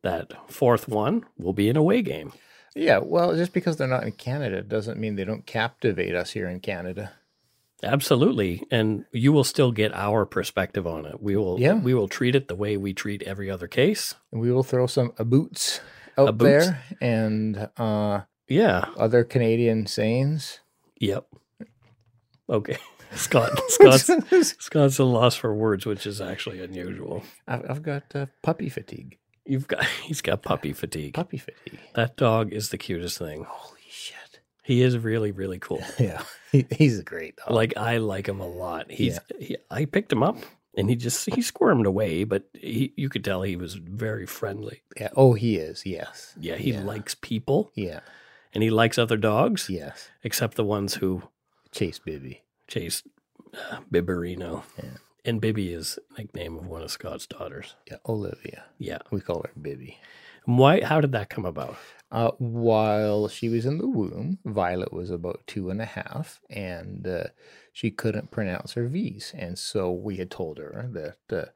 that 0.03 0.33
fourth 0.51 0.87
one 0.89 1.25
will 1.37 1.53
be 1.53 1.69
an 1.69 1.77
away 1.77 2.01
game. 2.01 2.33
Yeah. 2.75 2.99
Well, 2.99 3.35
just 3.35 3.53
because 3.53 3.77
they're 3.77 3.87
not 3.87 4.03
in 4.03 4.11
Canada 4.13 4.61
doesn't 4.61 4.99
mean 4.99 5.15
they 5.15 5.25
don't 5.25 5.45
captivate 5.45 6.15
us 6.15 6.31
here 6.31 6.47
in 6.47 6.59
Canada. 6.59 7.13
Absolutely, 7.81 8.61
and 8.71 9.05
you 9.13 9.31
will 9.31 9.45
still 9.45 9.71
get 9.71 9.93
our 9.93 10.25
perspective 10.25 10.85
on 10.85 11.05
it. 11.05 11.21
We 11.21 11.37
will, 11.37 11.57
Yeah. 11.59 11.75
we 11.75 11.93
will 11.93 12.09
treat 12.09 12.35
it 12.35 12.49
the 12.49 12.55
way 12.55 12.75
we 12.75 12.93
treat 12.93 13.23
every 13.23 13.49
other 13.49 13.67
case. 13.69 14.15
And 14.33 14.41
we 14.41 14.51
will 14.51 14.63
throw 14.63 14.85
some 14.85 15.13
boots 15.17 15.79
out 16.17 16.27
Aboots. 16.27 16.67
there 16.67 16.83
and 16.99 17.69
uh, 17.77 18.21
Yeah, 18.49 18.85
other 18.97 19.23
Canadian 19.23 19.87
sayings. 19.87 20.59
Yep. 20.99 21.25
Okay. 22.49 22.77
Scott 23.13 23.57
Scott's 23.69 24.11
Scott's 24.59 24.99
a 24.99 25.03
loss 25.05 25.35
for 25.35 25.53
words, 25.55 25.85
which 25.85 26.05
is 26.05 26.19
actually 26.21 26.61
unusual. 26.61 27.23
I've, 27.47 27.65
I've 27.69 27.81
got 27.81 28.03
uh, 28.13 28.25
puppy 28.43 28.67
fatigue. 28.69 29.17
You've 29.49 29.67
got 29.67 29.83
he's 30.03 30.21
got 30.21 30.41
puppy 30.43 30.73
fatigue. 30.73 31.13
Puppy 31.15 31.37
fatigue. 31.37 31.79
That 31.95 32.15
dog 32.17 32.53
is 32.53 32.69
the 32.69 32.77
cutest 32.77 33.17
thing. 33.17 33.45
Holy 33.47 33.81
shit. 33.89 34.39
He 34.63 34.81
is 34.81 34.97
really, 34.97 35.31
really 35.31 35.59
cool. 35.59 35.83
Yeah. 35.99 36.23
He, 36.51 36.65
he's 36.71 36.99
a 36.99 37.03
great 37.03 37.35
dog. 37.37 37.51
Like 37.51 37.75
I 37.77 37.97
like 37.97 38.27
him 38.27 38.39
a 38.39 38.47
lot. 38.47 38.89
He's 38.91 39.19
he, 39.39 39.57
I 39.69 39.85
picked 39.85 40.11
him 40.11 40.23
up 40.23 40.37
and 40.75 40.89
he 40.89 40.95
just 40.95 41.31
he 41.33 41.41
squirmed 41.41 41.85
away, 41.85 42.23
but 42.23 42.43
he 42.53 42.93
you 42.95 43.09
could 43.09 43.23
tell 43.23 43.41
he 43.43 43.55
was 43.55 43.75
very 43.75 44.25
friendly. 44.25 44.81
yeah. 44.99 45.09
Oh, 45.15 45.33
he 45.33 45.57
is. 45.57 45.85
Yes. 45.85 46.33
Yeah, 46.39 46.55
he 46.55 46.71
Yeah. 46.73 46.83
likes 46.83 47.15
people 47.15 47.71
Yeah. 47.75 47.99
and 48.53 48.63
he 48.63 48.69
likes 48.69 48.97
other 48.97 49.17
dogs, 49.17 49.69
Yes. 49.69 50.09
except 50.23 50.55
the 50.55 50.63
ones 50.63 50.95
who 50.95 51.23
Chase 51.71 51.99
Bibby. 51.99 52.41
chase 52.67 53.03
uh, 53.53 53.79
Biberino. 53.91 54.63
Yeah. 54.77 54.89
And 55.25 55.41
Bibby 55.41 55.73
is 55.73 55.99
nickname 56.17 56.57
of 56.57 56.67
one 56.67 56.81
of 56.81 56.91
Scott's 56.91 57.27
daughters. 57.27 57.75
Yeah. 57.89 57.97
Olivia. 58.07 58.65
Yeah. 58.77 58.99
We 59.11 59.21
call 59.21 59.43
her 59.43 59.51
Bibby. 59.59 59.97
Why? 60.45 60.83
How 60.83 61.01
did 61.01 61.11
that 61.11 61.29
come 61.29 61.45
about? 61.45 61.77
Uh, 62.11 62.31
while 62.39 63.27
she 63.27 63.49
was 63.49 63.65
in 63.65 63.77
the 63.77 63.87
womb, 63.87 64.39
Violet 64.45 64.91
was 64.91 65.11
about 65.11 65.41
two 65.45 65.69
and 65.69 65.79
a 65.79 65.85
half, 65.85 66.41
and 66.49 67.05
uh, 67.05 67.25
she 67.71 67.91
couldn't 67.91 68.31
pronounce 68.31 68.73
her 68.73 68.87
V's. 68.87 69.31
And 69.37 69.59
so 69.59 69.91
we 69.91 70.17
had 70.17 70.31
told 70.31 70.57
her 70.57 70.89
that, 70.91 71.37
uh, 71.37 71.49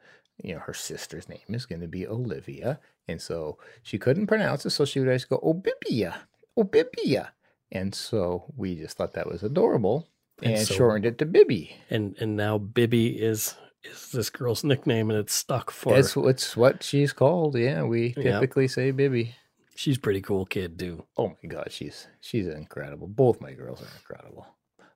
you 0.44 0.54
know, 0.54 0.60
her 0.60 0.74
sister's 0.74 1.28
name 1.28 1.40
is 1.50 1.66
going 1.66 1.82
to 1.82 1.88
be 1.88 2.06
Olivia. 2.06 2.80
And 3.08 3.20
so 3.20 3.58
she 3.82 3.98
couldn't 3.98 4.28
pronounce 4.28 4.66
it, 4.66 4.70
so 4.70 4.86
she 4.86 5.00
would 5.00 5.08
always 5.08 5.26
go, 5.26 5.40
Oh, 5.42 5.56
Bibia, 5.56 6.14
oh, 6.56 7.28
And 7.72 7.96
so 7.96 8.46
we 8.56 8.76
just 8.76 8.98
thought 8.98 9.14
that 9.14 9.28
was 9.28 9.42
adorable 9.42 10.08
And 10.42 10.56
and, 10.56 10.68
so- 10.68 10.74
shortened 10.74 11.06
it 11.06 11.18
to 11.20 11.26
Bibby. 11.26 11.76
And 11.90 12.16
and 12.20 12.36
now 12.36 12.58
Bibby 12.58 13.08
is 13.22 13.56
is 13.84 14.12
this 14.12 14.30
girl's 14.30 14.64
nickname, 14.64 15.10
and 15.10 15.20
it's 15.20 15.34
stuck 15.34 15.70
for. 15.70 15.98
It's, 15.98 16.16
it's 16.16 16.56
what 16.56 16.84
she's 16.84 17.12
called. 17.14 17.58
Yeah, 17.58 17.84
we 17.84 18.14
Yeah. 18.18 18.34
typically 18.40 18.68
say 18.68 18.92
Bibby. 18.92 19.36
She's 19.76 19.98
pretty 19.98 20.22
cool 20.22 20.46
kid 20.46 20.78
too. 20.80 21.06
Oh 21.18 21.30
my 21.42 21.50
god, 21.50 21.68
she's 21.72 22.08
she's 22.22 22.48
incredible. 22.48 23.08
Both 23.08 23.42
my 23.42 23.54
girls 23.54 23.82
are 23.82 23.96
incredible. 23.98 24.48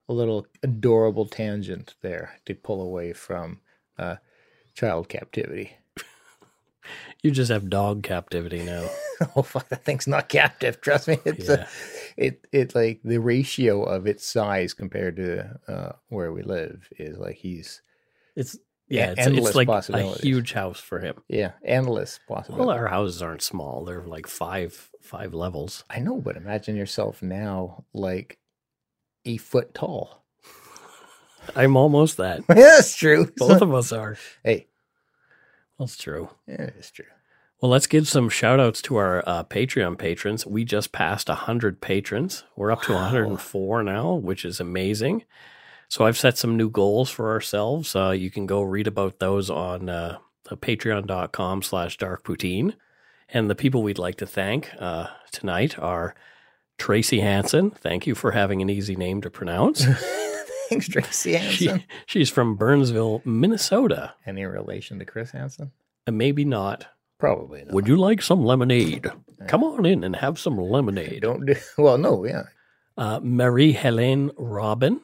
A 0.09 0.13
little 0.13 0.47
adorable 0.63 1.25
tangent 1.25 1.95
there 2.01 2.39
to 2.45 2.55
pull 2.55 2.81
away 2.81 3.11
from 3.13 3.59
uh, 3.97 4.15
child 4.73 5.09
captivity. 5.09 5.75
You 7.23 7.31
just 7.31 7.51
have 7.51 7.69
dog 7.69 8.03
captivity 8.03 8.63
now. 8.63 8.89
oh 9.35 9.41
fuck, 9.41 9.67
that 9.69 9.83
thing's 9.83 10.07
not 10.07 10.29
captive. 10.29 10.79
Trust 10.81 11.07
me, 11.07 11.17
it's 11.25 11.47
Yeah. 11.49 11.53
a, 11.55 11.67
it 12.17 12.47
it 12.51 12.75
like 12.75 13.01
the 13.03 13.19
ratio 13.19 13.83
of 13.83 14.05
its 14.07 14.25
size 14.25 14.73
compared 14.73 15.15
to 15.17 15.59
uh, 15.67 15.91
where 16.09 16.31
we 16.31 16.43
live 16.43 16.87
is 16.99 17.17
like 17.17 17.35
he's 17.37 17.81
It's 18.35 18.57
yeah, 18.89 19.11
it's, 19.11 19.19
endless 19.19 19.47
it's 19.47 19.55
like 19.55 19.67
a 19.67 20.03
huge 20.21 20.53
house 20.53 20.79
for 20.79 20.99
him. 20.99 21.15
yeah 21.27 21.51
endless 21.65 22.19
Well, 22.27 22.37
possibility. 22.37 22.79
our 22.79 22.87
houses 22.87 23.21
aren't 23.21 23.41
small; 23.41 23.83
they're 23.83 24.03
like 24.05 24.27
five 24.27 24.89
five 25.01 25.33
levels. 25.33 25.83
I 25.89 25.99
know, 25.99 26.21
but 26.21 26.37
imagine 26.37 26.75
yourself 26.75 27.21
now 27.21 27.83
like 27.93 28.37
a 29.25 29.37
foot 29.37 29.73
tall. 29.73 30.23
I'm 31.55 31.75
almost 31.75 32.17
that. 32.17 32.41
yeah, 32.49 32.55
that's 32.55 32.95
true. 32.95 33.31
Both 33.37 33.61
of 33.61 33.73
us 33.73 33.91
are. 33.91 34.17
hey, 34.43 34.67
That's 35.79 35.97
true. 35.97 36.29
yeah, 36.47 36.69
it's 36.77 36.91
true. 36.91 37.05
Well, 37.61 37.71
let's 37.71 37.87
give 37.87 38.07
some 38.07 38.29
shout 38.29 38.59
outs 38.59 38.83
to 38.83 38.97
our 38.97 39.23
uh, 39.27 39.43
Patreon 39.43 39.97
patrons. 39.97 40.45
We 40.45 40.63
just 40.63 40.91
passed 40.91 41.27
100 41.27 41.81
patrons. 41.81 42.43
We're 42.55 42.71
up 42.71 42.83
to 42.83 42.93
104 42.93 43.81
now, 43.81 44.13
which 44.13 44.45
is 44.45 44.59
amazing. 44.59 45.23
So 45.89 46.05
I've 46.05 46.17
set 46.17 46.37
some 46.37 46.55
new 46.55 46.69
goals 46.69 47.09
for 47.09 47.31
ourselves. 47.31 47.95
Uh, 47.95 48.11
you 48.11 48.29
can 48.29 48.45
go 48.45 48.61
read 48.61 48.85
about 48.85 49.17
those 49.19 49.49
on 49.49 49.89
uh, 49.89 50.19
patreon.com 50.47 51.63
slash 51.63 51.97
darkpoutine. 51.97 52.75
And 53.29 53.49
the 53.49 53.55
people 53.55 53.81
we'd 53.81 53.97
like 53.97 54.17
to 54.17 54.27
thank 54.27 54.69
uh, 54.79 55.07
tonight 55.31 55.79
are 55.79 56.13
Tracy 56.77 57.21
Hansen. 57.21 57.71
Thank 57.71 58.05
you 58.05 58.13
for 58.13 58.31
having 58.31 58.61
an 58.61 58.69
easy 58.69 58.95
name 58.95 59.21
to 59.21 59.31
pronounce. 59.31 59.83
Thanks, 60.69 60.87
Tracy 60.89 61.37
She, 61.37 61.65
Hansen. 61.67 61.83
she's 62.05 62.29
from 62.29 62.55
Burnsville, 62.55 63.21
Minnesota. 63.25 64.13
Any 64.25 64.45
relation 64.45 64.99
to 64.99 65.05
Chris 65.05 65.31
Hansen? 65.31 65.71
And 66.05 66.17
maybe 66.17 66.45
not. 66.45 66.87
Probably 67.19 67.63
not. 67.63 67.73
Would 67.73 67.87
you 67.87 67.95
like 67.97 68.21
some 68.21 68.43
lemonade? 68.45 69.07
Come 69.47 69.63
on 69.63 69.85
in 69.85 70.03
and 70.03 70.15
have 70.17 70.37
some 70.39 70.57
lemonade. 70.57 71.21
Don't 71.21 71.45
do 71.45 71.55
well. 71.77 71.97
No, 71.97 72.25
yeah. 72.25 72.43
uh, 72.97 73.19
Marie 73.23 73.71
Helene 73.73 74.31
Robin, 74.37 75.01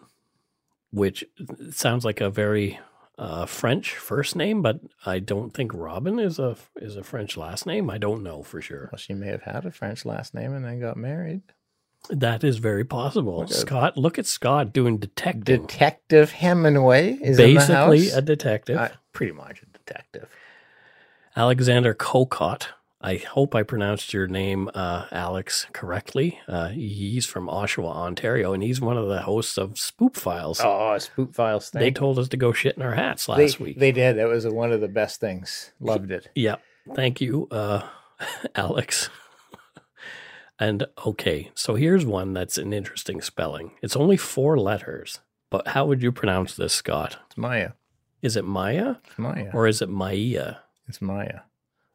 which 0.92 1.24
sounds 1.72 2.06
like 2.06 2.22
a 2.22 2.30
very 2.30 2.80
uh, 3.18 3.46
French 3.46 3.96
first 3.96 4.36
name, 4.36 4.62
but 4.62 4.80
I 5.06 5.20
don't 5.20 5.54
think 5.54 5.72
Robin 5.74 6.20
is 6.20 6.40
a 6.40 6.56
is 6.78 6.96
a 6.98 7.04
French 7.04 7.36
last 7.38 7.66
name. 7.66 7.90
I 7.90 7.98
don't 7.98 8.24
know 8.24 8.44
for 8.44 8.62
sure. 8.62 8.90
Well, 8.92 9.00
she 9.00 9.14
may 9.14 9.28
have 9.28 9.44
had 9.44 9.66
a 9.66 9.72
French 9.72 10.06
last 10.06 10.34
name 10.34 10.54
and 10.54 10.64
then 10.66 10.80
got 10.80 10.98
married. 10.98 11.42
That 12.10 12.44
is 12.44 12.58
very 12.58 12.84
possible. 12.84 13.40
Look 13.40 13.52
at- 13.52 13.56
Scott, 13.56 13.98
look 13.98 14.20
at 14.20 14.26
Scott 14.26 14.74
doing 14.74 14.98
detective. 14.98 15.62
Detective 15.68 16.32
Hemingway 16.32 17.14
is 17.14 17.38
Basically 17.38 18.00
in 18.00 18.04
the 18.04 18.10
house. 18.10 18.18
a 18.18 18.22
detective. 18.22 18.78
Uh, 18.78 18.90
pretty 19.14 19.32
much 19.32 19.62
a 19.62 19.66
detective. 19.78 20.28
Alexander 21.36 21.94
Kokot. 21.94 22.68
I 23.06 23.18
hope 23.18 23.54
I 23.54 23.64
pronounced 23.64 24.14
your 24.14 24.28
name, 24.28 24.70
uh, 24.74 25.08
Alex, 25.12 25.68
correctly. 25.74 26.40
Uh, 26.48 26.70
he's 26.70 27.26
from 27.26 27.48
Oshawa, 27.48 27.94
Ontario, 27.94 28.54
and 28.54 28.64
he's 28.64 28.80
one 28.80 28.96
of 28.98 29.10
the 29.10 29.24
hosts 29.24 29.58
of 29.58 29.72
Spoop 29.74 30.16
Files. 30.16 30.62
Oh, 30.64 30.98
Spook 31.00 31.34
Files 31.34 31.70
thing. 31.70 31.82
they 31.82 31.92
told 31.92 32.18
us 32.18 32.30
to 32.30 32.38
go 32.38 32.54
shit 32.54 32.78
in 32.78 32.82
our 32.82 32.94
hats 32.96 33.26
they, 33.26 33.34
last 33.34 33.60
week. 33.60 33.78
They 33.78 33.92
did. 33.92 34.18
That 34.18 34.30
was 34.30 34.48
one 34.48 34.72
of 34.72 34.80
the 34.80 34.88
best 34.88 35.20
things. 35.20 35.74
Loved 35.82 36.12
it. 36.12 36.30
Yeah. 36.34 36.56
Thank 36.96 37.20
you, 37.20 37.48
uh, 37.52 37.82
Alex. 38.56 39.10
And 40.60 40.86
okay, 41.06 41.52
so 41.56 41.76
here's 41.76 42.06
one 42.06 42.34
that's 42.34 42.58
an 42.58 42.74
interesting 42.74 43.22
spelling. 43.22 43.72
It's 43.82 43.96
only 43.96 44.18
four 44.18 44.58
letters, 44.60 45.20
but 45.50 45.70
how 45.70 45.86
would 45.86 46.02
you 46.04 46.12
pronounce 46.12 46.56
this, 46.56 46.74
Scott? 46.74 47.18
It's 47.28 47.38
Maya. 47.38 47.72
Is 48.22 48.36
it 48.38 48.46
Maya 48.46 48.96
It's 49.06 49.18
Maya. 49.20 49.50
or 49.54 49.68
is 49.68 49.82
it 49.82 49.90
Maya? 49.90 50.56
it's 50.88 51.02
Maya. 51.02 51.42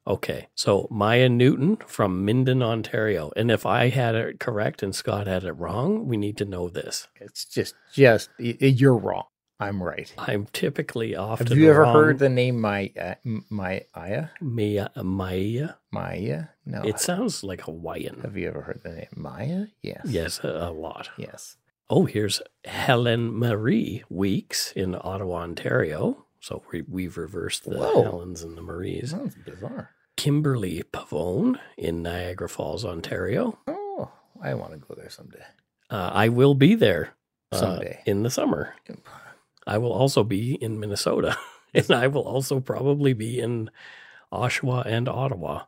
Okay, 0.07 0.49
so 0.55 0.89
Maya 0.91 1.29
Newton 1.29 1.77
from 1.87 2.25
Minden, 2.25 2.63
Ontario. 2.63 3.31
And 3.37 3.51
if 3.51 3.67
I 3.67 3.91
had 3.91 4.15
it 4.15 4.41
correct 4.41 4.83
and 4.83 4.95
Scott 4.95 5.27
had 5.27 5.45
it 5.45 5.53
wrong, 5.53 6.07
we 6.07 6.17
need 6.17 6.39
to 6.39 6.47
know 6.47 6.71
this. 6.71 7.09
It's 7.21 7.45
just, 7.45 7.75
just 7.93 8.31
you're 8.39 8.97
wrong. 8.97 9.25
I'm 9.61 9.83
right. 9.83 10.13
I'm 10.19 10.47
typically 10.53 11.17
often 11.17 11.49
Have 11.49 11.59
you 11.59 11.71
ever 11.71 11.83
wrong. 11.83 11.95
heard 11.95 12.19
the 12.21 12.29
name 12.29 12.61
Maya? 12.61 13.17
Maya? 13.51 14.29
Maya? 14.41 14.89
Maya? 15.03 15.69
Maya? 15.91 16.45
No. 16.65 16.83
It 16.83 17.01
sounds 17.01 17.43
like 17.43 17.63
Hawaiian. 17.63 18.21
Have 18.23 18.37
you 18.37 18.47
ever 18.49 18.63
heard 18.63 18.81
the 18.85 18.91
name 18.91 19.09
Maya? 19.17 19.67
Yes. 19.83 20.03
Yes, 20.05 20.41
a, 20.45 20.49
a 20.49 20.71
lot. 20.71 21.11
Yes. 21.17 21.57
Oh, 21.91 22.05
here's 22.05 22.41
Helen 22.67 23.37
Marie 23.37 24.05
Weeks 24.09 24.73
in 24.73 24.95
Ottawa, 24.95 25.39
Ontario. 25.43 26.27
So 26.41 26.63
we, 26.71 26.83
we've 26.83 27.17
reversed 27.19 27.65
the 27.65 27.79
Whoa. 27.79 28.03
Helens 28.05 28.43
and 28.43 28.57
the 28.57 28.63
Maries. 28.63 29.11
Sounds 29.11 29.35
bizarre. 29.45 29.91
Kimberly 30.17 30.85
Pavone 30.93 31.59
in 31.77 32.03
Niagara 32.03 32.49
Falls, 32.49 32.85
Ontario. 32.85 33.59
Oh, 33.67 34.11
I 34.41 34.55
want 34.55 34.73
to 34.73 34.79
go 34.79 34.95
there 34.97 35.11
someday. 35.11 35.43
Uh, 35.91 36.11
I 36.13 36.29
will 36.29 36.55
be 36.55 36.75
there 36.77 37.15
uh, 37.51 37.57
Someday. 37.59 38.01
in 38.07 38.23
the 38.23 38.31
summer. 38.31 38.75
I 39.69 39.79
will 39.79 39.93
also 39.93 40.25
be 40.25 40.55
in 40.55 40.81
Minnesota, 40.81 41.37
and 41.75 41.91
I 41.91 42.07
will 42.07 42.23
also 42.23 42.59
probably 42.59 43.13
be 43.13 43.39
in 43.39 43.71
Oshawa 44.33 44.87
and 44.87 45.09
Ottawa. 45.09 45.65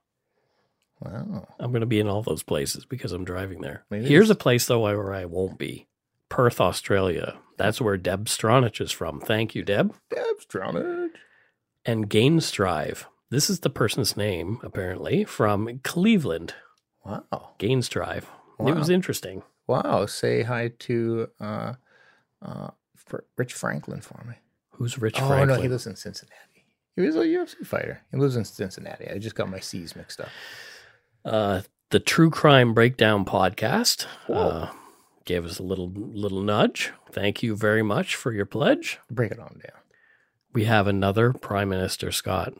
Wow. 1.00 1.48
I'm 1.58 1.70
going 1.70 1.80
to 1.80 1.86
be 1.86 2.00
in 2.00 2.08
all 2.08 2.22
those 2.22 2.42
places 2.42 2.84
because 2.84 3.12
I'm 3.12 3.24
driving 3.24 3.60
there. 3.60 3.84
Maybe 3.90 4.06
Here's 4.06 4.30
a 4.30 4.34
place 4.34 4.66
though 4.66 4.80
where 4.80 5.12
I 5.12 5.26
won't 5.26 5.58
be. 5.58 5.86
Perth, 6.28 6.60
Australia. 6.60 7.38
That's 7.56 7.80
where 7.80 7.96
Deb 7.96 8.26
Stronach 8.26 8.80
is 8.80 8.92
from. 8.92 9.20
Thank 9.20 9.54
you, 9.54 9.62
Deb. 9.62 9.94
Deb 10.10 10.36
drowned. 10.48 11.10
And 11.84 12.08
Gainstrive. 12.08 13.04
This 13.30 13.50
is 13.50 13.60
the 13.60 13.70
person's 13.70 14.16
name, 14.16 14.58
apparently, 14.62 15.24
from 15.24 15.80
Cleveland. 15.82 16.54
Wow. 17.04 17.54
Gainstrive. 17.58 18.24
It 18.58 18.76
was 18.76 18.90
interesting. 18.90 19.42
Wow. 19.66 20.06
Say 20.06 20.42
hi 20.42 20.72
to 20.80 21.28
uh, 21.40 21.74
uh, 22.42 22.70
Rich 23.36 23.52
Franklin 23.54 24.00
for 24.00 24.22
me. 24.28 24.34
Who's 24.72 24.98
Rich 24.98 25.20
oh, 25.20 25.28
Franklin? 25.28 25.48
no, 25.56 25.62
he 25.62 25.68
lives 25.68 25.86
in 25.86 25.96
Cincinnati. 25.96 26.36
He 26.96 27.02
was 27.02 27.16
a 27.16 27.20
UFC 27.20 27.66
fighter. 27.66 28.00
He 28.10 28.16
lives 28.18 28.36
in 28.36 28.44
Cincinnati. 28.44 29.08
I 29.08 29.18
just 29.18 29.34
got 29.36 29.48
my 29.50 29.60
C's 29.60 29.94
mixed 29.96 30.20
up. 30.20 30.28
uh, 31.24 31.62
the 31.90 32.00
True 32.00 32.30
Crime 32.30 32.72
Breakdown 32.74 33.24
podcast 33.24 34.06
uh, 34.28 34.70
gave 35.24 35.44
us 35.44 35.58
a 35.58 35.62
little 35.62 35.90
little 35.90 36.42
nudge. 36.42 36.92
Thank 37.10 37.42
you 37.42 37.56
very 37.56 37.82
much 37.82 38.14
for 38.14 38.32
your 38.32 38.46
pledge. 38.46 38.98
Break 39.10 39.32
it 39.32 39.38
on 39.40 39.60
down. 39.62 39.80
We 40.52 40.64
have 40.64 40.86
another 40.86 41.32
Prime 41.32 41.68
Minister 41.68 42.10
Scott. 42.12 42.54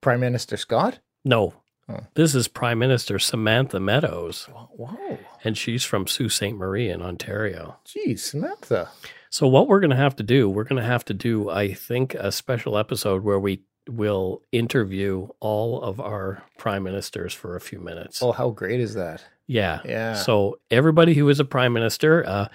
Prime 0.00 0.20
Minister 0.20 0.56
Scott? 0.56 0.98
No, 1.24 1.54
Oh. 1.88 2.00
this 2.14 2.34
is 2.34 2.46
Prime 2.48 2.78
Minister 2.78 3.18
Samantha 3.18 3.80
Meadows, 3.80 4.48
Wow. 4.76 5.18
and 5.44 5.56
she's 5.58 5.84
from 5.84 6.06
Sault 6.06 6.30
Ste. 6.30 6.52
Marie 6.52 6.88
in 6.88 7.02
Ontario. 7.02 7.78
Geez, 7.84 8.22
Samantha. 8.24 8.90
So 9.32 9.48
what 9.48 9.66
we're 9.66 9.80
going 9.80 9.90
to 9.90 9.96
have 9.96 10.16
to 10.16 10.22
do, 10.22 10.50
we're 10.50 10.64
going 10.64 10.80
to 10.80 10.86
have 10.86 11.06
to 11.06 11.14
do, 11.14 11.48
I 11.48 11.72
think, 11.72 12.12
a 12.14 12.30
special 12.30 12.76
episode 12.76 13.24
where 13.24 13.40
we 13.40 13.62
will 13.88 14.42
interview 14.52 15.28
all 15.40 15.80
of 15.80 16.00
our 16.00 16.44
prime 16.58 16.82
ministers 16.82 17.32
for 17.32 17.56
a 17.56 17.60
few 17.60 17.80
minutes. 17.80 18.22
Oh, 18.22 18.32
how 18.32 18.50
great 18.50 18.78
is 18.78 18.92
that? 18.92 19.24
Yeah. 19.46 19.80
Yeah. 19.86 20.16
So 20.16 20.58
everybody 20.70 21.14
who 21.14 21.30
is 21.30 21.40
a 21.40 21.46
prime 21.46 21.72
minister, 21.72 22.22
uh, 22.26 22.48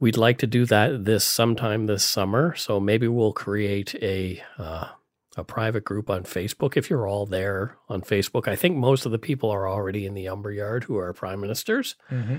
we'd 0.00 0.16
like 0.16 0.38
to 0.38 0.46
do 0.46 0.64
that 0.64 1.04
this 1.04 1.22
sometime 1.22 1.84
this 1.84 2.02
summer. 2.02 2.54
So 2.56 2.80
maybe 2.80 3.08
we'll 3.08 3.34
create 3.34 3.94
a 3.96 4.42
uh, 4.56 4.88
a 5.36 5.44
private 5.44 5.84
group 5.84 6.08
on 6.08 6.22
Facebook. 6.24 6.78
If 6.78 6.88
you're 6.88 7.06
all 7.06 7.26
there 7.26 7.76
on 7.90 8.00
Facebook, 8.00 8.48
I 8.48 8.56
think 8.56 8.78
most 8.78 9.04
of 9.04 9.12
the 9.12 9.18
people 9.18 9.50
are 9.50 9.68
already 9.68 10.06
in 10.06 10.14
the 10.14 10.30
Lumber 10.30 10.50
Yard 10.50 10.84
who 10.84 10.96
are 10.96 11.12
prime 11.12 11.42
ministers. 11.42 11.94
Mm-hmm. 12.10 12.38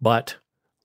But 0.00 0.34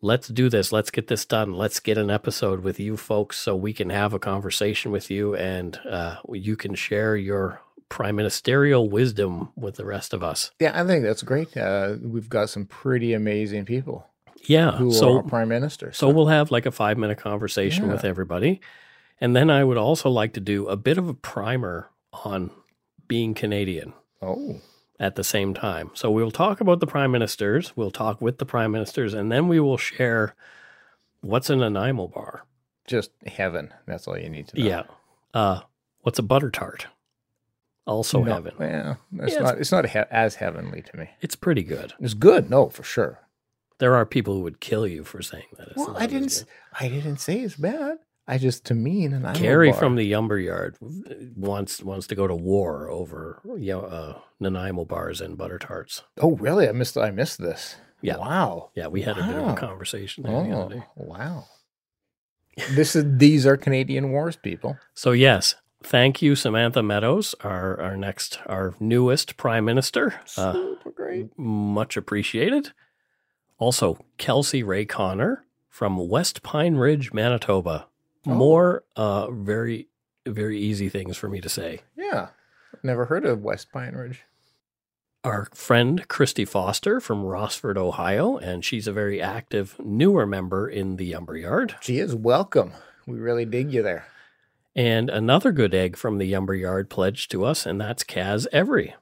let's 0.02 0.28
do 0.28 0.50
this. 0.50 0.72
Let's 0.72 0.92
get 0.92 1.08
this 1.08 1.26
done. 1.26 1.54
Let's 1.54 1.80
get 1.80 1.98
an 1.98 2.10
episode 2.10 2.62
with 2.64 2.80
you 2.80 2.98
folks 2.98 3.38
so 3.40 3.56
we 3.56 3.74
can 3.74 3.90
have 3.90 4.14
a 4.14 4.20
conversation 4.20 4.92
with 4.92 5.10
you 5.12 5.36
and 5.36 5.80
uh, 5.90 6.18
you 6.32 6.56
can 6.56 6.76
share 6.76 7.16
your 7.16 7.62
prime 7.90 8.16
ministerial 8.16 8.90
wisdom 8.90 9.50
with 9.56 9.76
the 9.76 9.86
rest 9.86 10.14
of 10.14 10.24
us. 10.24 10.52
Yeah, 10.60 10.72
I 10.82 10.86
think 10.88 11.04
that's 11.04 11.24
great. 11.24 11.56
Uh, 11.56 11.96
we've 12.02 12.30
got 12.30 12.50
some 12.50 12.66
pretty 12.66 13.14
amazing 13.14 13.66
people 13.66 14.08
Yeah. 14.46 14.72
who 14.72 14.92
so 14.94 15.18
are 15.18 15.24
prime 15.24 15.50
ministers. 15.50 15.98
So 15.98 16.10
we'll 16.10 16.28
have 16.28 16.52
like 16.52 16.66
a 16.66 16.72
five 16.72 16.98
minute 16.98 17.18
conversation 17.18 17.86
Yeah. 17.88 17.92
with 17.94 18.06
everybody. 18.06 18.62
And 19.20 19.36
then 19.36 19.50
I 19.50 19.64
would 19.64 19.78
also 19.78 20.10
like 20.10 20.34
to 20.34 20.40
do 20.40 20.68
a 20.68 20.76
bit 20.78 20.98
of 20.98 21.08
a 21.08 21.14
primer 21.14 21.90
on 22.26 22.50
being 23.08 23.34
Canadian 23.34 23.94
oh, 24.22 24.62
at 25.02 25.16
the 25.16 25.24
same 25.24 25.54
time. 25.54 25.90
So 25.96 26.10
we'll 26.12 26.30
talk 26.32 26.62
about 26.62 26.80
the 26.80 26.86
prime 26.88 27.12
ministers, 27.12 27.76
we'll 27.76 27.90
talk 27.92 28.22
with 28.22 28.38
the 28.38 28.46
prime 28.46 28.72
ministers, 28.72 29.14
and 29.16 29.32
then 29.32 29.48
we 29.48 29.60
will 29.60 29.78
share 29.78 30.36
what's 31.22 31.50
an 31.50 31.60
Nanaimo 31.60 32.08
bar. 32.08 32.46
just 32.88 33.12
heaven. 33.26 33.74
That's 33.88 34.08
all 34.08 34.18
you 34.18 34.30
need 34.30 34.48
to 34.50 34.60
know. 34.60 34.66
Yeah. 34.66 34.84
Uh, 35.34 35.62
what's 36.02 36.20
a 36.20 36.24
butter 36.24 36.52
tart? 36.52 36.88
Also 37.88 38.24
No, 38.24 38.34
heaven. 38.34 38.54
Yeah, 38.60 38.96
it's 39.20 39.34
Yeah, 39.34 39.40
not. 39.42 39.58
It's 39.58 39.72
not 39.72 39.90
he- 39.90 40.00
as 40.12 40.36
heavenly 40.36 40.82
to 40.84 40.98
me. 40.98 41.10
It's 41.20 41.36
pretty 41.36 41.64
good. 41.64 41.94
It's 42.00 42.14
good, 42.14 42.50
no, 42.50 42.70
for 42.70 42.84
sure. 42.84 43.20
There 43.80 43.96
are 43.96 44.06
people 44.06 44.36
who 44.36 44.42
would 44.42 44.60
kill 44.60 44.86
you 44.86 45.04
for 45.04 45.22
saying 45.24 45.46
that. 45.58 45.70
It's 45.70 45.78
Well, 45.78 45.96
I 45.98 46.06
didn't. 46.06 46.46
I 46.80 46.88
didn't 46.90 47.18
say 47.18 47.40
it's 47.40 47.56
bad. 47.56 47.98
I 48.32 48.38
just 48.38 48.66
to 48.68 48.74
me 48.74 49.04
and 49.04 49.28
I. 49.28 49.34
Carrie 49.34 49.74
from 49.74 49.96
the 49.98 50.10
Lumber 50.16 50.40
Yard 50.40 50.78
wants 51.36 51.84
wants 51.84 52.08
to 52.08 52.16
go 52.16 52.28
to 52.28 52.34
war 52.36 52.90
over 52.90 53.42
you 53.58 53.74
know, 53.74 53.82
uh, 53.82 54.20
Nanaimo 54.40 54.86
bars 54.86 55.20
and 55.20 55.38
butter 55.38 55.60
tarts. 55.60 56.04
Oh, 56.20 56.38
really? 56.38 56.68
I 56.68 56.72
missed. 56.72 56.98
I 56.98 57.12
missed 57.12 57.40
this. 57.42 57.76
Yeah. 58.02 58.18
Wow. 58.18 58.72
Yeah, 58.74 58.88
we 58.88 59.02
had 59.02 59.18
a 59.18 59.24
bit 59.24 59.36
of 59.36 59.48
a 59.50 59.56
conversation 59.56 60.24
there 60.24 60.32
the 60.44 60.50
Oh, 60.56 60.62
other 60.62 60.76
day. 60.76 60.84
wow. 60.96 61.44
this 62.72 62.96
is. 62.96 63.04
These 63.18 63.46
are 63.46 63.58
Canadian 63.58 64.12
wars, 64.12 64.38
people. 64.38 64.78
So 64.94 65.12
yes, 65.12 65.56
thank 65.84 66.22
you, 66.22 66.36
Samantha 66.36 66.82
Meadows, 66.82 67.36
our 67.42 67.80
our 67.82 67.98
next 67.98 68.40
our 68.46 68.74
newest 68.80 69.36
prime 69.36 69.66
minister. 69.66 70.16
Uh, 70.38 70.54
Super 70.54 70.92
great. 70.92 71.38
much 71.38 71.98
appreciated. 71.98 72.72
Also, 73.58 73.98
Kelsey 74.18 74.64
Ray 74.64 74.86
Connor 74.86 75.46
from 75.70 76.08
West 76.10 76.42
Pine 76.44 76.76
Ridge, 76.76 77.14
Manitoba. 77.14 77.88
Oh. 78.26 78.32
More 78.36 78.84
uh, 78.96 79.32
very 79.32 79.88
very 80.28 80.60
easy 80.60 80.90
things 80.90 81.18
for 81.18 81.28
me 81.28 81.42
to 81.42 81.50
say. 81.50 81.82
Yeah. 81.98 82.30
Never 82.84 83.06
heard 83.06 83.26
of 83.26 83.42
West 83.44 83.72
Pine 83.72 83.94
Ridge. 83.96 84.24
our 85.24 85.48
friend 85.54 86.08
Christy 86.08 86.46
Foster 86.46 87.00
from 87.00 87.24
Rossford, 87.24 87.78
Ohio, 87.78 88.38
and 88.38 88.64
she's 88.64 88.88
a 88.88 88.94
very 88.94 89.22
active 89.22 89.76
newer 89.84 90.26
member 90.28 90.68
in 90.70 90.96
the 90.98 91.14
Lumber 91.14 91.38
Yard. 91.38 91.76
She 91.82 91.98
is 92.00 92.14
welcome. 92.16 92.74
We 93.08 93.18
really 93.20 93.46
dig 93.46 93.74
you 93.74 93.82
there. 93.84 94.06
And 94.76 95.10
another 95.10 95.52
good 95.52 95.74
egg 95.74 95.98
from 95.98 96.18
the 96.18 96.32
Lumber 96.32 96.56
Yard 96.56 96.90
pledged 96.90 97.30
to 97.32 97.44
us, 97.44 97.66
and 97.66 97.82
that's 97.82 98.04
Kaz 98.04 98.48
Every. 98.52 98.96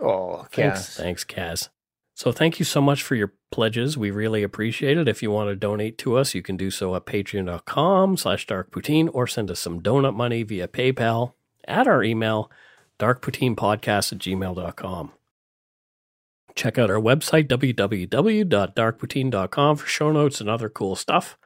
Oh, 0.00 0.46
Thanks, 0.50 0.86
Cass. 0.86 0.96
thanks, 0.96 1.24
Kaz. 1.24 1.68
So 2.14 2.30
thank 2.30 2.58
you 2.58 2.64
so 2.64 2.80
much 2.80 3.02
for 3.02 3.14
your 3.14 3.32
pledges. 3.50 3.96
We 3.96 4.10
really 4.10 4.42
appreciate 4.42 4.98
it. 4.98 5.08
If 5.08 5.22
you 5.22 5.30
want 5.30 5.50
to 5.50 5.56
donate 5.56 5.98
to 5.98 6.16
us, 6.16 6.34
you 6.34 6.42
can 6.42 6.56
do 6.56 6.70
so 6.70 6.94
at 6.94 7.06
patreon.com 7.06 8.16
slash 8.16 8.46
darkpoutine 8.46 9.08
or 9.12 9.26
send 9.26 9.50
us 9.50 9.60
some 9.60 9.80
donut 9.80 10.14
money 10.14 10.42
via 10.42 10.68
PayPal 10.68 11.32
at 11.66 11.86
our 11.86 12.02
email, 12.02 12.50
darkpoutinepodcast 12.98 14.12
at 14.12 14.18
gmail.com. 14.18 15.12
Check 16.54 16.78
out 16.78 16.90
our 16.90 17.00
website, 17.00 17.48
www.darkpoutine.com 17.48 19.76
for 19.76 19.86
show 19.86 20.12
notes 20.12 20.40
and 20.40 20.50
other 20.50 20.68
cool 20.68 20.96
stuff. 20.96 21.38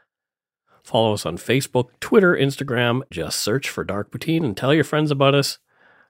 Follow 0.83 1.13
us 1.13 1.27
on 1.27 1.37
Facebook, 1.37 1.91
Twitter, 2.01 2.35
Instagram. 2.35 3.03
Just 3.11 3.41
search 3.41 3.69
for 3.69 3.85
Dark 3.85 4.11
Poutine 4.11 4.45
and 4.45 4.57
tell 4.57 4.75
your 4.75 4.85
friends 4.85 5.11
about 5.11 5.35
us. 5.35 5.59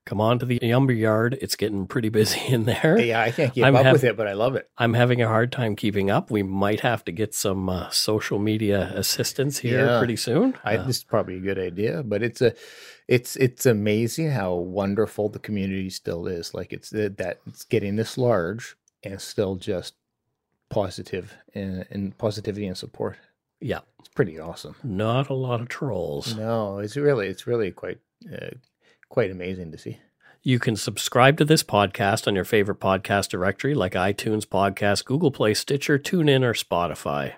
Come 0.06 0.20
on 0.20 0.38
to 0.38 0.46
the 0.46 0.58
lumber 0.62 0.92
yard. 0.92 1.36
It's 1.42 1.56
getting 1.56 1.86
pretty 1.86 2.08
busy 2.08 2.40
in 2.54 2.64
there. 2.64 2.96
Yeah, 2.98 3.20
I 3.20 3.30
can't 3.32 3.52
keep 3.52 3.64
I'm 3.64 3.76
up 3.76 3.82
hav- 3.84 3.92
with 3.92 4.04
it, 4.04 4.16
but 4.16 4.26
I 4.28 4.32
love 4.34 4.54
it. 4.54 4.70
I'm 4.78 4.94
having 4.94 5.20
a 5.20 5.26
hard 5.28 5.50
time 5.52 5.76
keeping 5.76 6.10
up. 6.10 6.30
We 6.30 6.42
might 6.44 6.80
have 6.80 7.04
to 7.06 7.12
get 7.12 7.34
some 7.34 7.68
uh, 7.68 7.90
social 7.90 8.38
media 8.38 8.92
assistance 8.94 9.58
here 9.58 9.84
Yeah. 9.84 9.98
pretty 9.98 10.16
soon. 10.16 10.54
I, 10.64 10.76
Uh, 10.76 10.84
this 10.86 10.98
is 10.98 11.04
probably 11.04 11.36
a 11.36 11.40
good 11.40 11.58
idea, 11.58 12.02
but 12.04 12.22
it's 12.22 12.40
a, 12.40 12.54
it's 13.08 13.36
it's 13.36 13.66
amazing 13.66 14.30
how 14.30 14.54
wonderful 14.54 15.28
the 15.28 15.38
community 15.40 15.90
still 15.90 16.26
is. 16.26 16.54
Like 16.54 16.72
it's 16.72 16.90
that 16.90 17.18
that 17.18 17.40
it's 17.46 17.64
getting 17.64 17.96
this 17.96 18.16
large 18.16 18.76
and 19.02 19.20
still 19.20 19.56
just 19.56 19.94
positive 20.68 21.34
and, 21.54 21.86
and 21.90 22.16
positivity 22.18 22.66
and 22.66 22.76
support. 22.76 23.16
yeah, 23.60 23.80
It's 24.00 24.08
pretty 24.08 24.38
awesome. 24.38 24.74
not 24.82 25.30
a 25.30 25.34
lot 25.34 25.60
of 25.60 25.68
trolls. 25.68 26.36
No, 26.36 26.78
it's 26.78 26.96
really 26.96 27.28
it's 27.28 27.46
really 27.46 27.70
quite 27.72 27.98
uh, 28.32 28.50
quite 29.08 29.30
amazing 29.30 29.72
to 29.72 29.78
see. 29.78 29.98
You 30.42 30.58
can 30.58 30.76
subscribe 30.76 31.38
to 31.38 31.44
this 31.44 31.64
podcast 31.64 32.28
on 32.28 32.34
your 32.36 32.44
favorite 32.44 32.78
podcast 32.78 33.28
directory 33.30 33.74
like 33.74 33.94
iTunes 33.94 34.46
Podcast, 34.46 35.04
Google 35.04 35.32
Play, 35.32 35.54
Stitcher, 35.54 35.98
TuneIn, 35.98 36.44
or 36.44 36.52
Spotify. 36.52 37.34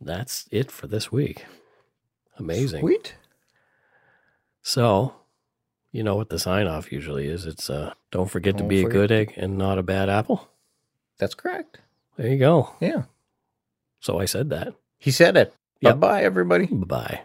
That's 0.00 0.48
it 0.52 0.70
for 0.70 0.86
this 0.86 1.10
week. 1.10 1.46
Amazing. 2.38 2.80
Sweet. 2.80 3.16
So, 4.62 5.14
you 5.90 6.02
know 6.04 6.14
what 6.14 6.28
the 6.28 6.38
sign 6.38 6.66
off 6.66 6.92
usually 6.92 7.26
is. 7.26 7.46
It's 7.46 7.68
uh, 7.68 7.94
don't 8.10 8.30
forget 8.30 8.54
to 8.58 8.60
Don't 8.60 8.68
be 8.68 8.84
a 8.84 8.88
good 8.88 9.10
egg 9.10 9.34
and 9.36 9.58
not 9.58 9.78
a 9.78 9.82
bad 9.82 10.08
apple. 10.08 10.48
That's 11.18 11.34
correct. 11.34 11.78
There 12.16 12.28
you 12.28 12.38
go. 12.38 12.74
Yeah. 12.80 13.04
So 14.00 14.20
I 14.20 14.26
said 14.26 14.50
that. 14.50 14.74
He 14.98 15.10
said 15.10 15.36
it. 15.36 15.54
Yep. 15.80 15.98
Bye 15.98 16.06
bye, 16.06 16.22
everybody. 16.22 16.66
Bye 16.66 16.86
bye. 16.86 17.20